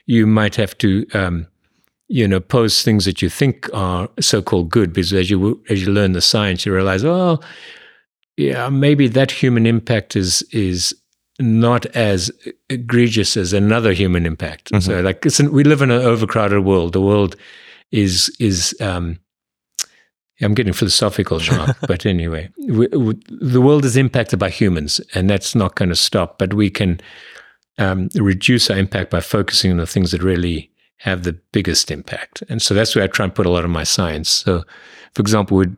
you 0.06 0.26
might 0.26 0.56
have 0.56 0.78
to 0.80 1.06
um, 1.14 1.48
you 2.08 2.28
know 2.28 2.40
pose 2.40 2.84
things 2.84 3.06
that 3.06 3.22
you 3.22 3.30
think 3.30 3.70
are 3.74 4.10
so-called 4.20 4.70
good 4.70 4.94
because 4.94 5.14
as 5.14 5.30
you 5.30 5.62
as 5.70 5.82
you 5.84 5.92
learn 5.92 6.12
the 6.12 6.22
science 6.22 6.66
you 6.66 6.74
realize 6.74 7.04
oh 7.06 7.40
yeah 8.36 8.68
maybe 8.68 9.08
that 9.08 9.32
human 9.32 9.66
impact 9.66 10.16
is 10.16 10.42
is 10.52 10.94
not 11.40 11.86
as 11.88 12.32
egregious 12.70 13.36
as 13.38 13.54
another 13.54 13.94
human 13.94 14.26
impact. 14.26 14.72
Mm-hmm. 14.72 14.82
So 14.82 15.02
like 15.02 15.26
we 15.52 15.64
live 15.64 15.82
in 15.82 15.92
an 15.92 16.02
overcrowded 16.02 16.64
world. 16.64 16.94
The 16.94 17.02
world 17.02 17.36
is 17.92 18.36
is 18.40 18.76
um, 18.80 19.20
I'm 20.44 20.54
getting 20.54 20.74
philosophical, 20.74 21.40
Jean, 21.40 21.74
but 21.88 22.06
anyway, 22.06 22.50
we, 22.58 22.88
we, 22.88 23.14
the 23.30 23.62
world 23.62 23.86
is 23.86 23.98
impacted 23.98 24.40
by 24.40 24.50
humans, 24.50 25.02
and 25.14 25.30
that's 25.30 25.56
not 25.56 25.76
going 25.76 25.90
to 25.90 25.96
stop. 25.96 26.38
But 26.38 26.54
we 26.54 26.70
can 26.70 27.00
um, 27.78 28.10
reduce 28.16 28.70
our 28.70 28.78
impact 28.78 29.12
by 29.12 29.22
focusing 29.22 29.72
on 29.72 29.78
the 29.78 29.88
things 29.88 30.12
that 30.12 30.22
really 30.22 30.70
have 30.98 31.24
the 31.24 31.34
biggest 31.52 31.92
impact. 31.92 32.44
And 32.50 32.62
so 32.62 32.74
that's 32.74 32.96
where 32.96 33.04
I 33.04 33.08
try 33.08 33.26
and 33.26 33.36
put 33.36 33.46
a 33.46 33.50
lot 33.50 33.66
of 33.66 33.72
my 33.72 33.84
science. 33.84 34.30
So, 34.30 34.64
for 35.14 35.22
example, 35.22 35.58
with 35.58 35.78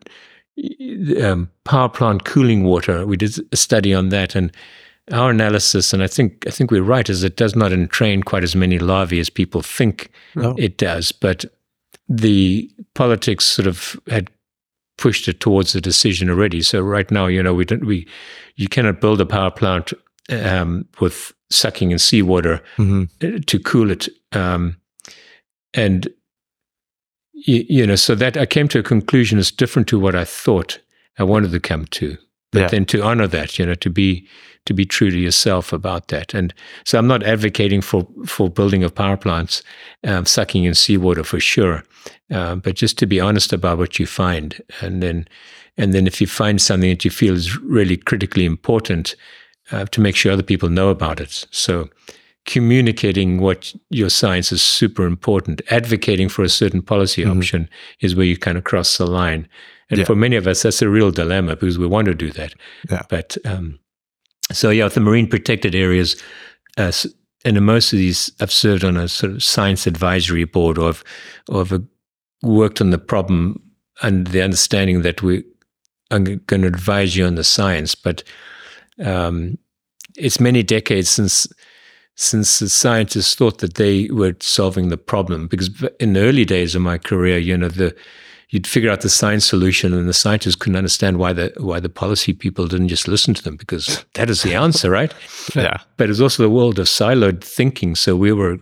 um, 1.21 1.49
power 1.63 1.89
plant 1.89 2.25
cooling 2.25 2.63
water, 2.63 3.05
we 3.05 3.17
did 3.17 3.39
a 3.51 3.57
study 3.57 3.93
on 3.93 4.09
that, 4.09 4.35
and 4.35 4.51
our 5.11 5.29
analysis, 5.29 5.93
and 5.93 6.01
I 6.01 6.07
think 6.07 6.45
I 6.47 6.49
think 6.49 6.71
we're 6.71 6.81
right, 6.81 7.09
is 7.09 7.23
it 7.23 7.37
does 7.37 7.55
not 7.55 7.71
entrain 7.71 8.23
quite 8.23 8.43
as 8.43 8.55
many 8.55 8.79
larvae 8.79 9.19
as 9.19 9.29
people 9.29 9.61
think 9.61 10.09
no. 10.35 10.55
it 10.57 10.77
does, 10.77 11.11
but 11.11 11.45
the 12.07 12.69
politics 12.93 13.45
sort 13.45 13.67
of 13.67 13.99
had 14.07 14.29
pushed 14.97 15.27
it 15.27 15.39
towards 15.39 15.75
a 15.75 15.81
decision 15.81 16.29
already. 16.29 16.61
So 16.61 16.81
right 16.81 17.09
now, 17.11 17.27
you 17.27 17.41
know, 17.43 17.53
we 17.53 17.65
don't 17.65 17.85
we 17.85 18.07
you 18.55 18.67
cannot 18.67 19.01
build 19.01 19.21
a 19.21 19.25
power 19.25 19.51
plant 19.51 19.93
um, 20.29 20.85
with 20.99 21.33
sucking 21.49 21.91
in 21.91 21.99
seawater 21.99 22.61
mm-hmm. 22.77 23.03
Uh, 23.21 23.39
to 23.45 23.59
cool 23.59 23.91
it, 23.91 24.07
um, 24.31 24.77
and 25.73 26.07
you, 27.33 27.65
you, 27.69 27.87
know, 27.87 27.95
so 27.95 28.15
that 28.15 28.37
I 28.37 28.45
came 28.45 28.67
to 28.69 28.79
a 28.79 28.83
conclusion 28.83 29.37
is 29.37 29.51
different 29.51 29.87
to 29.89 29.99
what 29.99 30.15
I 30.15 30.23
thought 30.23 30.79
I 31.19 31.23
wanted 31.23 31.51
to 31.51 31.59
come 31.59 31.85
to. 31.85 32.17
But 32.51 32.61
yeah. 32.61 32.67
then 32.69 32.85
to 32.85 33.03
honor 33.03 33.27
that, 33.27 33.59
you 33.59 33.65
know, 33.65 33.75
to 33.75 33.89
be 33.89 34.27
to 34.65 34.73
be 34.73 34.85
true 34.85 35.11
to 35.11 35.17
yourself 35.17 35.71
about 35.73 36.07
that. 36.07 36.33
And 36.33 36.53
so 36.83 36.97
I'm 36.97 37.07
not 37.07 37.23
advocating 37.23 37.81
for 37.81 38.07
for 38.25 38.49
building 38.49 38.83
of 38.83 38.93
power 38.93 39.17
plants, 39.17 39.63
um, 40.03 40.25
sucking 40.25 40.63
in 40.63 40.73
seawater 40.73 41.23
for 41.23 41.39
sure, 41.39 41.83
uh, 42.31 42.55
but 42.55 42.75
just 42.75 42.97
to 42.99 43.05
be 43.05 43.19
honest 43.19 43.53
about 43.53 43.77
what 43.77 43.99
you 43.99 44.05
find, 44.05 44.61
and 44.81 45.01
then 45.01 45.27
and 45.77 45.93
then 45.93 46.07
if 46.07 46.21
you 46.21 46.27
find 46.27 46.61
something 46.61 46.89
that 46.89 47.05
you 47.05 47.11
feel 47.11 47.35
is 47.35 47.57
really 47.59 47.97
critically 47.97 48.45
important, 48.45 49.15
uh, 49.71 49.85
to 49.85 50.01
make 50.01 50.15
sure 50.15 50.31
other 50.31 50.43
people 50.43 50.69
know 50.69 50.89
about 50.89 51.19
it. 51.19 51.45
So 51.51 51.89
communicating 52.45 53.39
what 53.39 53.73
your 53.89 54.09
science 54.09 54.51
is 54.51 54.61
super 54.61 55.05
important. 55.05 55.61
Advocating 55.71 56.29
for 56.29 56.43
a 56.43 56.49
certain 56.49 56.81
policy 56.81 57.23
mm-hmm. 57.23 57.37
option 57.37 57.69
is 58.01 58.15
where 58.15 58.25
you 58.25 58.37
kind 58.37 58.57
of 58.57 58.63
cross 58.63 58.97
the 58.97 59.07
line. 59.07 59.47
And 59.89 59.99
yeah. 59.99 60.05
for 60.05 60.15
many 60.15 60.35
of 60.35 60.47
us, 60.47 60.63
that's 60.63 60.81
a 60.81 60.89
real 60.89 61.11
dilemma 61.11 61.55
because 61.55 61.77
we 61.77 61.87
want 61.87 62.05
to 62.05 62.13
do 62.13 62.31
that. 62.31 62.53
Yeah. 62.89 63.03
But 63.09 63.37
um, 63.45 63.79
so 64.51 64.69
yeah, 64.69 64.87
the 64.87 64.99
marine 64.99 65.27
protected 65.27 65.75
areas, 65.75 66.21
uh, 66.77 66.91
and 67.43 67.63
most 67.63 67.93
of 67.93 67.99
these, 67.99 68.31
I've 68.39 68.51
served 68.51 68.83
on 68.83 68.97
a 68.97 69.07
sort 69.07 69.33
of 69.33 69.43
science 69.43 69.85
advisory 69.85 70.45
board, 70.45 70.77
or 70.77 70.89
I've, 70.89 71.03
or 71.47 71.61
I've 71.61 71.81
worked 72.41 72.81
on 72.81 72.89
the 72.89 72.97
problem 72.97 73.61
and 74.01 74.27
the 74.27 74.41
understanding 74.41 75.03
that 75.03 75.21
we 75.21 75.43
are 76.11 76.19
going 76.19 76.61
to 76.61 76.67
advise 76.67 77.15
you 77.15 77.25
on 77.25 77.35
the 77.35 77.43
science. 77.43 77.95
But 77.95 78.23
um, 79.03 79.57
it's 80.15 80.39
many 80.39 80.63
decades 80.63 81.09
since 81.09 81.47
since 82.17 82.59
the 82.59 82.69
scientists 82.69 83.35
thought 83.35 83.57
that 83.57 83.73
they 83.73 84.07
were 84.09 84.35
solving 84.39 84.87
the 84.87 84.97
problem. 84.97 85.47
Because 85.47 85.69
in 85.99 86.13
the 86.13 86.21
early 86.21 86.45
days 86.45 86.73
of 86.73 86.81
my 86.81 86.97
career, 86.97 87.37
you 87.37 87.57
know, 87.57 87.67
the 87.67 87.93
you'd 88.55 88.65
figure 88.65 88.89
out 88.89 89.01
the 89.01 89.09
science 89.09 89.45
solution, 89.45 89.93
and 89.93 90.07
the 90.07 90.13
scientists 90.13 90.55
couldn't 90.55 90.77
understand 90.77 91.17
why 91.17 91.33
the 91.33 91.51
why 91.57 91.81
the 91.81 91.89
policy 91.89 92.31
people 92.31 92.67
didn't 92.67 92.87
just 92.87 93.05
listen 93.05 93.33
to 93.33 93.43
them 93.43 93.57
because 93.57 94.05
that 94.13 94.29
is 94.29 94.43
the 94.43 94.55
answer, 94.65 94.89
right? 94.89 95.13
yeah. 95.53 95.79
But 95.97 96.09
it's 96.09 96.21
also 96.21 96.41
the 96.41 96.49
world 96.49 96.79
of 96.79 96.87
siloed 96.87 97.43
thinking. 97.43 97.95
So 97.95 98.15
we 98.15 98.31
were 98.31 98.59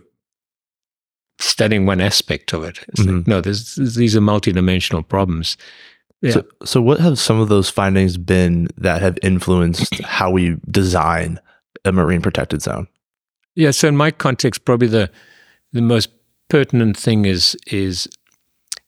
studying 1.38 1.86
one 1.86 2.00
aspect 2.00 2.52
of 2.52 2.64
it. 2.64 2.80
Mm-hmm. 2.98 3.18
Like, 3.18 3.26
no, 3.28 3.40
these 3.40 4.16
are 4.16 4.20
multidimensional 4.20 5.06
problems. 5.06 5.56
Yeah. 6.22 6.32
So, 6.32 6.44
so, 6.64 6.82
what 6.82 6.98
have 6.98 7.16
some 7.16 7.38
of 7.38 7.48
those 7.48 7.70
findings 7.70 8.16
been 8.18 8.66
that 8.76 9.00
have 9.00 9.16
influenced 9.22 10.02
how 10.02 10.28
we 10.28 10.56
design 10.68 11.38
a 11.84 11.92
marine 11.92 12.20
protected 12.20 12.62
zone? 12.62 12.88
Yeah. 13.54 13.70
So, 13.70 13.86
in 13.86 13.96
my 13.96 14.10
context, 14.10 14.64
probably 14.64 14.88
the 14.88 15.08
the 15.72 15.82
most 15.82 16.08
pertinent 16.48 16.96
thing 16.96 17.26
is 17.26 17.56
is 17.68 18.08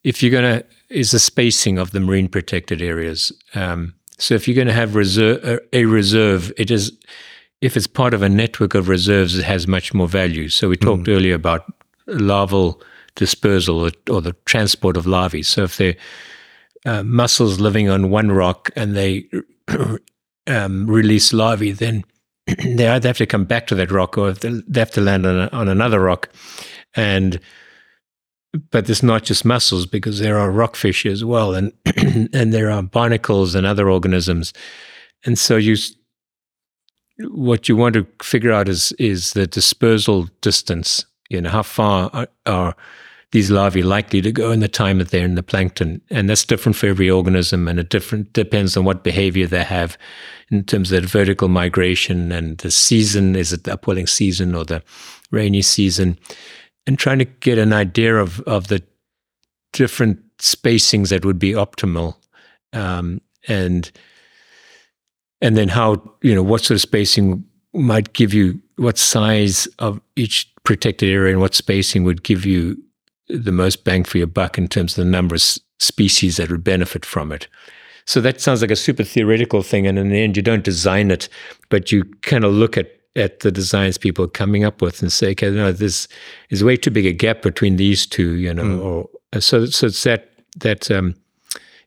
if 0.06 0.22
you're 0.22 0.30
going 0.30 0.60
to 0.60 0.64
is 0.88 1.10
the 1.10 1.18
spacing 1.18 1.78
of 1.78 1.90
the 1.90 1.98
marine 1.98 2.28
protected 2.28 2.80
areas. 2.80 3.32
Um, 3.56 3.92
so 4.18 4.36
if 4.36 4.46
you're 4.46 4.54
going 4.54 4.68
to 4.68 4.72
have 4.72 4.94
reserve, 4.94 5.60
a 5.72 5.84
reserve, 5.84 6.52
it 6.56 6.70
is 6.70 6.96
if 7.60 7.76
it's 7.76 7.88
part 7.88 8.14
of 8.14 8.22
a 8.22 8.28
network 8.28 8.74
of 8.74 8.88
reserves, 8.88 9.36
it 9.36 9.44
has 9.44 9.66
much 9.66 9.92
more 9.92 10.06
value. 10.06 10.48
So 10.48 10.68
we 10.68 10.76
talked 10.76 11.04
mm. 11.04 11.16
earlier 11.16 11.34
about 11.34 11.64
larval 12.06 12.80
dispersal 13.16 13.80
or, 13.80 13.90
or, 14.08 14.20
the 14.20 14.34
transport 14.44 14.96
of 14.96 15.06
larvae. 15.06 15.42
So 15.42 15.64
if 15.64 15.76
they're 15.76 15.96
uh, 16.84 17.02
mussels 17.02 17.58
living 17.58 17.88
on 17.88 18.10
one 18.10 18.30
rock 18.30 18.70
and 18.76 18.94
they 18.94 19.24
um, 20.46 20.86
release 20.86 21.32
larvae, 21.32 21.72
then 21.72 22.04
they 22.46 22.86
either 22.86 23.08
have 23.08 23.18
to 23.18 23.26
come 23.26 23.44
back 23.44 23.66
to 23.68 23.74
that 23.74 23.90
rock 23.90 24.16
or 24.16 24.32
they 24.32 24.78
have 24.78 24.92
to 24.92 25.00
land 25.00 25.26
on, 25.26 25.36
a, 25.36 25.48
on 25.48 25.68
another 25.68 25.98
rock. 25.98 26.28
And 26.94 27.40
but 28.70 28.88
it's 28.88 29.02
not 29.02 29.24
just 29.24 29.44
mussels 29.44 29.86
because 29.86 30.18
there 30.18 30.38
are 30.38 30.50
rockfish 30.50 31.06
as 31.06 31.24
well, 31.24 31.54
and 31.54 31.72
and 32.32 32.52
there 32.52 32.70
are 32.70 32.82
barnacles 32.82 33.54
and 33.54 33.66
other 33.66 33.90
organisms. 33.90 34.52
And 35.24 35.38
so 35.38 35.56
you, 35.56 35.76
what 37.20 37.68
you 37.68 37.76
want 37.76 37.94
to 37.94 38.06
figure 38.22 38.52
out 38.52 38.68
is 38.68 38.92
is 38.92 39.32
the 39.32 39.46
dispersal 39.46 40.28
distance. 40.40 41.04
You 41.28 41.40
know, 41.40 41.50
how 41.50 41.62
far 41.62 42.10
are, 42.12 42.28
are 42.46 42.76
these 43.32 43.50
larvae 43.50 43.82
likely 43.82 44.22
to 44.22 44.32
go 44.32 44.50
in 44.50 44.60
the 44.60 44.68
time 44.68 44.98
that 44.98 45.10
they're 45.10 45.24
in 45.24 45.34
the 45.34 45.42
plankton. 45.42 46.00
And 46.10 46.30
that's 46.30 46.44
different 46.44 46.76
for 46.76 46.86
every 46.86 47.10
organism 47.10 47.68
and 47.68 47.78
it 47.78 47.88
different 47.88 48.32
depends 48.32 48.76
on 48.76 48.84
what 48.84 49.02
behavior 49.02 49.46
they 49.46 49.64
have 49.64 49.98
in 50.50 50.64
terms 50.64 50.92
of 50.92 51.04
vertical 51.04 51.48
migration 51.48 52.30
and 52.30 52.56
the 52.58 52.70
season. 52.70 53.34
Is 53.34 53.52
it 53.52 53.64
the 53.64 53.74
upwelling 53.74 54.06
season 54.06 54.54
or 54.54 54.64
the 54.64 54.82
rainy 55.30 55.62
season? 55.62 56.18
And 56.86 56.98
trying 56.98 57.18
to 57.18 57.24
get 57.24 57.58
an 57.58 57.72
idea 57.72 58.16
of, 58.16 58.40
of 58.42 58.68
the 58.68 58.82
different 59.72 60.20
spacings 60.38 61.08
that 61.08 61.24
would 61.24 61.38
be 61.38 61.52
optimal. 61.52 62.14
Um, 62.72 63.20
and 63.48 63.90
and 65.40 65.56
then 65.56 65.68
how, 65.68 66.02
you 66.22 66.34
know, 66.34 66.42
what 66.42 66.62
sort 66.62 66.76
of 66.76 66.80
spacing 66.80 67.44
might 67.74 68.12
give 68.14 68.32
you 68.32 68.60
what 68.76 68.98
size 68.98 69.66
of 69.78 70.00
each 70.16 70.50
protected 70.64 71.10
area 71.10 71.32
and 71.32 71.40
what 71.40 71.54
spacing 71.54 72.04
would 72.04 72.22
give 72.22 72.46
you 72.46 72.76
the 73.28 73.52
most 73.52 73.84
bang 73.84 74.04
for 74.04 74.18
your 74.18 74.26
buck 74.26 74.56
in 74.56 74.68
terms 74.68 74.96
of 74.96 75.04
the 75.04 75.10
number 75.10 75.34
of 75.34 75.42
species 75.78 76.36
that 76.36 76.50
would 76.50 76.64
benefit 76.64 77.04
from 77.04 77.32
it. 77.32 77.48
So 78.06 78.20
that 78.20 78.40
sounds 78.40 78.62
like 78.62 78.70
a 78.70 78.76
super 78.76 79.02
theoretical 79.02 79.62
thing, 79.62 79.86
and 79.86 79.98
in 79.98 80.10
the 80.10 80.22
end, 80.22 80.36
you 80.36 80.42
don't 80.42 80.62
design 80.62 81.10
it, 81.10 81.28
but 81.68 81.90
you 81.90 82.04
kind 82.22 82.44
of 82.44 82.52
look 82.52 82.76
at 82.76 82.95
at 83.16 83.40
the 83.40 83.50
designs 83.50 83.98
people 83.98 84.24
are 84.24 84.28
coming 84.28 84.64
up 84.64 84.82
with 84.82 85.02
and 85.02 85.12
say, 85.12 85.30
okay, 85.30 85.50
no, 85.50 85.72
this 85.72 86.06
is 86.50 86.62
way 86.62 86.76
too 86.76 86.90
big 86.90 87.06
a 87.06 87.12
gap 87.12 87.42
between 87.42 87.76
these 87.76 88.06
two, 88.06 88.34
you 88.34 88.52
know. 88.52 88.62
Mm. 88.62 88.84
Or 88.84 89.40
so, 89.40 89.66
so 89.66 89.86
it's 89.86 90.02
that 90.04 90.30
that 90.58 90.90
um, 90.90 91.14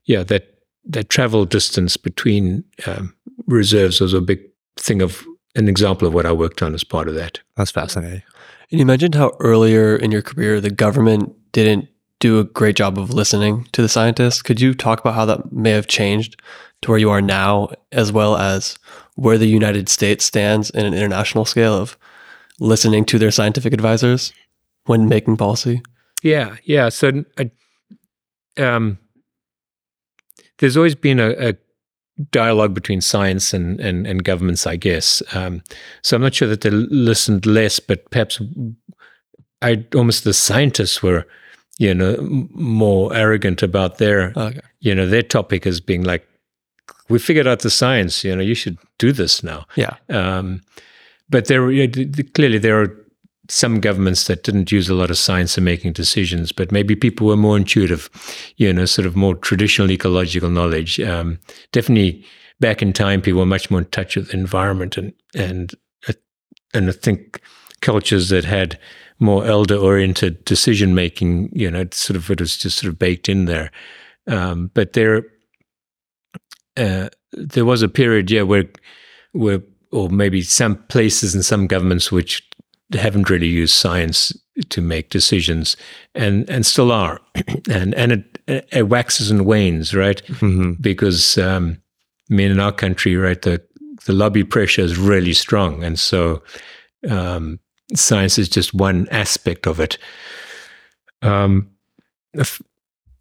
yeah 0.06 0.24
that 0.24 0.60
that 0.86 1.10
travel 1.10 1.46
distance 1.46 1.98
between 1.98 2.64
um, 2.88 3.14
reserves 3.48 4.02
was 4.02 4.14
a 4.14 4.22
big 4.22 4.42
thing 4.78 5.02
of 5.02 5.26
an 5.56 5.68
example 5.68 6.08
of 6.08 6.14
what 6.14 6.26
I 6.26 6.32
worked 6.32 6.62
on 6.62 6.74
as 6.74 6.84
part 6.84 7.08
of 7.08 7.16
that. 7.16 7.40
That's 7.56 7.72
fascinating. 7.72 8.24
And 8.72 8.80
you 8.80 8.86
mentioned 8.86 9.16
how 9.16 9.32
earlier 9.40 9.96
in 9.96 10.12
your 10.12 10.22
career 10.22 10.62
the 10.62 10.70
government 10.70 11.36
didn't 11.52 11.88
do 12.20 12.40
a 12.40 12.44
great 12.44 12.76
job 12.76 12.98
of 12.98 13.12
listening 13.12 13.66
to 13.72 13.82
the 13.82 13.90
scientists. 13.90 14.42
Could 14.42 14.60
you 14.60 14.74
talk 14.74 15.00
about 15.00 15.16
how 15.16 15.26
that 15.26 15.52
may 15.52 15.72
have 15.72 15.88
changed 15.88 16.42
to 16.82 16.92
where 16.92 17.00
you 17.00 17.10
are 17.10 17.22
now, 17.22 17.70
as 17.92 18.12
well 18.12 18.38
as 18.38 18.78
where 19.20 19.38
the 19.38 19.48
United 19.48 19.90
States 19.90 20.26
stands 20.26 20.70
in 20.70 20.86
an 20.86 20.94
international 20.94 21.46
scale 21.46 21.74
of 21.74 21.98
listening 22.60 23.06
to 23.06 23.20
their 23.20 23.32
scientific 23.32 23.74
advisors 23.74 24.34
when 24.86 25.08
making 25.10 25.38
policy? 25.38 25.82
Yeah, 26.24 26.58
yeah. 26.64 26.90
So, 26.90 27.24
um, 28.58 28.98
there's 30.60 30.78
always 30.78 30.96
been 30.96 31.20
a, 31.20 31.30
a 31.50 31.54
dialogue 32.32 32.74
between 32.74 33.02
science 33.02 33.54
and, 33.54 33.80
and, 33.80 34.06
and 34.06 34.24
governments, 34.24 34.68
I 34.68 34.76
guess. 34.76 35.24
Um, 35.34 35.64
so 36.02 36.16
I'm 36.16 36.22
not 36.22 36.34
sure 36.34 36.48
that 36.48 36.62
they 36.62 36.70
listened 36.70 37.46
less, 37.46 37.80
but 37.80 38.10
perhaps 38.12 38.42
I 39.62 39.86
almost 39.96 40.24
the 40.24 40.34
scientists 40.34 41.02
were, 41.02 41.26
you 41.78 41.94
know, 41.94 42.18
more 42.52 43.14
arrogant 43.16 43.64
about 43.64 43.98
their, 43.98 44.34
okay. 44.36 44.60
you 44.82 44.94
know, 44.94 45.08
their 45.08 45.24
topic 45.24 45.66
as 45.66 45.80
being 45.80 46.04
like, 46.04 46.28
we 47.10 47.20
figured 47.20 47.48
out 47.48 47.60
the 47.60 47.70
science. 47.70 48.24
You 48.24 48.36
know, 48.36 48.44
you 48.44 48.56
should 48.56 48.78
do 48.98 49.12
this 49.12 49.44
now. 49.44 49.66
Yeah. 49.76 49.96
Um, 50.10 50.62
but 51.30 51.46
there, 51.46 51.88
clearly, 52.34 52.58
there 52.58 52.82
are 52.82 52.96
some 53.50 53.80
governments 53.80 54.28
that 54.28 54.44
didn't 54.44 54.72
use 54.72 54.90
a 54.90 54.94
lot 54.94 55.10
of 55.10 55.18
science 55.18 55.58
in 55.58 55.64
making 55.64 55.94
decisions, 55.94 56.52
but 56.52 56.72
maybe 56.72 56.96
people 56.96 57.28
were 57.28 57.36
more 57.36 57.58
intuitive, 57.58 58.10
you 58.58 58.72
know, 58.72 58.86
sort 58.86 59.08
of 59.08 59.16
more 59.16 59.36
traditional 59.36 59.92
ecological 59.92 60.50
knowledge. 60.50 61.00
Um, 61.00 61.40
definitely 61.72 62.24
back 62.60 62.82
in 62.82 62.94
time, 62.94 63.22
people 63.22 63.40
were 63.40 63.46
much 63.46 63.72
more 63.72 63.80
in 63.80 63.88
touch 63.88 64.16
with 64.16 64.30
the 64.30 64.38
environment 64.38 64.98
and, 64.98 65.14
and, 65.34 65.74
uh, 66.08 66.14
and 66.74 66.90
I 66.90 66.92
think 66.92 67.42
cultures 67.82 68.30
that 68.30 68.46
had 68.46 68.80
more 69.20 69.46
elder 69.46 69.76
oriented 69.76 70.46
decision 70.46 70.94
making, 70.94 71.50
you 71.52 71.72
know, 71.72 71.88
sort 71.92 72.18
of, 72.18 72.30
it 72.30 72.40
was 72.40 72.58
just 72.58 72.78
sort 72.78 72.94
of 72.94 73.00
baked 73.00 73.28
in 73.30 73.46
there. 73.46 73.72
Um, 74.28 74.70
but 74.74 74.94
there, 74.94 75.24
uh, 76.80 77.10
there 77.34 77.66
was 77.66 77.82
a 77.82 77.90
period, 77.90 78.32
yeah, 78.32 78.44
where, 78.44 78.66
where, 79.34 79.62
or 79.92 80.10
maybe 80.10 80.42
some 80.42 80.76
places 80.88 81.36
and 81.36 81.44
some 81.44 81.68
governments 81.68 82.12
which 82.12 82.48
haven't 82.94 83.30
really 83.30 83.48
used 83.48 83.76
science 83.76 84.34
to 84.70 84.82
make 84.82 85.10
decisions 85.10 85.78
and 86.16 86.50
and 86.50 86.66
still 86.66 86.92
are. 86.92 87.20
And 87.70 87.94
and 87.96 88.12
it, 88.48 88.68
it 88.72 88.90
waxes 88.90 89.30
and 89.30 89.46
wanes 89.46 89.94
right? 89.94 90.22
Mm-hmm. 90.26 90.74
because 90.82 91.38
um, 91.38 91.78
I 92.32 92.34
mean 92.34 92.52
in 92.52 92.60
our 92.60 92.72
country 92.72 93.16
right 93.16 93.42
the 93.42 93.62
the 94.06 94.14
lobby 94.14 94.44
pressure 94.44 94.82
is 94.82 94.98
really 94.98 95.34
strong. 95.34 95.84
And 95.84 96.00
so 96.00 96.42
um, 97.08 97.60
science 97.96 98.38
is 98.38 98.50
just 98.50 98.74
one 98.74 99.08
aspect 99.12 99.68
of 99.68 99.80
it. 99.80 99.98
Um, 101.22 101.70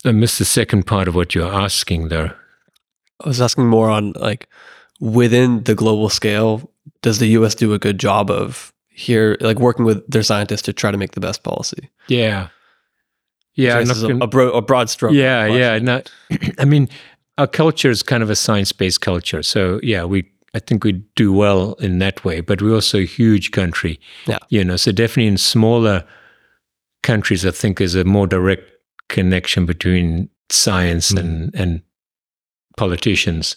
I 0.05 0.13
missed 0.13 0.39
the 0.39 0.45
second 0.45 0.87
part 0.87 1.09
of 1.09 1.15
what 1.15 1.35
you're 1.35 1.53
asking 1.53 2.09
there 2.09 2.37
I 3.25 3.29
was 3.29 3.41
asking 3.41 3.67
more 3.67 3.91
on 3.91 4.13
like 4.13 4.49
within 5.01 5.65
the 5.65 5.75
global 5.75 6.09
scale 6.09 6.71
does 7.03 7.19
the 7.19 7.29
US 7.29 7.55
do 7.55 7.73
a 7.73 7.79
good 7.79 7.99
job 7.99 8.31
of 8.31 8.73
here, 8.89 9.37
like 9.41 9.59
working 9.59 9.85
with 9.85 10.09
their 10.11 10.23
scientists 10.23 10.63
to 10.63 10.73
try 10.73 10.91
to 10.91 10.99
make 10.99 11.13
the 11.13 11.21
best 11.21 11.43
policy. 11.43 11.91
Yeah. 12.09 12.49
Yeah. 13.55 13.81
This 13.81 13.91
is 13.91 14.03
a, 14.03 14.17
a, 14.17 14.27
bro- 14.27 14.53
a, 14.53 14.63
broad 14.63 14.91
stroke. 14.91 15.13
Yeah. 15.13 15.47
Yeah. 15.47 15.79
Not, 15.79 16.11
I 16.59 16.65
mean, 16.65 16.89
our 17.37 17.47
culture 17.47 17.91
is 17.91 18.03
kind 18.03 18.23
of 18.23 18.31
a 18.31 18.37
science 18.37 18.73
based 18.73 19.01
culture. 19.01 19.43
So, 19.43 19.79
yeah, 19.83 20.05
we, 20.05 20.29
I 20.55 20.59
think 20.59 20.83
we 20.83 20.93
do 21.15 21.33
well 21.33 21.75
in 21.75 21.99
that 22.01 22.25
way, 22.25 22.41
but 22.41 22.61
we're 22.61 22.75
also 22.75 22.99
a 22.99 23.07
huge 23.07 23.53
country. 23.53 24.01
Yeah. 24.27 24.39
You 24.49 24.65
know, 24.65 24.77
so 24.77 24.91
definitely 24.91 25.29
in 25.29 25.39
smaller 25.39 26.05
countries, 27.03 27.47
I 27.47 27.53
think 27.53 27.79
there's 27.79 27.95
a 27.95 28.05
more 28.05 28.27
direct 28.27 28.69
connection 29.09 29.67
between 29.67 30.29
science 30.51 31.13
mm. 31.13 31.21
and, 31.21 31.55
and 31.55 31.83
politicians. 32.79 33.57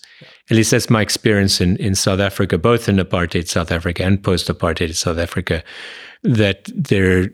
At 0.50 0.58
least 0.58 0.72
that's 0.72 0.90
my 0.90 1.02
experience 1.02 1.62
in, 1.62 1.78
in 1.78 1.96
South 1.96 2.20
Africa, 2.20 2.58
both 2.58 2.90
in 2.90 2.98
apartheid 2.98 3.48
South 3.48 3.72
Africa 3.72 4.04
and 4.04 4.22
post 4.22 4.48
apartheid 4.48 4.94
South 4.96 5.18
Africa, 5.18 5.64
that 6.24 6.70
there, 6.76 7.30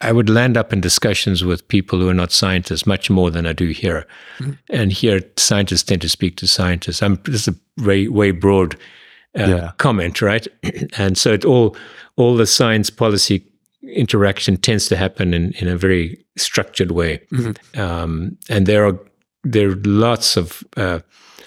I 0.00 0.10
would 0.10 0.28
land 0.28 0.56
up 0.56 0.72
in 0.72 0.80
discussions 0.80 1.44
with 1.44 1.68
people 1.68 2.00
who 2.00 2.08
are 2.08 2.14
not 2.14 2.32
scientists 2.32 2.86
much 2.86 3.10
more 3.10 3.30
than 3.30 3.46
I 3.46 3.52
do 3.52 3.68
here. 3.68 4.06
Mm-hmm. 4.38 4.52
And 4.70 4.90
here, 4.90 5.20
scientists 5.36 5.84
tend 5.84 6.00
to 6.00 6.08
speak 6.08 6.36
to 6.38 6.48
scientists. 6.48 7.02
I'm, 7.02 7.20
this 7.24 7.46
is 7.46 7.54
a 7.54 7.84
way, 7.84 8.08
way 8.08 8.32
broad 8.32 8.74
uh, 9.38 9.46
yeah. 9.46 9.72
comment, 9.76 10.20
right? 10.22 10.48
and 10.98 11.16
so 11.16 11.32
it 11.32 11.44
all, 11.44 11.76
all 12.16 12.36
the 12.36 12.46
science 12.46 12.90
policy 12.90 13.46
interaction 13.82 14.56
tends 14.56 14.88
to 14.88 14.96
happen 14.96 15.34
in, 15.34 15.52
in 15.52 15.68
a 15.68 15.76
very 15.76 16.24
structured 16.36 16.92
way. 16.92 17.20
Mm-hmm. 17.32 17.80
Um, 17.80 18.38
and 18.48 18.66
there 18.66 18.86
are 18.86 18.98
there 19.44 19.70
are 19.70 19.80
lots 19.84 20.36
of 20.36 20.62
uh, 20.76 21.00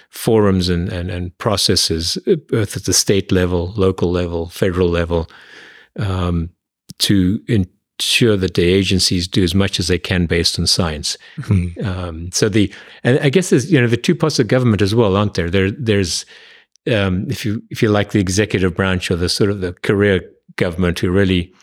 forums 0.10 0.70
and, 0.70 0.90
and, 0.90 1.12
and 1.12 1.38
processes, 1.38 2.18
both 2.48 2.78
at 2.78 2.86
the 2.86 2.94
state 2.94 3.32
level, 3.32 3.74
local 3.76 4.12
level, 4.12 4.48
federal 4.48 4.90
level, 4.90 5.28
um, 6.00 6.50
to 7.00 7.42
ensure 7.48 8.38
that 8.38 8.54
the 8.54 8.64
agencies 8.64 9.28
do 9.28 9.44
as 9.44 9.54
much 9.54 9.80
as 9.80 9.88
they 9.88 10.00
can 10.00 10.26
based 10.26 10.58
on 10.60 10.68
science. 10.68 11.18
Mm-hmm. 11.38 11.86
Um, 11.86 12.32
so 12.32 12.50
the 12.50 12.74
and 13.04 13.20
I 13.20 13.30
guess 13.30 13.50
there's 13.50 13.72
you 13.72 13.80
know 13.80 13.88
the 13.88 13.98
two 13.98 14.16
parts 14.16 14.40
of 14.40 14.48
government 14.48 14.82
as 14.82 14.96
well, 14.96 15.16
aren't 15.16 15.34
there? 15.34 15.50
There 15.50 15.72
there's 15.72 16.26
um, 16.88 17.30
if 17.30 17.46
you 17.46 17.62
if 17.70 17.82
you 17.82 17.90
like 17.90 18.12
the 18.12 18.20
executive 18.20 18.76
branch 18.76 19.12
or 19.12 19.16
the 19.16 19.30
sort 19.30 19.50
of 19.50 19.62
the 19.62 19.74
career 19.74 20.22
government 20.56 21.00
who 21.00 21.12
really 21.12 21.54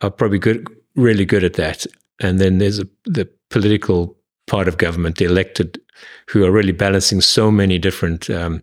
are 0.00 0.10
probably 0.10 0.38
good, 0.38 0.66
really 0.96 1.24
good 1.24 1.44
at 1.44 1.54
that, 1.54 1.86
and 2.20 2.38
then 2.38 2.58
there's 2.58 2.78
a, 2.78 2.88
the 3.04 3.28
political 3.50 4.16
part 4.46 4.68
of 4.68 4.78
government, 4.78 5.18
the 5.18 5.24
elected, 5.24 5.80
who 6.28 6.44
are 6.44 6.50
really 6.50 6.72
balancing 6.72 7.20
so 7.20 7.50
many 7.50 7.78
different 7.78 8.28
um, 8.30 8.62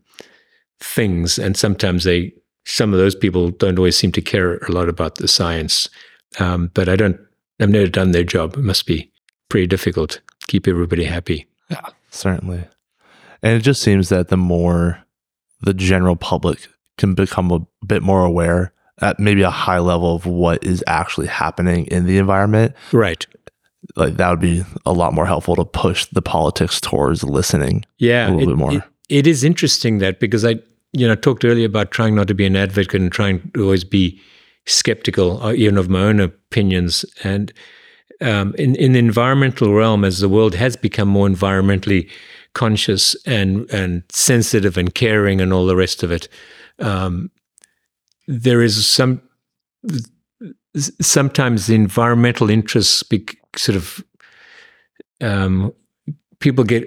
things, 0.79 1.39
and 1.39 1.57
sometimes 1.57 2.03
they, 2.03 2.34
some 2.65 2.93
of 2.93 2.99
those 2.99 3.15
people 3.15 3.49
don't 3.49 3.77
always 3.77 3.97
seem 3.97 4.11
to 4.13 4.21
care 4.21 4.57
a 4.57 4.71
lot 4.71 4.89
about 4.89 5.15
the 5.15 5.27
science. 5.27 5.89
Um, 6.39 6.71
but 6.73 6.88
I 6.88 6.95
don't, 6.95 7.19
I've 7.59 7.69
never 7.69 7.88
done 7.88 8.11
their 8.11 8.23
job. 8.23 8.55
It 8.55 8.63
must 8.63 8.86
be 8.86 9.11
pretty 9.49 9.67
difficult. 9.67 10.21
Keep 10.47 10.67
everybody 10.67 11.03
happy. 11.03 11.47
Yeah, 11.69 11.82
certainly. 12.09 12.63
And 13.43 13.57
it 13.57 13.61
just 13.61 13.82
seems 13.82 14.09
that 14.09 14.27
the 14.29 14.38
more 14.38 15.03
the 15.61 15.73
general 15.73 16.15
public 16.15 16.67
can 16.97 17.13
become 17.13 17.51
a 17.51 17.86
bit 17.86 18.01
more 18.01 18.23
aware 18.23 18.73
at 19.01 19.19
maybe 19.19 19.41
a 19.41 19.49
high 19.49 19.79
level 19.79 20.15
of 20.15 20.25
what 20.25 20.63
is 20.63 20.84
actually 20.86 21.27
happening 21.27 21.88
in 21.88 22.05
the 22.05 22.17
environment. 22.17 22.75
Right 22.91 23.25
like 23.95 24.15
that 24.17 24.29
would 24.29 24.39
be 24.39 24.63
a 24.86 24.93
lot 24.93 25.13
more 25.13 25.25
helpful 25.25 25.55
to 25.55 25.65
push 25.65 26.05
the 26.07 26.21
politics 26.21 26.79
towards 26.79 27.23
listening 27.23 27.84
yeah 27.97 28.29
a 28.29 28.32
little 28.32 28.41
it, 28.41 28.45
bit 28.47 28.57
more 28.57 28.73
it, 28.73 28.84
it 29.09 29.27
is 29.27 29.43
interesting 29.43 29.97
that 29.97 30.19
because 30.19 30.45
i 30.45 30.55
you 30.93 31.07
know, 31.07 31.15
talked 31.15 31.45
earlier 31.45 31.65
about 31.65 31.91
trying 31.91 32.15
not 32.15 32.27
to 32.27 32.34
be 32.34 32.45
an 32.45 32.55
advocate 32.55 33.01
and 33.01 33.11
trying 33.11 33.49
to 33.53 33.63
always 33.63 33.84
be 33.84 34.19
skeptical, 34.65 35.41
uh, 35.41 35.53
even 35.53 35.77
of 35.77 35.89
my 35.89 36.01
own 36.01 36.19
opinions. 36.19 37.05
And 37.23 37.53
um, 38.19 38.53
in 38.57 38.75
in 38.75 38.91
the 38.91 38.99
environmental 38.99 39.73
realm, 39.73 40.03
as 40.03 40.19
the 40.19 40.29
world 40.29 40.55
has 40.55 40.75
become 40.75 41.07
more 41.07 41.27
environmentally 41.27 42.09
conscious 42.53 43.15
and 43.25 43.69
and 43.71 44.03
sensitive 44.09 44.77
and 44.77 44.93
caring 44.93 45.39
and 45.39 45.53
all 45.53 45.65
the 45.65 45.77
rest 45.77 46.03
of 46.03 46.11
it, 46.11 46.27
um, 46.79 47.32
there 48.27 48.61
is 48.61 48.86
some 48.86 49.21
sometimes 50.75 51.67
the 51.67 51.75
environmental 51.75 52.49
interests 52.49 53.03
be, 53.03 53.25
sort 53.56 53.76
of 53.76 54.04
um, 55.22 55.74
people 56.39 56.64
get 56.64 56.86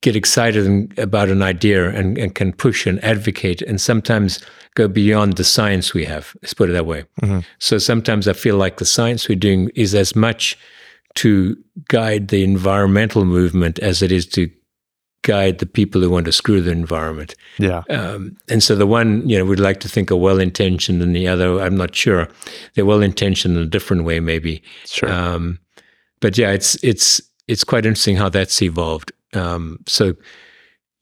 get 0.00 0.14
excited 0.14 0.96
about 0.96 1.28
an 1.28 1.42
idea 1.42 1.90
and, 1.90 2.16
and, 2.18 2.36
can 2.36 2.52
push 2.52 2.86
and 2.86 3.02
advocate 3.02 3.60
and 3.62 3.80
sometimes 3.80 4.38
go 4.76 4.86
beyond 4.86 5.36
the 5.36 5.42
science 5.42 5.92
we 5.92 6.04
have. 6.04 6.36
Let's 6.40 6.54
put 6.54 6.70
it 6.70 6.74
that 6.74 6.86
way. 6.86 7.04
Mm-hmm. 7.20 7.40
So 7.58 7.78
sometimes 7.78 8.28
I 8.28 8.32
feel 8.32 8.56
like 8.56 8.76
the 8.76 8.84
science 8.84 9.28
we're 9.28 9.34
doing 9.34 9.70
is 9.74 9.96
as 9.96 10.14
much 10.14 10.56
to 11.16 11.56
guide 11.88 12.28
the 12.28 12.44
environmental 12.44 13.24
movement 13.24 13.80
as 13.80 14.00
it 14.00 14.12
is 14.12 14.24
to 14.26 14.48
guide 15.22 15.58
the 15.58 15.66
people 15.66 16.00
who 16.00 16.10
want 16.10 16.26
to 16.26 16.32
screw 16.32 16.60
the 16.60 16.70
environment. 16.70 17.34
Yeah. 17.58 17.82
Um, 17.90 18.36
and 18.48 18.62
so 18.62 18.74
the 18.74 18.86
one, 18.86 19.28
you 19.28 19.38
know, 19.38 19.44
we'd 19.44 19.58
like 19.58 19.80
to 19.80 19.88
think 19.88 20.10
are 20.10 20.16
well 20.16 20.38
intentioned, 20.38 21.02
and 21.02 21.14
the 21.14 21.28
other, 21.28 21.60
I'm 21.60 21.76
not 21.76 21.94
sure. 21.94 22.28
They're 22.74 22.86
well 22.86 23.02
intentioned 23.02 23.56
in 23.56 23.62
a 23.62 23.66
different 23.66 24.04
way, 24.04 24.20
maybe. 24.20 24.62
Sure. 24.86 25.10
Um, 25.10 25.58
but 26.20 26.36
yeah, 26.38 26.50
it's 26.50 26.82
it's 26.82 27.20
it's 27.46 27.64
quite 27.64 27.86
interesting 27.86 28.16
how 28.16 28.28
that's 28.28 28.60
evolved. 28.62 29.12
Um, 29.34 29.78
so, 29.86 30.14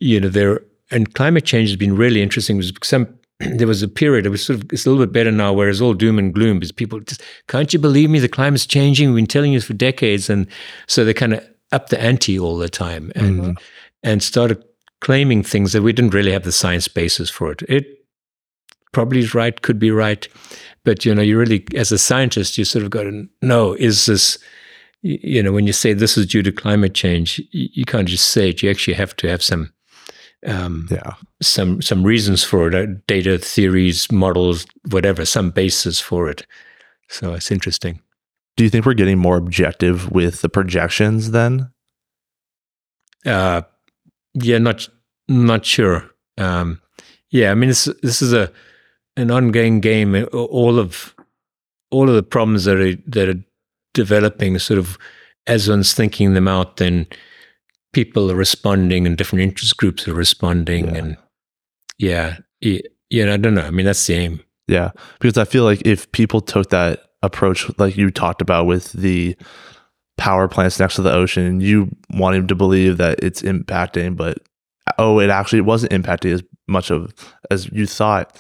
you 0.01 0.21
know, 0.21 0.29
there 0.29 0.61
and 0.91 1.13
climate 1.15 1.45
change 1.45 1.69
has 1.71 1.77
been 1.77 1.97
really 1.97 2.23
interesting. 2.23 2.57
Was 2.57 2.73
some 2.83 3.09
there 3.41 3.67
was 3.67 3.83
a 3.83 3.89
period 3.89 4.27
it 4.27 4.31
was 4.31 4.45
sort 4.45 4.61
of 4.61 4.73
it's 4.73 4.87
a 4.87 4.91
little 4.91 5.05
bit 5.05 5.13
better 5.13 5.33
now, 5.33 5.53
where 5.53 5.69
it's 5.69 5.81
all 5.81 5.95
doom 5.95 6.19
and 6.19 6.35
gloom 6.35 6.59
because 6.59 6.73
people 6.73 7.01
just 7.01 7.23
can't 7.49 7.73
you 7.73 7.79
believe 7.79 8.11
me? 8.11 8.19
The 8.19 8.29
climate's 8.29 8.67
changing. 8.67 9.09
We've 9.09 9.17
been 9.17 9.27
telling 9.27 9.53
you 9.53 9.61
for 9.61 9.75
decades, 9.75 10.31
and 10.31 10.47
so 10.87 11.05
they 11.05 11.15
kind 11.15 11.35
of 11.35 11.47
up 11.73 11.89
the 11.89 12.01
ante 12.01 12.39
all 12.39 12.57
the 12.57 12.69
time 12.69 13.11
and 13.17 13.41
mm-hmm. 13.41 13.53
And 14.07 14.23
started 14.23 14.65
claiming 15.01 15.43
things 15.43 15.73
that 15.73 15.83
we 15.83 15.93
didn't 15.93 16.15
really 16.15 16.33
have 16.33 16.45
the 16.45 16.53
science 16.53 16.89
basis 16.89 17.29
for 17.29 17.53
it. 17.53 17.63
It 17.69 17.87
probably 18.93 19.19
is 19.19 19.35
right, 19.35 19.61
could 19.61 19.79
be 19.79 19.91
right, 19.91 20.27
but 20.85 21.05
you 21.05 21.15
know, 21.15 21.21
you 21.21 21.37
really 21.39 21.67
as 21.75 21.93
a 21.93 21.99
scientist, 21.99 22.57
you 22.57 22.65
sort 22.65 22.85
of 22.85 22.91
got 22.91 23.03
to 23.03 23.29
know 23.43 23.75
is 23.75 24.07
this 24.07 24.39
you 25.03 25.43
know, 25.43 25.53
when 25.53 25.67
you 25.67 25.73
say 25.73 25.93
this 25.93 26.17
is 26.17 26.27
due 26.27 26.43
to 26.43 26.51
climate 26.51 26.95
change, 26.95 27.41
you, 27.53 27.85
can't 27.85 28.09
just 28.09 28.31
say 28.31 28.51
it. 28.51 28.63
You 28.63 28.71
actually 28.71 28.95
have 28.95 29.15
to 29.17 29.29
have 29.29 29.41
some, 29.41 29.73
um, 30.45 30.89
yeah, 30.91 31.15
some 31.41 31.81
some 31.81 32.03
reasons 32.03 32.43
for 32.43 32.67
it, 32.67 32.75
uh, 32.75 32.93
data, 33.07 33.39
theories, 33.39 34.11
models, 34.11 34.67
whatever, 34.91 35.25
some 35.25 35.51
basis 35.51 36.01
for 36.01 36.29
it. 36.29 36.45
So 37.09 37.35
it's 37.35 37.53
interesting. 37.53 38.01
Do 38.57 38.65
you 38.65 38.71
think 38.71 38.85
we're 38.85 38.95
getting 38.95 39.19
more 39.19 39.37
objective 39.37 40.11
with 40.11 40.41
the 40.41 40.49
projections 40.49 41.31
then? 41.31 41.71
Uh, 43.25 43.63
yeah, 44.37 44.59
not 44.59 44.89
not 45.29 45.65
sure. 45.65 46.09
Um, 46.39 46.81
yeah, 47.31 47.51
I 47.51 47.55
mean, 47.55 47.69
this 47.69 47.89
this 48.03 48.23
is 48.23 48.33
a 48.33 48.53
an 49.17 49.31
ongoing 49.31 49.81
game. 49.81 50.27
All 50.33 50.79
of 50.79 51.15
all 51.91 52.09
of 52.09 52.15
the 52.15 52.23
problems 52.23 52.65
that 52.65 52.77
are 52.77 52.97
that 53.07 53.29
are 53.29 53.43
developing 53.95 54.59
sort 54.59 54.79
of 54.79 54.99
as 55.47 55.69
one's 55.69 55.95
thinking 55.95 56.35
them 56.35 56.49
out, 56.49 56.77
then 56.77 57.07
people 57.93 58.31
are 58.31 58.37
responding 58.37 59.07
and 59.07 59.17
different 59.17 59.43
interest 59.43 59.77
groups 59.77 60.07
are 60.07 60.15
responding. 60.15 60.87
Yeah. 60.87 60.95
And 60.95 61.17
yeah, 61.99 62.37
yeah, 62.61 63.33
I 63.33 63.37
don't 63.37 63.55
know. 63.55 63.63
I 63.63 63.71
mean, 63.71 63.87
that's 63.87 64.07
the 64.07 64.15
aim. 64.15 64.41
Yeah. 64.69 64.91
Because 65.19 65.39
I 65.39 65.45
feel 65.45 65.65
like 65.65 65.83
if 65.87 66.11
people 66.13 66.41
took 66.41 66.71
that 66.71 67.05
approach, 67.23 67.71
like 67.79 67.97
you 67.97 68.11
talked 68.11 68.43
about 68.43 68.67
with 68.67 68.93
the 68.93 69.37
power 70.17 70.49
plants 70.49 70.79
next 70.79 70.97
to 70.97 71.03
the 71.03 71.13
ocean, 71.13 71.61
you 71.61 71.91
wanting 72.11 72.47
to 72.47 72.55
believe 72.55 72.97
that 72.99 73.23
it's 73.23 73.43
impacting, 73.43 74.17
but 74.17 74.39
oh, 74.99 75.21
it 75.21 75.31
actually 75.31 75.61
wasn't 75.61 75.93
impacting 75.93 76.33
as 76.33 76.43
much 76.67 76.91
of 76.91 77.15
as 77.51 77.71
you 77.71 77.87
thought. 77.87 78.37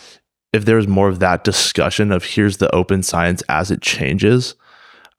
If 0.52 0.64
there 0.64 0.76
was 0.76 0.88
more 0.88 1.08
of 1.08 1.18
that 1.18 1.44
discussion 1.44 2.12
of 2.12 2.24
here's 2.24 2.56
the 2.56 2.74
open 2.74 3.02
science 3.02 3.42
as 3.48 3.70
it 3.70 3.82
changes, 3.82 4.54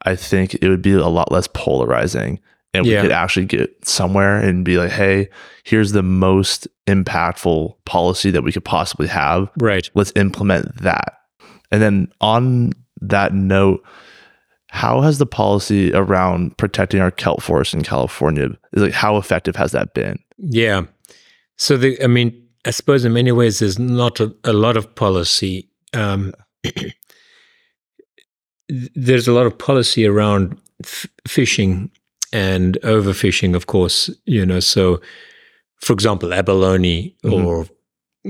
I 0.02 0.16
think 0.16 0.54
it 0.54 0.68
would 0.68 0.82
be 0.82 0.92
a 0.92 1.06
lot 1.06 1.30
less 1.30 1.46
polarizing 1.46 2.40
and 2.74 2.86
we 2.86 2.94
could 2.96 3.12
actually 3.12 3.46
get 3.46 3.86
somewhere 3.86 4.38
and 4.38 4.64
be 4.64 4.76
like, 4.76 4.90
hey, 4.90 5.28
here's 5.64 5.92
the 5.92 6.02
most 6.02 6.68
impactful 6.86 7.74
policy 7.86 8.30
that 8.30 8.42
we 8.42 8.52
could 8.52 8.64
possibly 8.64 9.08
have. 9.08 9.50
Right. 9.58 9.88
Let's 9.94 10.12
implement 10.16 10.76
that. 10.82 11.20
And 11.70 11.80
then 11.80 12.12
on 12.20 12.72
that 13.00 13.32
note, 13.32 13.82
how 14.70 15.00
has 15.00 15.18
the 15.18 15.26
policy 15.26 15.92
around 15.94 16.56
protecting 16.58 17.00
our 17.00 17.10
kelp 17.10 17.42
forest 17.42 17.74
in 17.74 17.82
California 17.82 18.48
like 18.72 18.92
how 18.92 19.16
effective 19.16 19.56
has 19.56 19.72
that 19.72 19.94
been? 19.94 20.18
Yeah. 20.38 20.82
So 21.56 21.76
the 21.76 22.02
I 22.02 22.06
mean, 22.06 22.48
I 22.64 22.70
suppose 22.70 23.04
in 23.04 23.12
many 23.12 23.32
ways 23.32 23.58
there's 23.58 23.78
not 23.78 24.20
a, 24.20 24.34
a 24.44 24.52
lot 24.52 24.76
of 24.76 24.94
policy. 24.94 25.68
Um, 25.94 26.34
there's 28.94 29.26
a 29.26 29.32
lot 29.32 29.46
of 29.46 29.56
policy 29.56 30.06
around 30.06 30.60
f- 30.84 31.06
fishing 31.26 31.90
and 32.32 32.78
overfishing, 32.82 33.54
of 33.54 33.66
course, 33.66 34.10
you 34.26 34.44
know. 34.44 34.60
So, 34.60 35.00
for 35.80 35.94
example, 35.94 36.34
abalone 36.34 37.16
mm-hmm. 37.24 37.46
or 37.46 37.66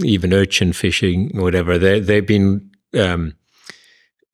even 0.04 0.32
urchin 0.32 0.72
fishing 0.72 1.32
or 1.34 1.42
whatever, 1.42 1.78
they, 1.78 1.98
they've 2.00 2.26
been 2.26 2.70
um, 2.94 3.34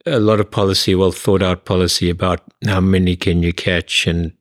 a 0.06 0.20
lot 0.20 0.40
of 0.40 0.50
policy, 0.50 0.94
well 0.94 1.12
thought 1.12 1.42
out 1.42 1.64
policy 1.64 2.10
about 2.10 2.40
how 2.66 2.80
many 2.80 3.16
can 3.16 3.42
you 3.42 3.52
catch 3.52 4.06
and, 4.06 4.32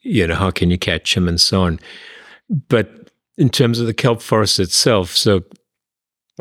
you 0.00 0.26
know, 0.26 0.34
how 0.34 0.50
can 0.50 0.70
you 0.70 0.78
catch 0.78 1.14
them 1.14 1.28
and 1.28 1.40
so 1.40 1.62
on. 1.62 1.78
But 2.68 3.10
in 3.38 3.48
terms 3.48 3.80
of 3.80 3.86
the 3.86 3.94
kelp 3.94 4.22
forest 4.22 4.58
itself, 4.58 5.10
so 5.10 5.44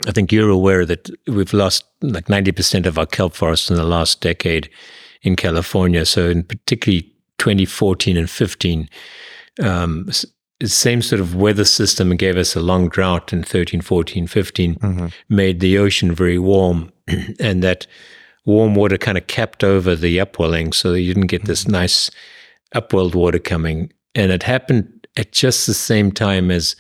I 0.08 0.12
think 0.12 0.32
you're 0.32 0.50
aware 0.50 0.86
that 0.86 1.10
we've 1.28 1.54
lost 1.54 1.86
like 2.02 2.26
90% 2.26 2.86
of 2.86 2.98
our 2.98 3.06
kelp 3.06 3.36
forest 3.36 3.70
in 3.70 3.76
the 3.76 3.84
last 3.84 4.22
decade 4.22 4.70
in 5.22 5.36
California. 5.36 6.06
So, 6.06 6.30
in 6.30 6.44
particularly 6.44 7.14
2014 7.38 8.18
and 8.18 8.30
15, 8.30 8.90
um, 9.62 10.10
the 10.60 10.70
same 10.70 11.02
sort 11.02 11.20
of 11.20 11.36
weather 11.36 11.66
system 11.66 12.16
gave 12.16 12.38
us 12.38 12.56
a 12.56 12.60
long 12.60 12.90
drought 12.90 13.34
in 13.34 13.44
13, 13.44 13.82
14, 13.82 14.28
15, 14.28 14.76
mm-hmm. 14.76 15.08
made 15.30 15.60
the 15.60 15.78
ocean 15.78 16.14
very 16.14 16.40
warm. 16.40 16.92
and 17.40 17.62
that 17.64 17.86
warm 18.46 18.76
water 18.76 18.98
kind 18.98 19.18
of 19.18 19.28
kept 19.28 19.64
over 19.64 19.96
the 19.96 20.20
upwelling. 20.20 20.74
So 20.74 20.92
that 20.92 21.02
you 21.02 21.14
didn't 21.14 21.28
get 21.28 21.46
this 21.46 21.64
mm-hmm. 21.64 21.74
nice 21.74 22.12
upwelled 22.76 23.16
water 23.16 23.40
coming. 23.40 23.92
And 24.16 24.32
it 24.32 24.44
happened 24.44 25.08
at 25.18 25.32
just 25.32 25.68
the 25.68 25.74
same 25.74 26.12
time 26.12 26.52
as 26.52 26.76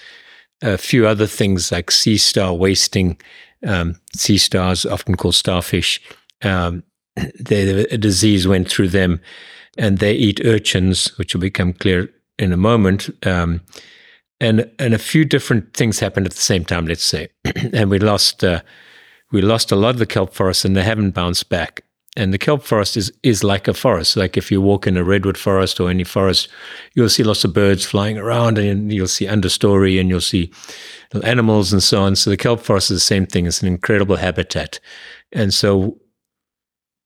a 0.61 0.77
few 0.77 1.07
other 1.07 1.27
things 1.27 1.71
like 1.71 1.91
sea 1.91 2.17
star 2.17 2.53
wasting. 2.53 3.19
Um, 3.65 3.95
sea 4.13 4.37
stars, 4.37 4.85
often 4.85 5.15
called 5.15 5.35
starfish, 5.35 6.01
um, 6.41 6.83
they, 7.39 7.85
a 7.85 7.97
disease 7.97 8.47
went 8.47 8.69
through 8.69 8.89
them, 8.89 9.21
and 9.77 9.99
they 9.99 10.13
eat 10.13 10.45
urchins, 10.45 11.17
which 11.17 11.33
will 11.33 11.41
become 11.41 11.73
clear 11.73 12.09
in 12.37 12.51
a 12.51 12.57
moment. 12.57 13.09
Um, 13.25 13.61
and 14.39 14.69
and 14.79 14.93
a 14.93 14.99
few 14.99 15.23
different 15.25 15.73
things 15.73 15.99
happened 15.99 16.25
at 16.25 16.33
the 16.33 16.41
same 16.41 16.65
time. 16.65 16.85
Let's 16.85 17.03
say, 17.03 17.29
and 17.73 17.89
we 17.89 17.99
lost 17.99 18.43
uh, 18.43 18.61
we 19.33 19.41
lost 19.41 19.71
a 19.71 19.75
lot 19.75 19.89
of 19.89 19.99
the 19.99 20.05
kelp 20.05 20.33
forests, 20.33 20.63
and 20.63 20.75
they 20.75 20.83
haven't 20.83 21.11
bounced 21.11 21.49
back. 21.49 21.83
And 22.15 22.31
the 22.31 22.37
kelp 22.37 22.63
forest 22.63 22.95
is 22.95 23.11
is 23.23 23.43
like 23.43 23.67
a 23.67 23.73
forest. 23.73 24.15
Like 24.15 24.37
if 24.37 24.51
you 24.51 24.61
walk 24.61 24.85
in 24.85 24.95
a 24.95 25.03
redwood 25.03 25.37
forest 25.37 25.79
or 25.79 25.89
any 25.89 26.03
forest, 26.03 26.47
you'll 26.93 27.09
see 27.09 27.23
lots 27.23 27.43
of 27.43 27.53
birds 27.53 27.83
flying 27.83 28.19
around, 28.19 28.59
and 28.59 28.93
you'll 28.93 29.07
see 29.07 29.25
understory, 29.25 29.99
and 29.99 30.09
you'll 30.09 30.21
see 30.21 30.51
animals 31.23 31.73
and 31.73 31.81
so 31.81 32.03
on. 32.03 32.15
So 32.15 32.29
the 32.29 32.37
kelp 32.37 32.61
forest 32.61 32.91
is 32.91 32.97
the 32.97 33.05
same 33.05 33.25
thing. 33.25 33.47
It's 33.47 33.61
an 33.63 33.67
incredible 33.67 34.15
habitat, 34.15 34.79
and 35.31 35.51
so 35.51 35.97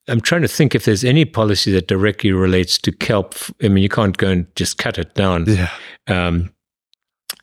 I'm 0.09 0.21
trying 0.21 0.41
to 0.41 0.47
think 0.47 0.75
if 0.75 0.83
there's 0.83 1.05
any 1.05 1.23
policy 1.23 1.71
that 1.71 1.87
directly 1.87 2.33
relates 2.33 2.77
to 2.79 2.91
kelp. 2.91 3.35
I 3.63 3.69
mean, 3.69 3.83
you 3.83 3.89
can't 3.89 4.17
go 4.17 4.29
and 4.29 4.55
just 4.57 4.77
cut 4.77 4.97
it 4.97 5.15
down. 5.15 5.45
Yeah. 5.45 5.71
Um, 6.07 6.53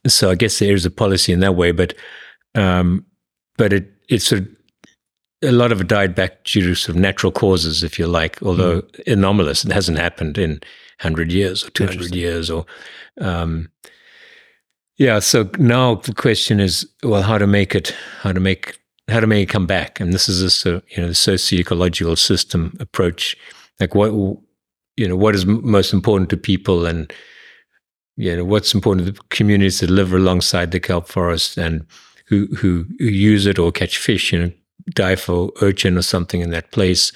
so 0.07 0.31
I 0.31 0.35
guess 0.35 0.59
there 0.59 0.75
is 0.75 0.85
a 0.85 0.91
policy 0.91 1.33
in 1.33 1.41
that 1.41 1.57
way, 1.57 1.73
but 1.73 1.95
um, 2.55 3.07
but 3.57 3.73
it 3.73 3.91
it's 4.11 4.27
sort 4.27 4.43
of 4.43 4.49
a 5.45 5.53
lot 5.53 5.73
of 5.73 5.81
it 5.81 5.89
died 5.89 6.15
back 6.15 6.45
due 6.45 6.63
to 6.63 6.75
sort 6.75 6.97
of 6.97 7.01
natural 7.01 7.33
causes, 7.33 7.83
if 7.83 7.99
you 7.99 8.07
like, 8.07 8.43
although 8.43 8.83
mm. 8.83 9.13
anomalous. 9.13 9.65
It 9.65 9.73
hasn't 9.73 9.99
happened 9.99 10.39
in 10.39 10.53
100 11.01 11.33
years 11.33 11.65
or 11.65 11.71
200 11.71 12.15
years 12.15 12.51
or. 12.51 12.67
Um, 13.21 13.69
yeah, 14.97 15.19
so 15.19 15.51
now 15.59 15.97
the 15.97 16.15
question 16.15 16.61
is, 16.61 16.89
well, 17.03 17.23
how 17.23 17.37
to 17.39 17.47
make 17.47 17.75
it, 17.75 17.95
how 18.21 18.33
to 18.33 18.39
make, 18.39 18.79
how 19.09 19.19
to 19.19 19.27
make 19.27 19.49
it 19.49 19.53
come 19.53 19.67
back, 19.67 19.99
and 19.99 20.13
this 20.13 20.29
is 20.29 20.65
a 20.65 20.83
you 20.89 21.03
know 21.03 21.09
the 21.09 21.15
socio-ecological 21.15 22.15
system 22.15 22.77
approach, 22.79 23.37
like 23.81 23.95
what 23.95 24.13
you 24.13 25.09
know 25.09 25.17
what 25.17 25.35
is 25.35 25.47
most 25.47 25.93
important 25.93 26.31
to 26.31 26.37
people, 26.37 26.87
and 26.87 27.13
you 28.17 28.37
know 28.37 28.45
what's 28.45 28.73
important 28.73 29.07
to 29.07 29.13
the 29.13 29.21
communities 29.31 29.81
that 29.81 29.91
live 29.91 30.13
alongside 30.13 30.71
the 30.71 30.79
kelp 30.79 31.09
forest, 31.09 31.59
and 31.59 31.85
who, 32.27 32.47
who 32.57 32.87
who 33.01 33.07
use 33.07 33.47
it 33.47 33.59
or 33.59 33.73
catch 33.73 33.99
fish, 33.99 34.33
you 34.33 34.39
know, 34.39 34.53
dive 34.91 35.21
for 35.21 35.51
urchin 35.63 35.97
or 35.97 36.03
something 36.03 36.41
in 36.41 36.51
that 36.51 36.71
place, 36.73 37.13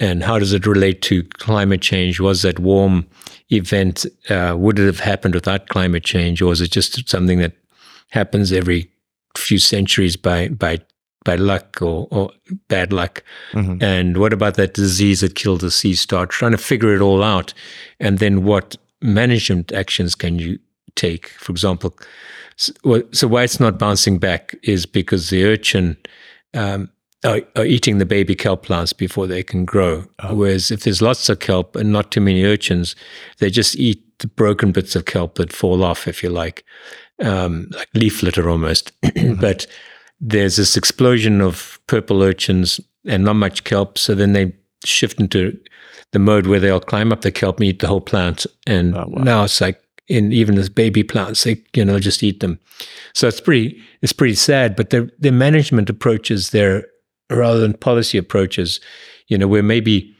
and 0.00 0.22
how 0.22 0.38
does 0.38 0.52
it 0.52 0.66
relate 0.66 1.02
to 1.02 1.22
climate 1.24 1.80
change? 1.80 2.20
Was 2.20 2.42
that 2.42 2.58
warm 2.58 3.06
event 3.50 4.06
uh, 4.28 4.54
would 4.58 4.78
it 4.78 4.86
have 4.86 5.00
happened 5.00 5.34
without 5.34 5.68
climate 5.68 6.04
change, 6.04 6.42
or 6.42 6.52
is 6.52 6.60
it 6.60 6.70
just 6.70 7.08
something 7.08 7.38
that 7.38 7.52
happens 8.10 8.52
every 8.52 8.90
few 9.36 9.58
centuries 9.58 10.16
by 10.16 10.48
by 10.48 10.78
by 11.24 11.34
luck 11.36 11.82
or, 11.82 12.06
or 12.10 12.30
bad 12.68 12.92
luck? 12.92 13.22
Mhm. 13.52 13.82
And 13.82 14.16
what 14.18 14.32
about 14.32 14.54
that 14.54 14.74
disease 14.74 15.20
that 15.20 15.34
killed 15.34 15.60
the 15.60 15.70
sea 15.70 15.94
star? 15.94 16.26
Trying 16.26 16.52
to 16.52 16.58
figure 16.58 16.94
it 16.94 17.00
all 17.00 17.22
out, 17.22 17.52
and 18.00 18.18
then 18.18 18.44
what 18.44 18.76
management 19.02 19.72
actions 19.72 20.14
can 20.14 20.38
you 20.38 20.58
take? 20.94 21.28
For 21.38 21.52
example, 21.52 21.96
s- 22.58 22.72
well, 22.84 23.02
so 23.12 23.26
why 23.28 23.42
it's 23.44 23.60
not 23.60 23.78
bouncing 23.78 24.18
back 24.18 24.54
is 24.62 24.86
because 24.86 25.30
the 25.30 25.44
urchin 25.44 25.96
um, 26.54 26.90
are, 27.24 27.40
are 27.56 27.64
eating 27.64 27.98
the 27.98 28.06
baby 28.06 28.34
kelp 28.34 28.62
plants 28.62 28.92
before 28.92 29.26
they 29.26 29.42
can 29.42 29.64
grow. 29.64 30.04
Whereas 30.30 30.70
if 30.70 30.82
there's 30.84 31.02
lots 31.02 31.28
of 31.28 31.40
kelp 31.40 31.74
and 31.76 31.92
not 31.92 32.10
too 32.12 32.20
many 32.20 32.44
urchins, 32.44 32.94
they 33.38 33.50
just 33.50 33.76
eat 33.76 34.02
the 34.20 34.28
broken 34.28 34.72
bits 34.72 34.94
of 34.96 35.04
kelp 35.04 35.34
that 35.36 35.52
fall 35.52 35.82
off, 35.84 36.06
if 36.08 36.22
you 36.22 36.30
like, 36.30 36.64
um, 37.20 37.68
like 37.72 37.88
leaf 37.94 38.22
litter 38.22 38.48
almost. 38.48 38.92
but 39.40 39.66
there's 40.20 40.56
this 40.56 40.76
explosion 40.76 41.40
of 41.40 41.78
purple 41.86 42.22
urchins 42.22 42.80
and 43.06 43.24
not 43.24 43.34
much 43.34 43.64
kelp. 43.64 43.98
So 43.98 44.14
then 44.14 44.32
they 44.32 44.52
shift 44.84 45.20
into 45.20 45.58
the 46.12 46.18
mode 46.18 46.46
where 46.46 46.60
they'll 46.60 46.80
climb 46.80 47.12
up 47.12 47.20
the 47.22 47.32
kelp 47.32 47.58
and 47.58 47.66
eat 47.68 47.80
the 47.80 47.86
whole 47.88 48.00
plant. 48.00 48.46
And 48.66 48.96
Oh, 48.96 49.04
wow. 49.08 49.22
now 49.22 49.44
it's 49.44 49.60
like 49.60 49.80
in 50.08 50.32
even 50.32 50.56
as 50.58 50.68
baby 50.68 51.02
plants, 51.04 51.44
they 51.44 51.62
you 51.74 51.84
know 51.84 51.98
just 51.98 52.22
eat 52.22 52.40
them. 52.40 52.58
So 53.14 53.28
it's 53.28 53.40
pretty 53.40 53.80
it's 54.02 54.12
pretty 54.12 54.34
sad. 54.34 54.74
But 54.76 54.90
their 54.90 55.10
their 55.18 55.32
management 55.32 55.90
approaches 55.90 56.50
there 56.50 56.84
rather 57.30 57.60
than 57.60 57.74
policy 57.74 58.18
approaches, 58.18 58.80
you 59.28 59.36
know, 59.38 59.46
where 59.48 59.62
maybe 59.62 60.14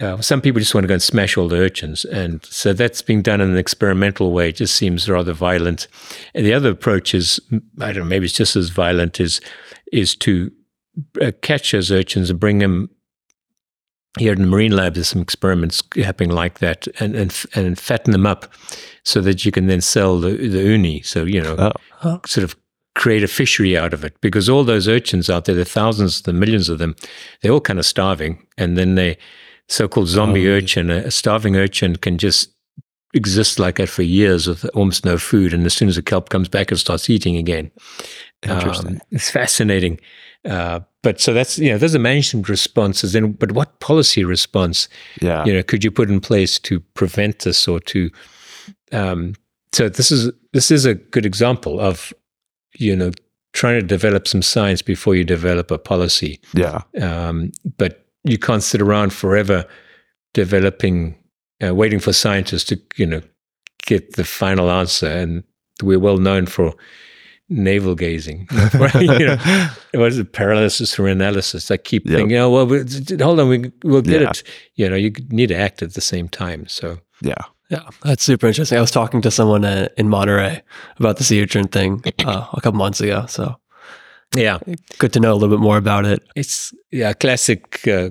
uh, 0.00 0.20
some 0.20 0.40
people 0.40 0.58
just 0.60 0.74
want 0.74 0.82
to 0.84 0.88
go 0.88 0.94
and 0.94 1.02
smash 1.02 1.36
all 1.36 1.46
the 1.48 1.56
urchins, 1.56 2.04
and 2.04 2.44
so 2.44 2.72
that's 2.72 3.00
being 3.02 3.22
done 3.22 3.40
in 3.40 3.50
an 3.50 3.56
experimental 3.56 4.32
way. 4.32 4.48
It 4.48 4.56
just 4.56 4.74
seems 4.74 5.08
rather 5.08 5.32
violent. 5.32 5.86
And 6.34 6.44
the 6.44 6.52
other 6.52 6.70
approach 6.70 7.14
is, 7.14 7.40
I 7.80 7.92
don't 7.92 8.02
know, 8.04 8.04
maybe 8.04 8.24
it's 8.24 8.34
just 8.34 8.56
as 8.56 8.70
violent. 8.70 9.20
Is 9.20 9.40
is 9.92 10.16
to 10.16 10.50
uh, 11.22 11.30
catch 11.42 11.70
those 11.72 11.92
urchins 11.92 12.28
and 12.30 12.40
bring 12.40 12.58
them 12.58 12.90
here 14.18 14.32
in 14.32 14.40
the 14.40 14.46
marine 14.48 14.72
lab. 14.74 14.94
There's 14.94 15.08
some 15.08 15.22
experiments 15.22 15.82
happening 15.96 16.30
like 16.30 16.58
that, 16.58 16.88
and 16.98 17.14
and 17.14 17.44
and 17.54 17.78
fatten 17.78 18.12
them 18.12 18.26
up 18.26 18.52
so 19.04 19.20
that 19.20 19.44
you 19.44 19.52
can 19.52 19.66
then 19.68 19.80
sell 19.80 20.18
the 20.18 20.30
the 20.36 20.62
uni. 20.62 21.02
So 21.02 21.24
you 21.24 21.40
know, 21.40 21.72
Oh. 22.02 22.20
sort 22.26 22.44
of 22.44 22.56
create 22.94 23.24
a 23.24 23.28
fishery 23.28 23.76
out 23.76 23.92
of 23.92 24.04
it 24.04 24.16
because 24.20 24.48
all 24.48 24.64
those 24.64 24.86
urchins 24.88 25.28
out 25.28 25.44
there, 25.44 25.54
the 25.54 25.64
thousands, 25.64 26.22
the 26.22 26.32
millions 26.32 26.68
of 26.68 26.78
them, 26.78 26.94
they're 27.40 27.52
all 27.52 27.60
kind 27.60 27.78
of 27.78 27.86
starving, 27.86 28.46
and 28.56 28.78
then 28.78 28.94
they 28.94 29.16
so-called 29.68 30.08
zombie 30.08 30.48
Oh. 30.48 30.52
urchin, 30.52 30.90
a, 30.90 30.96
a 30.96 31.10
starving 31.10 31.56
urchin 31.56 31.96
can 31.96 32.18
just 32.18 32.50
exist 33.14 33.58
like 33.58 33.76
that 33.76 33.88
for 33.88 34.02
years 34.02 34.46
with 34.46 34.64
almost 34.74 35.04
no 35.04 35.18
food, 35.18 35.52
and 35.52 35.64
as 35.66 35.74
soon 35.74 35.88
as 35.88 35.96
the 35.96 36.02
kelp 36.02 36.28
comes 36.28 36.48
back, 36.48 36.70
it 36.70 36.76
starts 36.76 37.08
eating 37.08 37.36
again. 37.36 37.70
Interesting. 38.42 38.96
Um, 38.96 39.00
it's 39.10 39.30
fascinating. 39.30 39.98
Uh, 40.44 40.80
but 41.02 41.20
so 41.20 41.32
that's 41.32 41.58
you 41.58 41.70
know 41.70 41.78
those 41.78 41.94
are 41.94 41.98
management 42.00 42.48
responses. 42.48 43.12
Then, 43.12 43.32
but 43.32 43.52
what 43.52 43.80
policy 43.80 44.24
response 44.24 44.88
yeah. 45.22 45.44
you 45.44 45.52
know 45.52 45.62
could 45.62 45.82
you 45.82 45.90
put 45.90 46.10
in 46.10 46.20
place 46.20 46.58
to 46.60 46.80
prevent 46.80 47.40
this 47.40 47.66
or 47.66 47.80
to 47.80 48.10
um, 48.92 49.34
so 49.72 49.88
this 49.88 50.10
is 50.10 50.30
this 50.52 50.70
is 50.70 50.84
a 50.84 50.94
good 50.94 51.24
example 51.24 51.80
of 51.80 52.12
you 52.78 52.94
know 52.96 53.10
trying 53.52 53.80
to 53.80 53.86
develop 53.86 54.26
some 54.26 54.42
science 54.42 54.82
before 54.82 55.14
you 55.14 55.24
develop 55.24 55.70
a 55.70 55.78
policy 55.78 56.40
Yeah. 56.54 56.82
um, 57.00 57.52
but 57.78 58.04
you 58.24 58.38
can't 58.38 58.62
sit 58.62 58.80
around 58.82 59.12
forever 59.12 59.64
developing 60.32 61.16
uh, 61.64 61.74
waiting 61.74 62.00
for 62.00 62.12
scientists 62.12 62.64
to 62.64 62.80
you 62.96 63.06
know 63.06 63.20
get 63.86 64.14
the 64.16 64.24
final 64.24 64.70
answer 64.70 65.06
and 65.06 65.44
we're 65.82 65.98
well 66.00 66.16
known 66.18 66.46
for 66.46 66.74
navel 67.50 67.94
gazing 67.94 68.48
right? 68.74 68.94
you 68.94 69.26
know 69.26 69.36
what 69.94 70.08
is 70.08 70.18
it 70.18 70.32
paralysis 70.32 70.98
or 70.98 71.06
analysis 71.06 71.70
i 71.70 71.76
keep 71.76 72.06
Yep. 72.06 72.16
thinking 72.18 72.36
oh 72.38 72.50
well 72.50 72.66
we- 72.66 72.84
hold 73.22 73.38
on 73.38 73.48
we, 73.48 73.70
we'll 73.84 74.02
get 74.02 74.22
Yeah. 74.22 74.30
it 74.30 74.42
you 74.74 74.88
know 74.88 74.96
you 74.96 75.12
need 75.28 75.48
to 75.48 75.54
act 75.56 75.82
at 75.82 75.94
the 75.94 76.00
same 76.00 76.28
time 76.28 76.66
so 76.66 76.98
Yeah. 77.22 77.34
Yeah, 77.74 77.88
that's 78.02 78.22
super 78.24 78.46
interesting. 78.46 78.78
I 78.78 78.80
was 78.80 78.90
talking 78.90 79.22
to 79.22 79.30
someone 79.30 79.64
uh, 79.64 79.88
in 79.96 80.08
Monterey 80.08 80.62
about 80.98 81.16
the 81.16 81.24
sea 81.24 81.42
urchin 81.42 81.68
thing 81.68 82.02
uh, 82.24 82.46
a 82.52 82.60
couple 82.60 82.78
months 82.78 83.00
ago. 83.00 83.26
So 83.26 83.56
yeah 84.36 84.58
good 84.98 85.12
to 85.12 85.20
know 85.20 85.32
a 85.32 85.36
little 85.38 85.56
bit 85.56 85.62
more 85.62 85.76
about 85.76 86.04
it. 86.04 86.20
it's 86.34 86.74
yeah 86.90 87.10
a 87.10 87.14
classic 87.14 87.86
uh, 87.86 88.10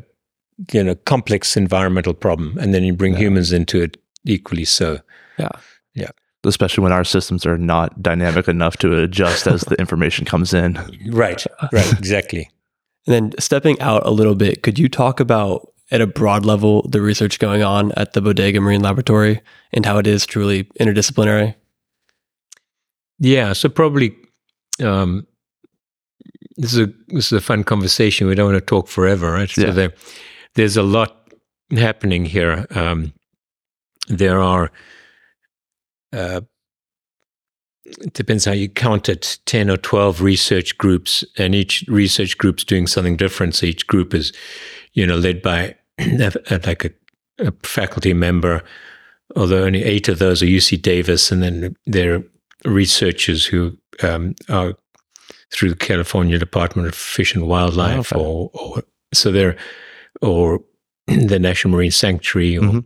you 0.71 0.83
know 0.83 0.95
complex 1.05 1.57
environmental 1.57 2.13
problem 2.13 2.57
and 2.59 2.73
then 2.73 2.83
you 2.83 2.93
bring 2.93 3.13
Yeah. 3.13 3.19
humans 3.25 3.51
into 3.51 3.81
it 3.81 3.97
equally 4.25 4.63
so 4.65 4.99
Yeah, 5.37 5.49
yeah. 5.95 6.11
Especially 6.45 6.81
when 6.83 6.93
our 6.93 7.03
systems 7.05 7.45
are 7.45 7.57
not 7.57 8.01
dynamic 8.01 8.47
enough 8.47 8.77
to 8.77 8.87
adjust 9.03 9.47
as 9.47 9.61
the 9.61 9.75
information 9.75 10.25
comes 10.25 10.53
in. 10.53 10.77
right 11.11 11.45
right 11.71 11.91
exactly 11.99 12.49
And 13.07 13.13
then 13.15 13.33
stepping 13.39 13.77
out 13.81 14.05
a 14.05 14.11
little 14.11 14.35
bit, 14.35 14.63
could 14.63 14.79
you 14.79 14.87
talk 14.87 15.19
about 15.19 15.72
at 15.93 16.01
a 16.01 16.07
broad 16.07 16.43
level 16.45 16.81
the 16.89 17.01
research 17.01 17.39
going 17.39 17.63
on 17.63 17.91
at 17.93 18.11
the 18.13 18.21
Bodega 18.21 18.59
Marine 18.59 18.81
Laboratory 18.81 19.39
and 19.71 19.85
how 19.85 19.97
it 19.99 20.07
is 20.07 20.25
truly 20.25 20.65
interdisciplinary? 20.79 21.55
Yeah, 23.19 23.53
so 23.53 23.69
probably 23.69 24.15
um, 24.83 25.25
this 26.57 26.73
is 26.73 26.79
a 26.79 26.87
this 27.07 27.27
is 27.27 27.33
a 27.33 27.41
fun 27.41 27.63
conversation. 27.63 28.27
We 28.27 28.35
don't 28.35 28.51
want 28.51 28.57
to 28.59 28.65
talk 28.65 28.87
forever, 28.87 29.31
right? 29.31 29.49
So 29.49 29.61
Yeah. 29.67 29.71
there, 29.71 29.93
there's 30.55 30.75
a 30.77 30.83
lot 30.83 31.29
happening 31.71 32.25
here. 32.25 32.65
Um, 32.71 33.13
there 34.07 34.39
are. 34.41 34.71
Uh, 36.11 36.41
it 37.85 38.13
depends 38.13 38.45
how 38.45 38.51
you 38.53 38.69
count 38.69 39.09
it 39.09 39.37
10 39.45 39.69
or 39.69 39.77
12 39.77 40.21
research 40.21 40.77
groups 40.77 41.23
and 41.37 41.53
each 41.53 41.83
research 41.87 42.37
group's 42.37 42.63
doing 42.63 42.87
something 42.87 43.17
different 43.17 43.53
so 43.55 43.65
each 43.65 43.87
group 43.87 44.13
is 44.13 44.31
you 44.93 45.05
know 45.05 45.17
led 45.17 45.41
by 45.41 45.75
like 46.65 46.85
a, 46.85 46.91
a 47.39 47.51
faculty 47.63 48.13
member 48.13 48.63
although 49.35 49.63
only 49.63 49.83
eight 49.83 50.07
of 50.09 50.19
those 50.19 50.43
are 50.43 50.45
uc 50.47 50.81
davis 50.81 51.31
and 51.31 51.41
then 51.43 51.75
there 51.85 52.15
are 52.15 52.23
researchers 52.65 53.45
who 53.45 53.77
um, 54.01 54.33
are 54.49 54.73
through 55.51 55.69
the 55.69 55.75
California 55.75 56.39
Department 56.39 56.87
of 56.87 56.95
Fish 56.95 57.35
and 57.35 57.45
Wildlife, 57.47 58.11
Okay. 58.11 58.19
or, 58.23 58.49
or 58.53 58.83
so 59.13 59.31
they're 59.31 59.55
or 60.21 60.61
the 61.07 61.37
National 61.39 61.73
Marine 61.73 61.91
Sanctuary, 61.91 62.57
or, 62.57 62.61
Mhm. 62.61 62.85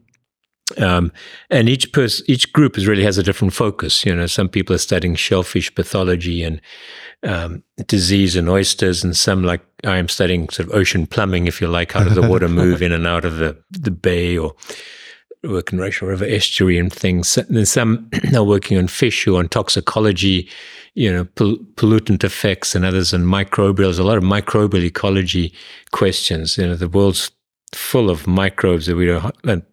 Um, 0.77 1.11
and 1.49 1.69
each 1.69 1.91
person, 1.93 2.25
each 2.27 2.51
group 2.51 2.77
is 2.77 2.87
really 2.87 3.03
has 3.03 3.17
a 3.17 3.23
different 3.23 3.53
focus. 3.53 4.05
You 4.05 4.13
know, 4.13 4.27
some 4.27 4.49
people 4.49 4.75
are 4.75 4.79
studying 4.79 5.15
shellfish 5.15 5.73
pathology 5.73 6.43
and 6.43 6.59
um, 7.23 7.63
disease 7.87 8.35
in 8.35 8.49
oysters, 8.49 9.03
and 9.03 9.15
some 9.15 9.43
like 9.43 9.61
I 9.85 9.97
am 9.97 10.09
studying 10.09 10.49
sort 10.49 10.67
of 10.67 10.75
ocean 10.75 11.07
plumbing, 11.07 11.47
if 11.47 11.61
you 11.61 11.67
like, 11.67 11.93
how 11.93 12.03
does 12.03 12.15
the 12.15 12.27
water 12.27 12.49
move 12.63 12.81
in 12.81 12.91
and 12.91 13.07
out 13.07 13.23
of 13.23 13.37
the 13.37 13.57
the 13.71 13.91
bay 13.91 14.37
or 14.37 14.55
work 15.43 15.71
in 15.71 15.79
Russian 15.79 16.07
River 16.07 16.25
estuary 16.25 16.77
and 16.77 16.91
things. 16.91 17.37
And 17.37 17.55
then 17.55 17.65
some 17.65 18.09
are 18.35 18.43
working 18.43 18.77
on 18.77 18.87
fish 18.87 19.27
or 19.27 19.39
on 19.39 19.49
toxicology, 19.49 20.49
you 20.95 21.11
know, 21.11 21.25
pol- 21.25 21.57
pollutant 21.75 22.23
effects, 22.23 22.75
and 22.75 22.83
others 22.83 23.13
on 23.13 23.21
microbial. 23.21 23.77
There's 23.77 23.99
a 23.99 24.03
lot 24.03 24.17
of 24.17 24.23
microbial 24.23 24.83
ecology 24.83 25.53
questions. 25.91 26.57
You 26.57 26.67
know, 26.67 26.75
the 26.75 26.89
world's 26.89 27.31
full 27.73 28.09
of 28.09 28.27
microbes 28.27 28.85
that 28.87 28.95
we 28.95 29.05
don't, 29.05 29.41
that 29.43 29.63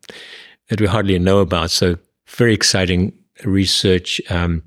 that 0.68 0.80
we 0.80 0.86
hardly 0.86 1.18
know 1.18 1.40
about. 1.40 1.70
So 1.70 1.98
very 2.26 2.54
exciting 2.54 3.12
research. 3.44 4.20
Um, 4.30 4.62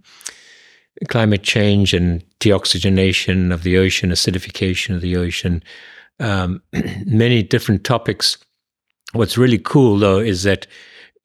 climate 1.08 1.44
change 1.44 1.94
and 1.94 2.24
deoxygenation 2.40 3.54
of 3.54 3.64
the 3.64 3.78
ocean, 3.78 4.10
acidification 4.10 4.96
of 4.96 5.02
the 5.02 5.16
ocean, 5.16 5.64
um, 6.20 6.62
many 7.06 7.44
different 7.44 7.84
topics. 7.84 8.38
What's 9.14 9.38
really 9.38 9.60
cool 9.60 9.98
though 9.98 10.20
is 10.20 10.44
that 10.44 10.68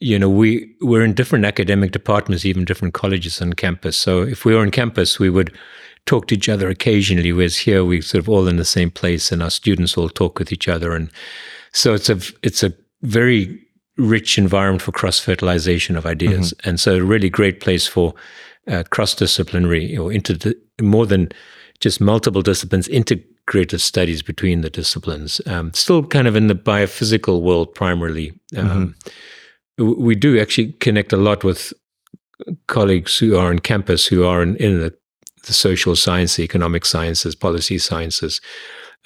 you 0.00 0.18
know 0.18 0.28
we 0.28 0.74
we're 0.80 1.04
in 1.04 1.14
different 1.14 1.44
academic 1.44 1.92
departments, 1.92 2.44
even 2.44 2.64
different 2.64 2.94
colleges 2.94 3.40
on 3.40 3.52
campus. 3.54 3.96
So 3.96 4.22
if 4.22 4.44
we 4.44 4.54
were 4.54 4.60
on 4.60 4.70
campus, 4.70 5.18
we 5.18 5.30
would 5.30 5.56
talk 6.06 6.26
to 6.26 6.34
each 6.34 6.48
other 6.48 6.68
occasionally. 6.68 7.32
Whereas 7.32 7.56
here 7.56 7.84
we're 7.84 8.02
sort 8.02 8.20
of 8.20 8.28
all 8.28 8.48
in 8.48 8.56
the 8.56 8.64
same 8.64 8.90
place, 8.90 9.32
and 9.32 9.42
our 9.42 9.50
students 9.50 9.96
all 9.96 10.08
talk 10.08 10.38
with 10.38 10.52
each 10.52 10.68
other, 10.68 10.94
and 10.94 11.10
so 11.72 11.94
it's 11.94 12.08
a 12.08 12.18
it's 12.42 12.62
a 12.62 12.72
very 13.02 13.60
rich 13.96 14.38
environment 14.38 14.82
for 14.82 14.92
cross 14.92 15.20
fertilization 15.20 15.96
of 15.96 16.06
ideas, 16.06 16.54
and 16.64 16.80
so 16.80 16.96
a 16.96 17.02
really 17.02 17.30
great 17.30 17.60
place 17.60 17.86
for 17.86 18.14
uh, 18.66 18.82
cross 18.90 19.14
disciplinary 19.14 19.96
or 19.96 20.12
inter 20.12 20.52
more 20.80 21.06
than 21.06 21.28
just 21.80 22.00
multiple 22.00 22.42
disciplines, 22.42 22.88
integrative 22.88 23.80
studies 23.80 24.22
between 24.22 24.60
the 24.62 24.70
disciplines. 24.70 25.40
Um, 25.46 25.72
still 25.74 26.04
kind 26.06 26.28
of 26.28 26.36
in 26.36 26.46
the 26.46 26.54
biophysical 26.54 27.42
world 27.42 27.74
primarily. 27.74 28.32
Um, 28.56 28.94
w- 29.78 30.00
We 30.00 30.14
do 30.14 30.40
actually 30.40 30.72
connect 30.80 31.12
a 31.12 31.16
lot 31.16 31.44
with 31.44 31.72
colleagues 32.66 33.18
who 33.18 33.36
are 33.36 33.50
on 33.50 33.58
campus 33.58 34.06
who 34.06 34.24
are 34.24 34.42
in, 34.42 34.56
in 34.56 34.80
the 34.80 34.92
the 35.46 35.52
social 35.52 35.96
science, 35.96 36.36
the 36.36 36.44
economic 36.44 36.84
sciences, 36.84 37.34
policy 37.34 37.78
sciences. 37.78 38.40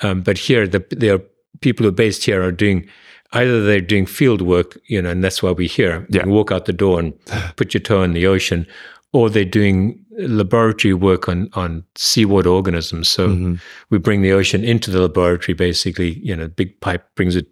Um, 0.03 0.23
but 0.23 0.37
here, 0.37 0.69
the, 0.69 1.15
are 1.15 1.23
people 1.61 1.85
who 1.85 1.89
are 1.89 2.03
based 2.05 2.27
here 2.27 2.43
are 2.43 2.53
doing 2.53 2.87
either 3.33 3.65
they're 3.65 3.81
doing 3.81 4.07
field 4.07 4.41
work, 4.43 4.79
you 4.87 5.01
know, 5.03 5.11
and 5.11 5.23
that's 5.25 5.43
why 5.43 5.51
we're 5.51 5.69
here. 5.69 6.07
Yeah. 6.11 6.25
You 6.25 6.31
walk 6.33 6.51
out 6.53 6.65
the 6.67 6.73
door 6.73 6.99
and 7.01 7.13
put 7.57 7.75
your 7.75 7.81
toe 7.81 8.03
in 8.03 8.13
the 8.13 8.27
ocean, 8.27 8.67
or 9.13 9.31
they're 9.31 9.45
doing 9.45 9.99
laboratory 10.19 10.95
work 10.95 11.29
on 11.29 11.49
on 11.55 11.85
seawater 11.95 12.49
organisms. 12.51 13.09
So 13.09 13.29
Mhm. 13.29 13.61
we 13.91 13.99
bring 13.99 14.23
the 14.23 14.33
ocean 14.33 14.65
into 14.65 14.91
the 14.91 15.01
laboratory. 15.01 15.55
Basically, 15.55 16.19
you 16.23 16.35
know, 16.37 16.49
big 16.49 16.81
pipe 16.81 17.05
brings 17.17 17.37
it, 17.37 17.47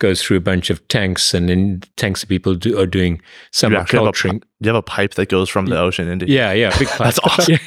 goes 0.00 0.22
through 0.22 0.36
a 0.36 0.40
bunch 0.40 0.70
of 0.70 0.86
tanks, 0.88 1.34
and 1.34 1.50
in 1.50 1.82
tanks, 1.96 2.22
of 2.22 2.28
people 2.28 2.54
do, 2.54 2.78
are 2.78 2.86
doing 2.86 3.20
some 3.50 3.72
You 3.72 3.78
are 3.78 3.82
actually 3.82 4.04
have 4.06 4.14
a. 4.24 4.40
You 4.60 4.68
have 4.68 4.76
a 4.76 4.82
pipe 4.82 5.14
that 5.14 5.28
goes 5.28 5.48
from 5.48 5.66
the 5.66 5.78
ocean 5.78 6.08
into 6.08 6.26
Yeah, 6.28 6.52
yeah, 6.52 6.76
big 6.78 6.88
pipe. 6.98 6.98
That's 7.14 7.18
awesome. 7.20 7.58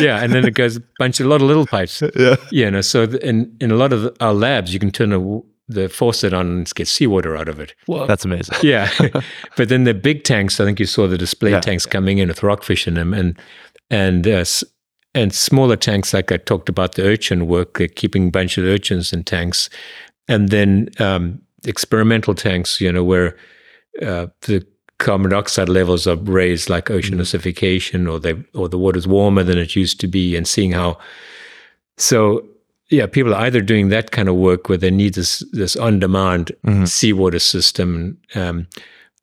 yeah, 0.00 0.22
and 0.22 0.32
then 0.32 0.44
it 0.46 0.54
goes 0.54 0.76
a 0.76 0.82
bunch, 0.98 1.20
a 1.20 1.24
lot 1.28 1.40
of 1.42 1.46
little 1.48 1.66
pipes. 1.66 2.02
yeah. 2.16 2.36
Yeah, 2.50 2.70
no, 2.70 2.80
so 2.80 3.06
th- 3.06 3.22
in 3.22 3.54
in 3.60 3.70
a 3.70 3.76
lot 3.76 3.92
of 3.92 4.14
our 4.20 4.34
labs, 4.34 4.72
you 4.72 4.80
can 4.80 4.90
turn 4.90 5.10
the, 5.10 5.42
the 5.70 5.88
faucet 5.88 6.32
on 6.32 6.46
and 6.46 6.74
get 6.74 6.88
seawater 6.88 7.36
out 7.36 7.48
of 7.48 7.60
it. 7.60 7.74
Well, 7.86 8.06
that's 8.06 8.24
amazing. 8.24 8.56
Yeah, 8.62 8.90
but 9.56 9.68
then 9.68 9.84
the 9.84 9.94
big 9.94 10.24
tanks, 10.24 10.60
I 10.60 10.64
think 10.64 10.80
you 10.80 10.86
saw 10.86 11.06
the 11.06 11.18
display 11.18 11.50
Yeah. 11.52 11.60
tanks 11.60 11.86
coming 11.86 12.18
in 12.18 12.28
with 12.28 12.42
rockfish 12.42 12.86
in 12.88 12.94
them, 12.94 13.14
and 13.14 13.38
and 13.90 14.26
uh, 14.26 14.44
and 15.14 15.32
smaller 15.32 15.76
tanks 15.76 16.12
like 16.14 16.32
I 16.32 16.36
talked 16.38 16.68
about 16.68 16.94
the 16.94 17.04
urchin 17.04 17.46
work, 17.46 17.80
uh, 17.80 17.86
keeping 17.94 18.28
a 18.28 18.30
bunch 18.30 18.58
of 18.58 18.64
urchins 18.64 19.12
in 19.12 19.24
tanks, 19.24 19.70
and 20.28 20.48
then 20.50 20.88
um, 20.98 21.40
experimental 21.66 22.34
tanks, 22.34 22.80
you 22.80 22.92
know, 22.92 23.04
where 23.04 23.36
uh, 24.02 24.26
the 24.42 24.66
carbon 24.98 25.30
dioxide 25.30 25.68
levels 25.68 26.06
are 26.06 26.16
raised 26.16 26.68
like 26.68 26.90
ocean 26.90 27.18
acidification, 27.18 28.10
or 28.10 28.20
they 28.20 28.34
or 28.54 28.68
the 28.68 28.78
water's 28.78 29.06
warmer 29.08 29.42
than 29.44 29.58
it 29.58 29.74
used 29.76 29.98
to 30.00 30.06
be, 30.08 30.36
and 30.36 30.46
seeing 30.46 30.72
how. 30.72 30.98
So 31.96 32.44
yeah, 32.90 33.06
people 33.06 33.34
are 33.34 33.42
either 33.42 33.60
doing 33.60 33.88
that 33.88 34.10
kind 34.10 34.28
of 34.28 34.34
work 34.34 34.68
where 34.68 34.78
they 34.78 34.90
need 34.90 35.14
this 35.14 35.40
this 35.52 35.76
on 35.76 35.98
demand 36.00 36.52
Mhm. 36.66 36.86
seawater 36.88 37.38
system, 37.38 38.18
um, 38.34 38.66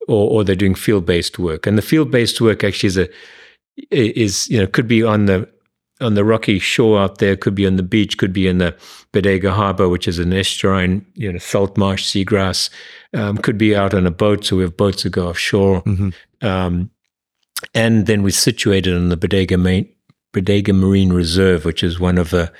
or 0.07 0.29
or 0.31 0.43
they're 0.43 0.55
doing 0.55 0.75
field 0.75 1.05
based 1.05 1.37
work. 1.39 1.67
And 1.67 1.77
the 1.77 1.81
field 1.81 2.09
based 2.11 2.41
work 2.41 2.63
actually 2.63 2.87
is 2.87 2.97
a 2.97 3.09
is 3.91 4.49
you 4.49 4.59
know 4.59 4.67
could 4.67 4.87
be 4.87 5.03
on 5.03 5.25
the 5.25 5.47
on 5.99 6.13
the 6.13 6.23
rocky 6.23 6.59
shore 6.59 6.99
out 6.99 7.17
there, 7.17 7.35
could 7.35 7.55
be 7.55 7.65
on 7.65 7.75
the 7.75 7.83
beach, 7.83 8.17
could 8.19 8.31
be 8.31 8.47
in 8.47 8.59
the 8.59 8.75
Bodega 9.13 9.51
Harbor, 9.51 9.89
which 9.89 10.07
is 10.07 10.19
an 10.19 10.29
estuarine, 10.29 11.03
you 11.15 11.31
know, 11.31 11.39
salt 11.39 11.75
marsh 11.75 12.05
seagrass, 12.05 12.69
um, 13.15 13.35
could 13.37 13.57
be 13.57 13.75
out 13.75 13.95
on 13.95 14.05
a 14.05 14.11
boat. 14.11 14.45
So 14.45 14.57
we 14.57 14.61
have 14.63 14.77
boats 14.77 15.01
that 15.03 15.09
go 15.09 15.27
offshore. 15.27 15.81
Mhm. 15.81 16.13
Um, 16.43 16.91
and 17.73 18.05
then 18.05 18.21
we're 18.21 18.29
situated 18.29 18.93
in 18.93 19.09
the 19.09 19.17
Bodega, 19.17 19.57
Main, 19.57 19.89
Bodega 20.33 20.71
Marine 20.71 21.11
Reserve, 21.13 21.65
which 21.65 21.83
is 21.83 21.99
one 21.99 22.19
of 22.19 22.29
the 22.29 22.51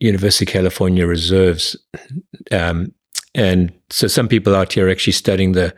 University 0.00 0.44
of 0.44 0.52
California 0.52 1.06
reserves. 1.06 1.76
Um, 2.50 2.92
and 3.34 3.72
so 3.90 4.06
some 4.08 4.28
people 4.28 4.56
out 4.56 4.72
here 4.72 4.86
are 4.86 4.90
actually 4.90 5.12
studying 5.12 5.52
the 5.52 5.74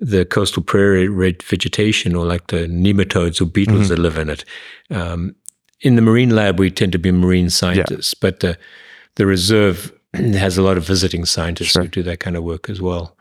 the 0.00 0.24
coastal 0.24 0.62
prairie 0.62 1.08
red 1.08 1.42
vegetation 1.42 2.14
or 2.14 2.24
like 2.24 2.46
the 2.46 2.68
nematodes 2.68 3.40
or 3.40 3.46
beetles 3.46 3.86
Mhm. 3.86 3.88
that 3.88 3.98
live 3.98 4.16
in 4.16 4.30
it. 4.30 4.44
Um, 4.90 5.34
in 5.80 5.96
the 5.96 6.02
marine 6.02 6.30
lab, 6.30 6.60
we 6.60 6.70
tend 6.70 6.92
to 6.92 6.98
be 7.00 7.10
marine 7.10 7.50
scientists, 7.50 8.14
but 8.14 8.38
the, 8.38 8.56
the 9.16 9.26
reserve 9.26 9.92
has 10.14 10.56
a 10.56 10.62
lot 10.62 10.76
of 10.76 10.86
visiting 10.86 11.24
scientists 11.26 11.72
Sure. 11.72 11.82
who 11.82 11.88
do 11.88 12.02
that 12.04 12.20
kind 12.20 12.36
of 12.36 12.44
work 12.44 12.70
as 12.70 12.80
well. 12.80 13.16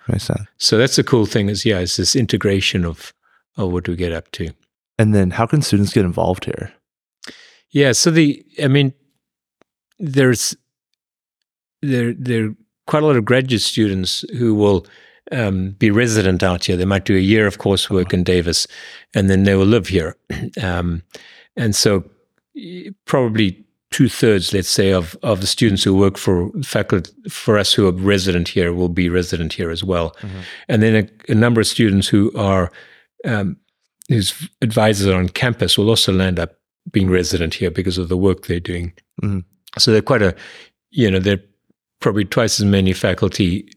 So 0.60 0.78
that's 0.78 0.98
the 0.98 1.04
cool 1.04 1.26
thing 1.26 1.50
is, 1.50 1.66
yeah, 1.66 1.80
it's 1.80 1.98
this 1.98 2.16
integration 2.16 2.86
of, 2.86 3.12
of 3.58 3.72
what 3.72 3.88
we 3.88 3.96
get 3.96 4.12
up 4.12 4.30
to. 4.34 4.52
And 5.00 5.16
then 5.16 5.32
how 5.32 5.48
can 5.48 5.64
students 5.64 5.94
get 5.94 6.06
involved 6.06 6.46
here? 6.46 6.72
Yeah. 7.72 7.92
So 7.94 8.12
the, 8.12 8.46
I 8.64 8.68
mean, 8.68 8.94
there's 10.00 10.56
there 11.82 12.14
there 12.14 12.46
are 12.46 12.56
quite 12.88 13.04
a 13.04 13.06
lot 13.06 13.18
of 13.18 13.26
graduate 13.26 13.62
students 13.62 14.24
who 14.38 14.56
will 14.56 14.86
um, 15.32 15.72
be 15.72 15.92
resident 15.92 16.42
out 16.44 16.66
here. 16.66 16.78
They 16.78 16.86
might 16.86 17.06
do 17.06 17.16
a 17.16 17.20
year 17.20 17.48
of 17.48 17.58
coursework 17.58 18.14
in 18.14 18.24
Davis, 18.24 18.68
and 19.14 19.30
then 19.30 19.44
they 19.44 19.56
will 19.56 19.66
live 19.66 19.88
here. 19.88 20.16
Um, 20.62 21.04
and 21.56 21.76
so, 21.76 22.04
probably 23.06 23.66
two 23.92 24.10
thirds, 24.10 24.54
let's 24.54 24.70
say, 24.70 24.92
of 24.92 25.18
of 25.24 25.42
the 25.42 25.48
students 25.48 25.84
who 25.84 25.96
work 25.96 26.18
for 26.18 26.52
faculty 26.64 27.12
for 27.30 27.58
us 27.58 27.74
who 27.74 27.88
are 27.88 27.92
resident 27.92 28.48
here 28.48 28.74
will 28.74 28.90
be 28.90 29.10
resident 29.10 29.54
here 29.54 29.72
as 29.72 29.84
well. 29.84 30.16
Mhm. 30.22 30.44
And 30.68 30.84
then 30.84 30.96
a, 30.96 31.32
a 31.32 31.36
number 31.36 31.62
of 31.62 31.68
students 31.68 32.08
who 32.08 32.32
are 32.36 32.72
um, 33.26 33.58
whose 34.10 34.50
advisors 34.62 35.08
are 35.08 35.20
on 35.20 35.30
campus 35.30 35.78
will 35.78 35.90
also 35.90 36.14
land 36.14 36.40
up 36.40 36.60
being 36.92 37.10
resident 37.10 37.56
here 37.56 37.72
because 37.72 37.98
of 37.98 38.08
the 38.08 38.18
work 38.18 38.46
they're 38.46 38.60
doing. 38.60 38.94
Mhm. 39.22 39.44
So 39.80 39.92
they're 39.92 40.02
quite 40.02 40.22
a, 40.22 40.36
you 40.92 41.10
know, 41.10 41.20
they're 41.20 41.42
probably 42.00 42.26
twice 42.26 42.60
as 42.60 42.66
many 42.66 42.94
faculty, 42.94 43.70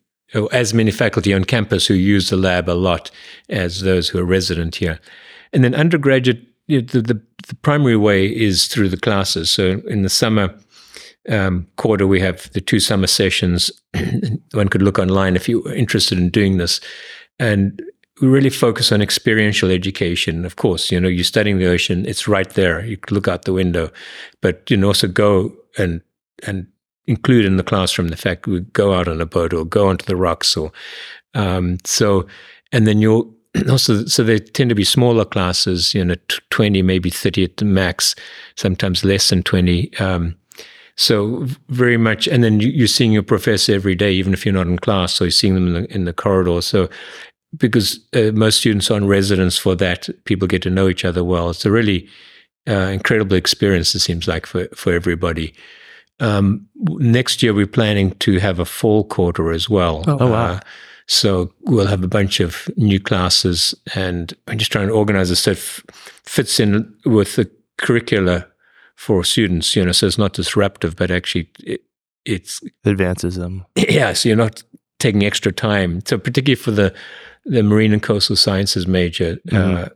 as 0.53 0.75
many 0.75 0.91
faculty 0.91 1.35
on 1.35 1.45
campus 1.45 1.87
who 1.87 1.95
use 1.95 2.31
the 2.31 2.37
lab 2.37 2.69
a 2.69 2.73
lot 2.73 3.11
as 3.49 3.81
those 3.81 4.09
who 4.09 4.19
are 4.19 4.25
resident 4.25 4.77
here. 4.77 4.99
And 5.53 5.65
then 5.65 5.75
undergraduate, 5.75 6.43
you 6.67 6.83
the, 6.83 7.03
the, 7.03 7.23
the 7.49 7.57
primary 7.63 7.97
way 7.97 8.27
is 8.27 8.67
through 8.67 8.91
the 8.91 8.97
classes. 8.97 9.51
So 9.51 9.83
in 9.89 10.03
the 10.03 10.09
summer 10.09 10.55
um, 11.29 11.67
quarter, 11.77 12.07
we 12.07 12.21
have 12.21 12.51
the 12.53 12.61
two 12.61 12.81
summer 12.81 13.07
sessions. 13.07 13.71
One 14.53 14.69
could 14.69 14.83
look 14.83 14.99
online 14.99 15.37
if 15.37 15.49
you're 15.49 15.73
interested 15.75 16.19
in 16.19 16.31
doing 16.31 16.59
this. 16.59 16.81
And 17.39 17.83
we 18.21 18.29
really 18.29 18.51
focus 18.51 18.93
on 18.93 19.01
experiential 19.01 19.71
education. 19.71 20.45
Of 20.45 20.57
course, 20.57 20.91
you 20.91 21.01
know, 21.01 21.09
you're 21.09 21.25
studying 21.25 21.59
the 21.59 21.69
ocean, 21.69 22.07
it's 22.07 22.29
right 22.29 22.49
there. 22.51 22.85
You 22.85 22.99
look 23.11 23.29
out 23.29 23.45
the 23.45 23.53
window, 23.53 23.91
but 24.41 24.71
you 24.71 24.77
can 24.77 24.85
also 24.85 25.09
go 25.09 25.55
and 25.79 26.01
and 26.47 26.67
include 27.07 27.45
in 27.45 27.57
the 27.57 27.63
classroom 27.63 28.09
the 28.09 28.17
fact 28.17 28.47
we 28.47 28.61
go 28.61 28.95
out 28.95 29.09
on 29.09 29.21
a 29.21 29.27
boat 29.27 29.53
or 29.53 29.65
go 29.65 29.89
onto 29.89 30.05
the 30.05 30.17
rocks 30.17 30.57
or 30.57 30.71
um, 31.35 31.79
so, 31.85 32.27
and 32.73 32.87
then 32.87 33.01
you'll 33.01 33.35
also 33.71 34.05
so 34.07 34.23
they 34.23 34.39
tend 34.39 34.69
to 34.69 34.75
be 34.75 34.85
smaller 34.85 35.25
classes, 35.25 35.95
you 35.95 36.05
know, 36.05 36.17
twenty 36.51 36.83
maybe 36.83 37.11
thirty 37.11 37.45
at 37.45 37.57
the 37.57 37.65
max, 37.65 38.15
sometimes 38.57 39.05
less 39.05 39.29
than 39.29 39.43
twenty. 39.43 39.97
Um, 39.99 40.37
so 40.97 41.47
very 41.69 41.97
much, 41.97 42.29
and 42.29 42.45
then 42.45 42.61
you, 42.61 42.69
you're 42.69 42.87
seeing 42.87 43.13
your 43.13 43.23
professor 43.23 43.73
every 43.73 43.95
day, 43.95 44.13
even 44.13 44.35
if 44.35 44.45
you're 44.45 44.53
not 44.53 44.67
in 44.67 44.79
class. 44.79 45.15
So 45.15 45.25
you're 45.25 45.31
seeing 45.31 45.55
them 45.55 45.69
in 45.69 45.73
the, 45.73 45.95
in 45.95 46.05
the 46.05 46.13
corridor. 46.13 46.61
So 46.61 46.91
because 47.57 48.01
uh, 48.15 48.31
most 48.33 48.59
students 48.59 48.91
are 48.91 48.95
on 48.95 49.07
residence 49.07 49.59
for 49.59 49.75
that, 49.77 50.09
people 50.25 50.47
get 50.49 50.63
to 50.63 50.71
know 50.71 50.89
each 50.89 51.05
other 51.05 51.25
well. 51.25 51.51
It's 51.51 51.67
a 51.67 51.71
really 51.71 52.09
uh, 52.69 52.91
incredible 52.93 53.37
experience. 53.37 53.95
It 53.95 54.01
seems 54.01 54.29
like 54.29 54.47
for 54.47 54.69
for 54.75 54.93
everybody. 54.93 55.55
Um, 56.21 56.67
next 56.77 57.43
year, 57.43 57.55
we're 57.55 57.67
planning 57.67 58.13
to 58.19 58.39
have 58.39 58.59
a 58.59 58.65
fall 58.67 59.05
quarter 59.05 59.53
as 59.53 59.71
well. 59.71 60.05
Oh, 60.07 60.31
wow. 60.31 60.45
Uh, 60.45 60.61
so 61.07 61.53
we'll 61.63 61.87
have 61.87 62.05
a 62.05 62.09
bunch 62.09 62.41
of 62.41 62.69
new 62.77 63.01
classes, 63.01 63.75
and 63.95 64.33
I'm 64.47 64.59
just 64.59 64.71
trying 64.71 64.89
to 64.89 64.95
organize 64.95 65.31
this 65.31 65.41
so 65.41 65.53
it 65.53 65.57
f- 65.57 65.83
fits 66.25 66.61
in 66.61 66.95
with 67.05 67.37
the 67.37 67.51
curricula 67.79 68.47
for 68.97 69.25
students. 69.25 69.75
You 69.75 69.85
know, 69.85 69.93
so 69.93 70.07
it's 70.07 70.19
not 70.19 70.35
disruptive, 70.35 70.95
but 70.95 71.11
actually 71.11 71.51
it, 71.65 71.81
it's 72.25 72.61
Advances 72.85 73.37
them. 73.37 73.65
yeah, 73.77 74.13
so 74.13 74.29
you're 74.29 74.37
not 74.37 74.63
taking 74.99 75.25
extra 75.25 75.51
time. 75.51 76.01
So 76.07 76.19
particularly 76.19 76.55
for 76.55 76.71
the 76.71 76.95
the 77.45 77.63
marine 77.63 77.93
and 77.93 78.03
coastal 78.03 78.37
sciences 78.37 78.87
major, 78.87 79.39
uh, 79.53 79.89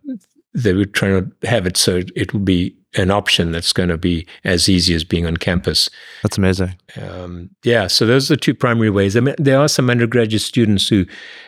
they 0.55 0.73
were 0.73 0.85
trying 0.85 1.31
to 1.41 1.49
have 1.49 1.67
it 1.67 1.77
so 1.77 2.03
it 2.15 2.33
will 2.33 2.41
be 2.41 2.77
an 2.97 3.11
option 3.11 3.51
that's 3.51 3.73
going 3.73 3.89
to 3.89 3.99
be 3.99 4.27
as 4.45 4.69
easy 4.69 4.95
as 4.95 5.03
being 5.03 5.27
on 5.27 5.37
campus. 5.37 5.91
That's 6.23 6.39
amazing. 6.39 6.77
Um, 7.01 7.51
yeah, 7.65 7.89
so 7.89 8.07
those 8.07 8.31
are 8.31 8.37
the 8.37 8.41
two 8.41 8.55
primary 8.55 8.91
ways. 8.91 9.17
I 9.17 9.21
mean, 9.21 9.35
there 9.39 9.59
are 9.59 9.69
some 9.69 9.91
undergraduate 9.91 10.43
students 10.43 10.89
who 10.89 11.05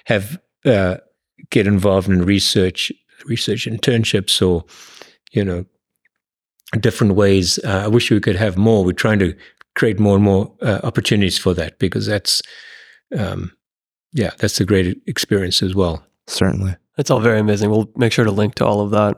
have 0.06 0.40
uh, 0.64 0.96
get 1.50 1.66
involved 1.66 2.08
in 2.08 2.24
research, 2.24 2.90
research 3.26 3.66
internships, 3.66 4.44
or 4.46 4.64
you 5.32 5.44
know, 5.44 5.64
different 6.80 7.14
ways. 7.14 7.58
Uh, 7.64 7.82
I 7.84 7.88
wish 7.88 8.10
we 8.10 8.20
could 8.20 8.36
have 8.36 8.56
more. 8.56 8.84
We're 8.84 8.92
trying 8.92 9.20
to 9.20 9.36
create 9.74 10.00
more 10.00 10.16
and 10.16 10.24
more 10.24 10.52
uh, 10.62 10.80
opportunities 10.82 11.38
for 11.38 11.54
that 11.54 11.78
because 11.78 12.06
that's, 12.06 12.42
um, 13.16 13.52
yeah, 14.16 14.30
that's 14.38 14.60
a 14.60 14.64
great 14.64 15.00
experience 15.06 15.62
as 15.62 15.74
well. 15.74 16.02
Certainly. 16.26 16.76
It's 16.96 17.10
all 17.10 17.20
very 17.20 17.38
amazing. 17.38 17.70
We'll 17.70 17.90
make 17.96 18.12
sure 18.12 18.24
to 18.24 18.30
link 18.30 18.54
to 18.56 18.66
all 18.66 18.80
of 18.80 18.90
that. 18.90 19.16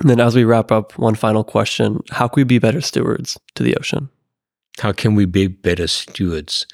And 0.00 0.10
then 0.10 0.20
as 0.20 0.36
we 0.36 0.44
wrap 0.44 0.70
up, 0.70 0.96
one 0.98 1.14
final 1.14 1.42
question. 1.42 2.00
How 2.10 2.28
can 2.28 2.42
we 2.42 2.44
be 2.44 2.58
better 2.58 2.82
stewards 2.82 3.38
to 3.54 3.62
the 3.62 3.74
ocean? 3.76 4.10
How 4.80 4.92
can 4.92 5.14
we 5.14 5.24
be 5.24 5.46
better 5.46 5.86
stewards? 5.86 6.66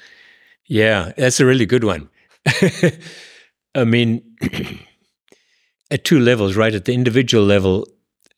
Yeah, 0.65 1.13
that's 1.17 1.39
a 1.39 1.45
really 1.45 1.65
good 1.65 1.85
one. 1.85 2.09
I 3.75 3.85
mean, 3.85 4.21
at 5.91 6.03
two 6.03 6.19
levels, 6.19 6.57
right? 6.57 6.75
At 6.75 6.85
the 6.85 6.93
individual 6.93 7.45
level, 7.45 7.87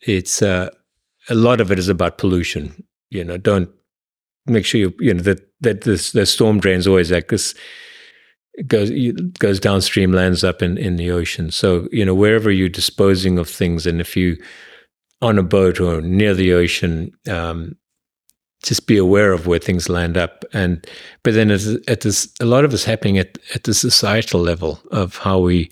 it's 0.02 0.44
uh, 0.44 0.70
a 1.28 1.36
lot 1.36 1.60
of 1.60 1.72
it 1.72 1.80
is 1.80 1.90
about 1.90 2.20
pollution. 2.20 2.84
You 3.10 3.24
know, 3.24 3.38
don't 3.38 3.70
make 4.46 4.66
sure 4.66 4.80
you 4.80 4.94
you 5.00 5.14
know 5.14 5.24
that 5.24 5.42
that 5.62 5.82
this 5.82 6.12
the 6.12 6.26
storm 6.26 6.60
drains 6.60 6.86
always 6.86 7.12
like 7.12 7.30
this 7.30 7.56
goes 8.66 8.90
goes 9.40 9.60
downstream, 9.60 10.12
lands 10.12 10.44
up 10.44 10.62
in 10.62 10.78
in 10.78 10.96
the 10.96 11.12
ocean. 11.12 11.52
So 11.52 11.88
you 11.92 12.06
know 12.06 12.16
wherever 12.16 12.50
you're 12.50 12.70
disposing 12.70 13.38
of 13.38 13.50
things, 13.50 13.86
and 13.86 14.02
if 14.02 14.18
you 14.18 14.38
on 15.22 15.38
a 15.38 15.44
boat 15.44 15.80
or 15.80 16.02
near 16.02 16.34
the 16.34 16.54
ocean, 16.54 17.12
um, 17.30 17.76
just 18.64 18.88
be 18.88 18.98
aware 18.98 19.32
of 19.34 19.48
where 19.48 19.60
things 19.60 19.90
land 19.90 20.18
up. 20.18 20.44
And 20.54 20.86
but 21.24 21.34
then 21.34 21.52
at, 21.52 21.62
at 21.88 22.02
this, 22.02 22.32
a 22.40 22.46
lot 22.46 22.66
of 22.66 22.74
it's 22.74 22.84
happening 22.84 23.18
at 23.18 23.38
at 23.54 23.64
the 23.64 23.74
societal 23.74 24.42
level 24.42 24.80
of 24.92 25.18
how 25.18 25.40
we, 25.40 25.72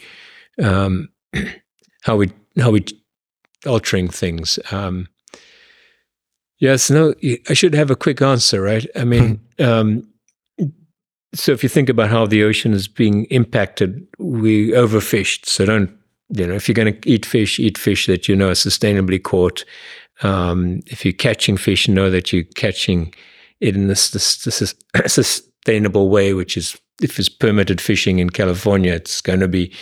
um, 0.62 1.10
how 2.02 2.16
we 2.18 2.32
how 2.58 2.72
we 2.72 2.86
altering 3.66 4.08
things. 4.08 4.60
Um, 4.72 5.08
yes, 6.60 6.90
no, 6.90 7.14
I 7.50 7.54
should 7.54 7.74
have 7.74 7.90
a 7.90 7.96
quick 7.96 8.22
answer, 8.22 8.62
right? 8.62 8.86
I 8.96 9.04
mean, 9.04 9.40
um, 9.60 10.08
so 11.36 11.52
if 11.52 11.64
you 11.64 11.70
think 11.70 11.90
about 11.90 12.10
how 12.10 12.26
the 12.26 12.44
ocean 12.44 12.74
is 12.74 12.88
being 12.88 13.26
impacted, 13.26 14.08
we 14.18 14.72
overfished. 14.72 15.46
So 15.46 15.66
don't 15.66 15.96
you 16.30 16.48
know 16.48 16.56
if 16.56 16.68
you're 16.68 16.74
going 16.74 17.00
to 17.00 17.10
eat 17.10 17.26
fish, 17.26 17.60
eat 17.60 17.78
fish 17.78 18.08
that 18.08 18.28
you 18.28 18.36
know 18.36 18.50
are 18.50 18.54
sustainably 18.54 19.22
caught. 19.22 19.64
Um, 20.24 20.82
if 20.88 21.04
you're 21.04 21.14
catching 21.14 21.58
fish, 21.58 21.88
know 21.88 22.10
that 22.10 22.32
you're 22.32 22.46
catching 22.56 23.14
it 23.60 23.76
in 23.76 23.88
this, 23.88 24.12
this, 24.12 24.44
this 24.44 24.74
sustainable 25.08 26.10
way, 26.10 26.34
which 26.34 26.56
is 26.56 26.80
if 27.02 27.20
it's 27.20 27.30
permitted 27.30 27.82
fishing 27.82 28.20
in 28.20 28.30
California, 28.30 28.94
it's 28.94 29.22
going 29.22 29.42
to 29.42 29.48
be. 29.48 29.74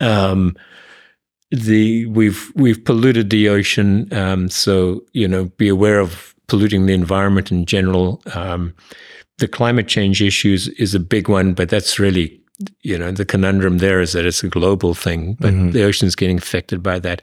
Um, 0.00 0.56
the 1.50 2.06
we've 2.06 2.50
we've 2.54 2.82
polluted 2.82 3.28
the 3.28 3.48
ocean, 3.50 4.12
um, 4.12 4.48
so 4.48 5.04
you 5.12 5.28
know 5.28 5.46
be 5.56 5.68
aware 5.68 6.00
of 6.00 6.34
polluting 6.48 6.86
the 6.86 6.94
environment 6.94 7.50
in 7.52 7.66
general. 7.66 8.22
Um, 8.34 8.74
the 9.42 9.48
climate 9.48 9.88
change 9.88 10.22
issues 10.22 10.68
is 10.68 10.94
a 10.94 11.00
big 11.00 11.28
one, 11.28 11.52
but 11.52 11.68
that's 11.68 11.98
really 11.98 12.40
you 12.82 12.96
know 12.96 13.10
the 13.10 13.24
conundrum 13.24 13.78
there 13.78 14.00
is 14.00 14.12
that 14.12 14.24
it's 14.24 14.44
a 14.44 14.48
global 14.48 14.94
thing, 14.94 15.34
but 15.40 15.52
mm-hmm. 15.52 15.72
the 15.72 15.82
ocean's 15.82 16.14
getting 16.14 16.38
affected 16.38 16.80
by 16.80 17.00
that. 17.00 17.20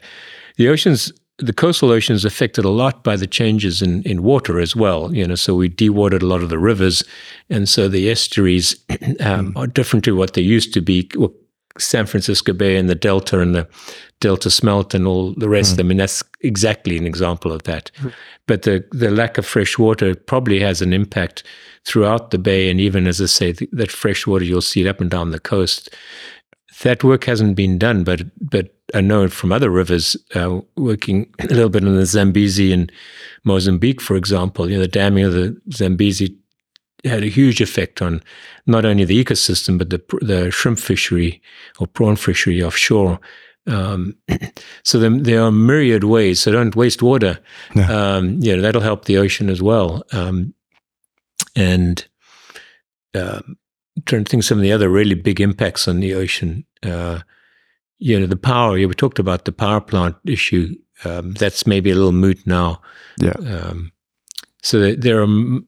The 0.56 0.68
oceans 0.68 1.10
the 1.38 1.54
coastal 1.54 1.90
ocean 1.90 2.14
is 2.14 2.26
affected 2.26 2.66
a 2.66 2.68
lot 2.68 3.02
by 3.02 3.16
the 3.16 3.26
changes 3.26 3.80
in, 3.80 4.02
in 4.02 4.22
water 4.22 4.60
as 4.60 4.76
well. 4.76 5.14
You 5.14 5.26
know, 5.26 5.34
so 5.34 5.54
we 5.54 5.70
dewatered 5.70 6.22
a 6.22 6.26
lot 6.26 6.42
of 6.42 6.50
the 6.50 6.58
rivers, 6.58 7.02
and 7.48 7.66
so 7.66 7.88
the 7.88 8.10
estuaries 8.10 8.76
um, 9.20 9.54
mm. 9.54 9.56
are 9.56 9.66
different 9.66 10.04
to 10.04 10.14
what 10.14 10.34
they 10.34 10.42
used 10.42 10.74
to 10.74 10.82
be. 10.82 11.10
San 11.78 12.06
Francisco 12.06 12.52
Bay 12.52 12.76
and 12.76 12.88
the 12.88 12.94
Delta 12.94 13.40
and 13.40 13.54
the 13.54 13.68
Delta 14.20 14.50
smelt 14.50 14.92
and 14.94 15.06
all 15.06 15.32
the 15.34 15.48
rest. 15.48 15.76
Mm. 15.76 15.80
I 15.80 15.82
mean, 15.84 15.96
that's 15.98 16.22
exactly 16.40 16.96
an 16.96 17.06
example 17.06 17.52
of 17.52 17.62
that. 17.64 17.90
Mm. 18.00 18.12
But 18.46 18.62
the 18.62 18.84
the 18.92 19.10
lack 19.10 19.38
of 19.38 19.46
fresh 19.46 19.78
water 19.78 20.14
probably 20.14 20.60
has 20.60 20.82
an 20.82 20.92
impact 20.92 21.42
throughout 21.84 22.30
the 22.30 22.38
bay, 22.38 22.70
and 22.70 22.80
even 22.80 23.06
as 23.06 23.20
I 23.20 23.26
say, 23.26 23.52
th- 23.52 23.70
that 23.72 23.90
fresh 23.90 24.26
water 24.26 24.44
you'll 24.44 24.60
see 24.60 24.82
it 24.82 24.88
up 24.88 25.00
and 25.00 25.10
down 25.10 25.30
the 25.30 25.40
coast. 25.40 25.94
That 26.82 27.04
work 27.04 27.24
hasn't 27.24 27.56
been 27.56 27.78
done, 27.78 28.04
but 28.04 28.22
but 28.40 28.74
I 28.94 29.00
know 29.00 29.28
from 29.28 29.52
other 29.52 29.70
rivers, 29.70 30.16
uh, 30.34 30.60
working 30.76 31.32
a 31.38 31.46
little 31.46 31.68
bit 31.68 31.84
in 31.84 31.94
the 31.94 32.06
Zambezi 32.06 32.72
and 32.72 32.90
Mozambique, 33.44 34.00
for 34.00 34.16
example. 34.16 34.68
You 34.68 34.76
know, 34.76 34.82
the 34.82 34.88
damming 34.88 35.24
of 35.24 35.32
the 35.32 35.60
Zambezi 35.72 36.36
had 37.04 37.22
a 37.22 37.28
huge 37.28 37.60
effect 37.60 38.02
on 38.02 38.22
not 38.66 38.84
only 38.84 39.04
the 39.04 39.22
ecosystem 39.22 39.78
but 39.78 39.90
the 39.90 40.02
the 40.20 40.50
shrimp 40.50 40.78
fishery 40.78 41.40
or 41.78 41.86
prawn 41.86 42.16
fishery 42.16 42.62
offshore. 42.62 43.20
Um, 43.66 44.16
so 44.84 44.98
there, 44.98 45.10
there, 45.10 45.42
are 45.42 45.52
myriad 45.52 46.04
ways. 46.04 46.40
So 46.40 46.50
don't 46.50 46.74
waste 46.74 47.02
water. 47.02 47.38
No. 47.74 47.82
Um, 47.84 48.42
you 48.42 48.56
know 48.56 48.62
that'll 48.62 48.80
help 48.80 49.04
the 49.04 49.18
ocean 49.18 49.48
as 49.48 49.62
well. 49.62 50.02
Um, 50.12 50.54
and 51.56 52.06
uh, 53.14 53.40
trying 54.06 54.24
to 54.24 54.30
think 54.30 54.44
some 54.44 54.58
of 54.58 54.62
the 54.62 54.72
other 54.72 54.88
really 54.88 55.14
big 55.14 55.40
impacts 55.40 55.88
on 55.88 56.00
the 56.00 56.14
ocean. 56.14 56.64
Uh, 56.82 57.20
you 57.98 58.18
know, 58.18 58.26
the 58.26 58.36
power. 58.36 58.78
Yeah, 58.78 58.86
we 58.86 58.94
talked 58.94 59.18
about 59.18 59.44
the 59.44 59.52
power 59.52 59.80
plant 59.80 60.16
issue. 60.24 60.74
Um, 61.04 61.32
that's 61.32 61.66
maybe 61.66 61.90
a 61.90 61.94
little 61.94 62.12
moot 62.12 62.46
now. 62.46 62.80
Yeah. 63.18 63.32
Um, 63.32 63.92
so 64.62 64.94
there 64.94 65.22
are 65.22 65.60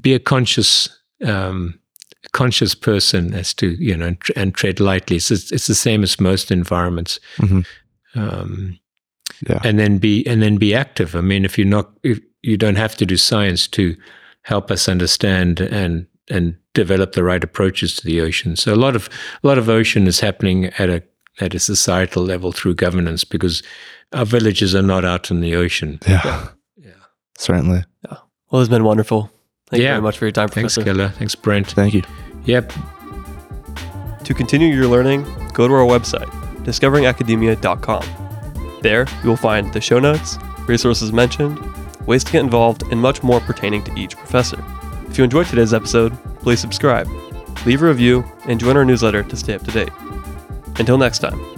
be 0.00 0.14
a 0.14 0.18
conscious 0.18 0.88
um, 1.24 1.78
conscious 2.32 2.74
person 2.74 3.34
as 3.34 3.54
to 3.54 3.70
you 3.82 3.96
know 3.96 4.06
and, 4.06 4.18
and 4.36 4.54
tread 4.54 4.80
lightly. 4.80 5.16
it's, 5.16 5.30
it's 5.30 5.66
the 5.66 5.74
same 5.74 6.02
as 6.02 6.20
most 6.20 6.50
environments. 6.50 7.20
Mm-hmm. 7.38 7.60
Um, 8.18 8.78
yeah. 9.48 9.60
And 9.62 9.78
then 9.78 9.98
be 9.98 10.26
and 10.26 10.42
then 10.42 10.56
be 10.56 10.74
active. 10.74 11.14
I 11.14 11.20
mean, 11.20 11.44
if 11.44 11.58
you're 11.58 11.66
not, 11.66 11.90
if 12.02 12.20
you 12.42 12.56
don't 12.56 12.76
have 12.76 12.96
to 12.96 13.06
do 13.06 13.16
science 13.16 13.68
to 13.68 13.96
help 14.42 14.70
us 14.70 14.88
understand 14.88 15.60
and 15.60 16.06
and 16.30 16.56
develop 16.74 17.12
the 17.12 17.24
right 17.24 17.42
approaches 17.42 17.94
to 17.96 18.04
the 18.04 18.20
ocean. 18.20 18.56
So 18.56 18.74
a 18.74 18.76
lot 18.76 18.96
of 18.96 19.08
a 19.42 19.46
lot 19.46 19.58
of 19.58 19.68
ocean 19.68 20.06
is 20.06 20.20
happening 20.20 20.66
at 20.78 20.88
a 20.88 21.02
at 21.40 21.54
a 21.54 21.58
societal 21.58 22.24
level 22.24 22.52
through 22.52 22.74
governance 22.74 23.24
because 23.24 23.62
our 24.12 24.24
villages 24.24 24.74
are 24.74 24.82
not 24.82 25.04
out 25.04 25.30
in 25.30 25.40
the 25.40 25.54
ocean. 25.54 26.00
Yeah, 26.06 26.48
yeah, 26.76 26.92
certainly. 27.36 27.84
Yeah. 28.04 28.18
Well, 28.50 28.62
it's 28.62 28.70
been 28.70 28.84
wonderful. 28.84 29.30
Thank 29.70 29.82
yeah. 29.82 29.88
you 29.88 29.92
very 29.94 30.02
much 30.02 30.18
for 30.18 30.24
your 30.24 30.32
time, 30.32 30.48
Thanks, 30.48 30.74
Professor. 30.74 30.96
Thanks, 30.96 31.18
Thanks, 31.18 31.34
Brent. 31.34 31.66
Thank 31.68 31.94
you. 31.94 32.02
Yep. 32.44 32.72
To 34.24 34.34
continue 34.34 34.74
your 34.74 34.86
learning, 34.86 35.24
go 35.52 35.68
to 35.68 35.74
our 35.74 35.86
website, 35.86 36.28
discoveringacademia.com. 36.64 38.80
There, 38.82 39.06
you 39.22 39.28
will 39.28 39.36
find 39.36 39.72
the 39.72 39.80
show 39.80 39.98
notes, 39.98 40.38
resources 40.66 41.12
mentioned, 41.12 41.58
ways 42.06 42.24
to 42.24 42.32
get 42.32 42.40
involved, 42.40 42.82
and 42.90 43.00
much 43.00 43.22
more 43.22 43.40
pertaining 43.40 43.82
to 43.84 43.98
each 43.98 44.16
professor. 44.16 44.62
If 45.08 45.18
you 45.18 45.24
enjoyed 45.24 45.46
today's 45.46 45.74
episode, 45.74 46.16
please 46.40 46.60
subscribe, 46.60 47.08
leave 47.66 47.82
a 47.82 47.86
review, 47.86 48.24
and 48.46 48.58
join 48.58 48.76
our 48.76 48.84
newsletter 48.84 49.22
to 49.22 49.36
stay 49.36 49.54
up 49.54 49.64
to 49.64 49.70
date. 49.70 49.92
Until 50.78 50.96
next 50.96 51.18
time. 51.18 51.57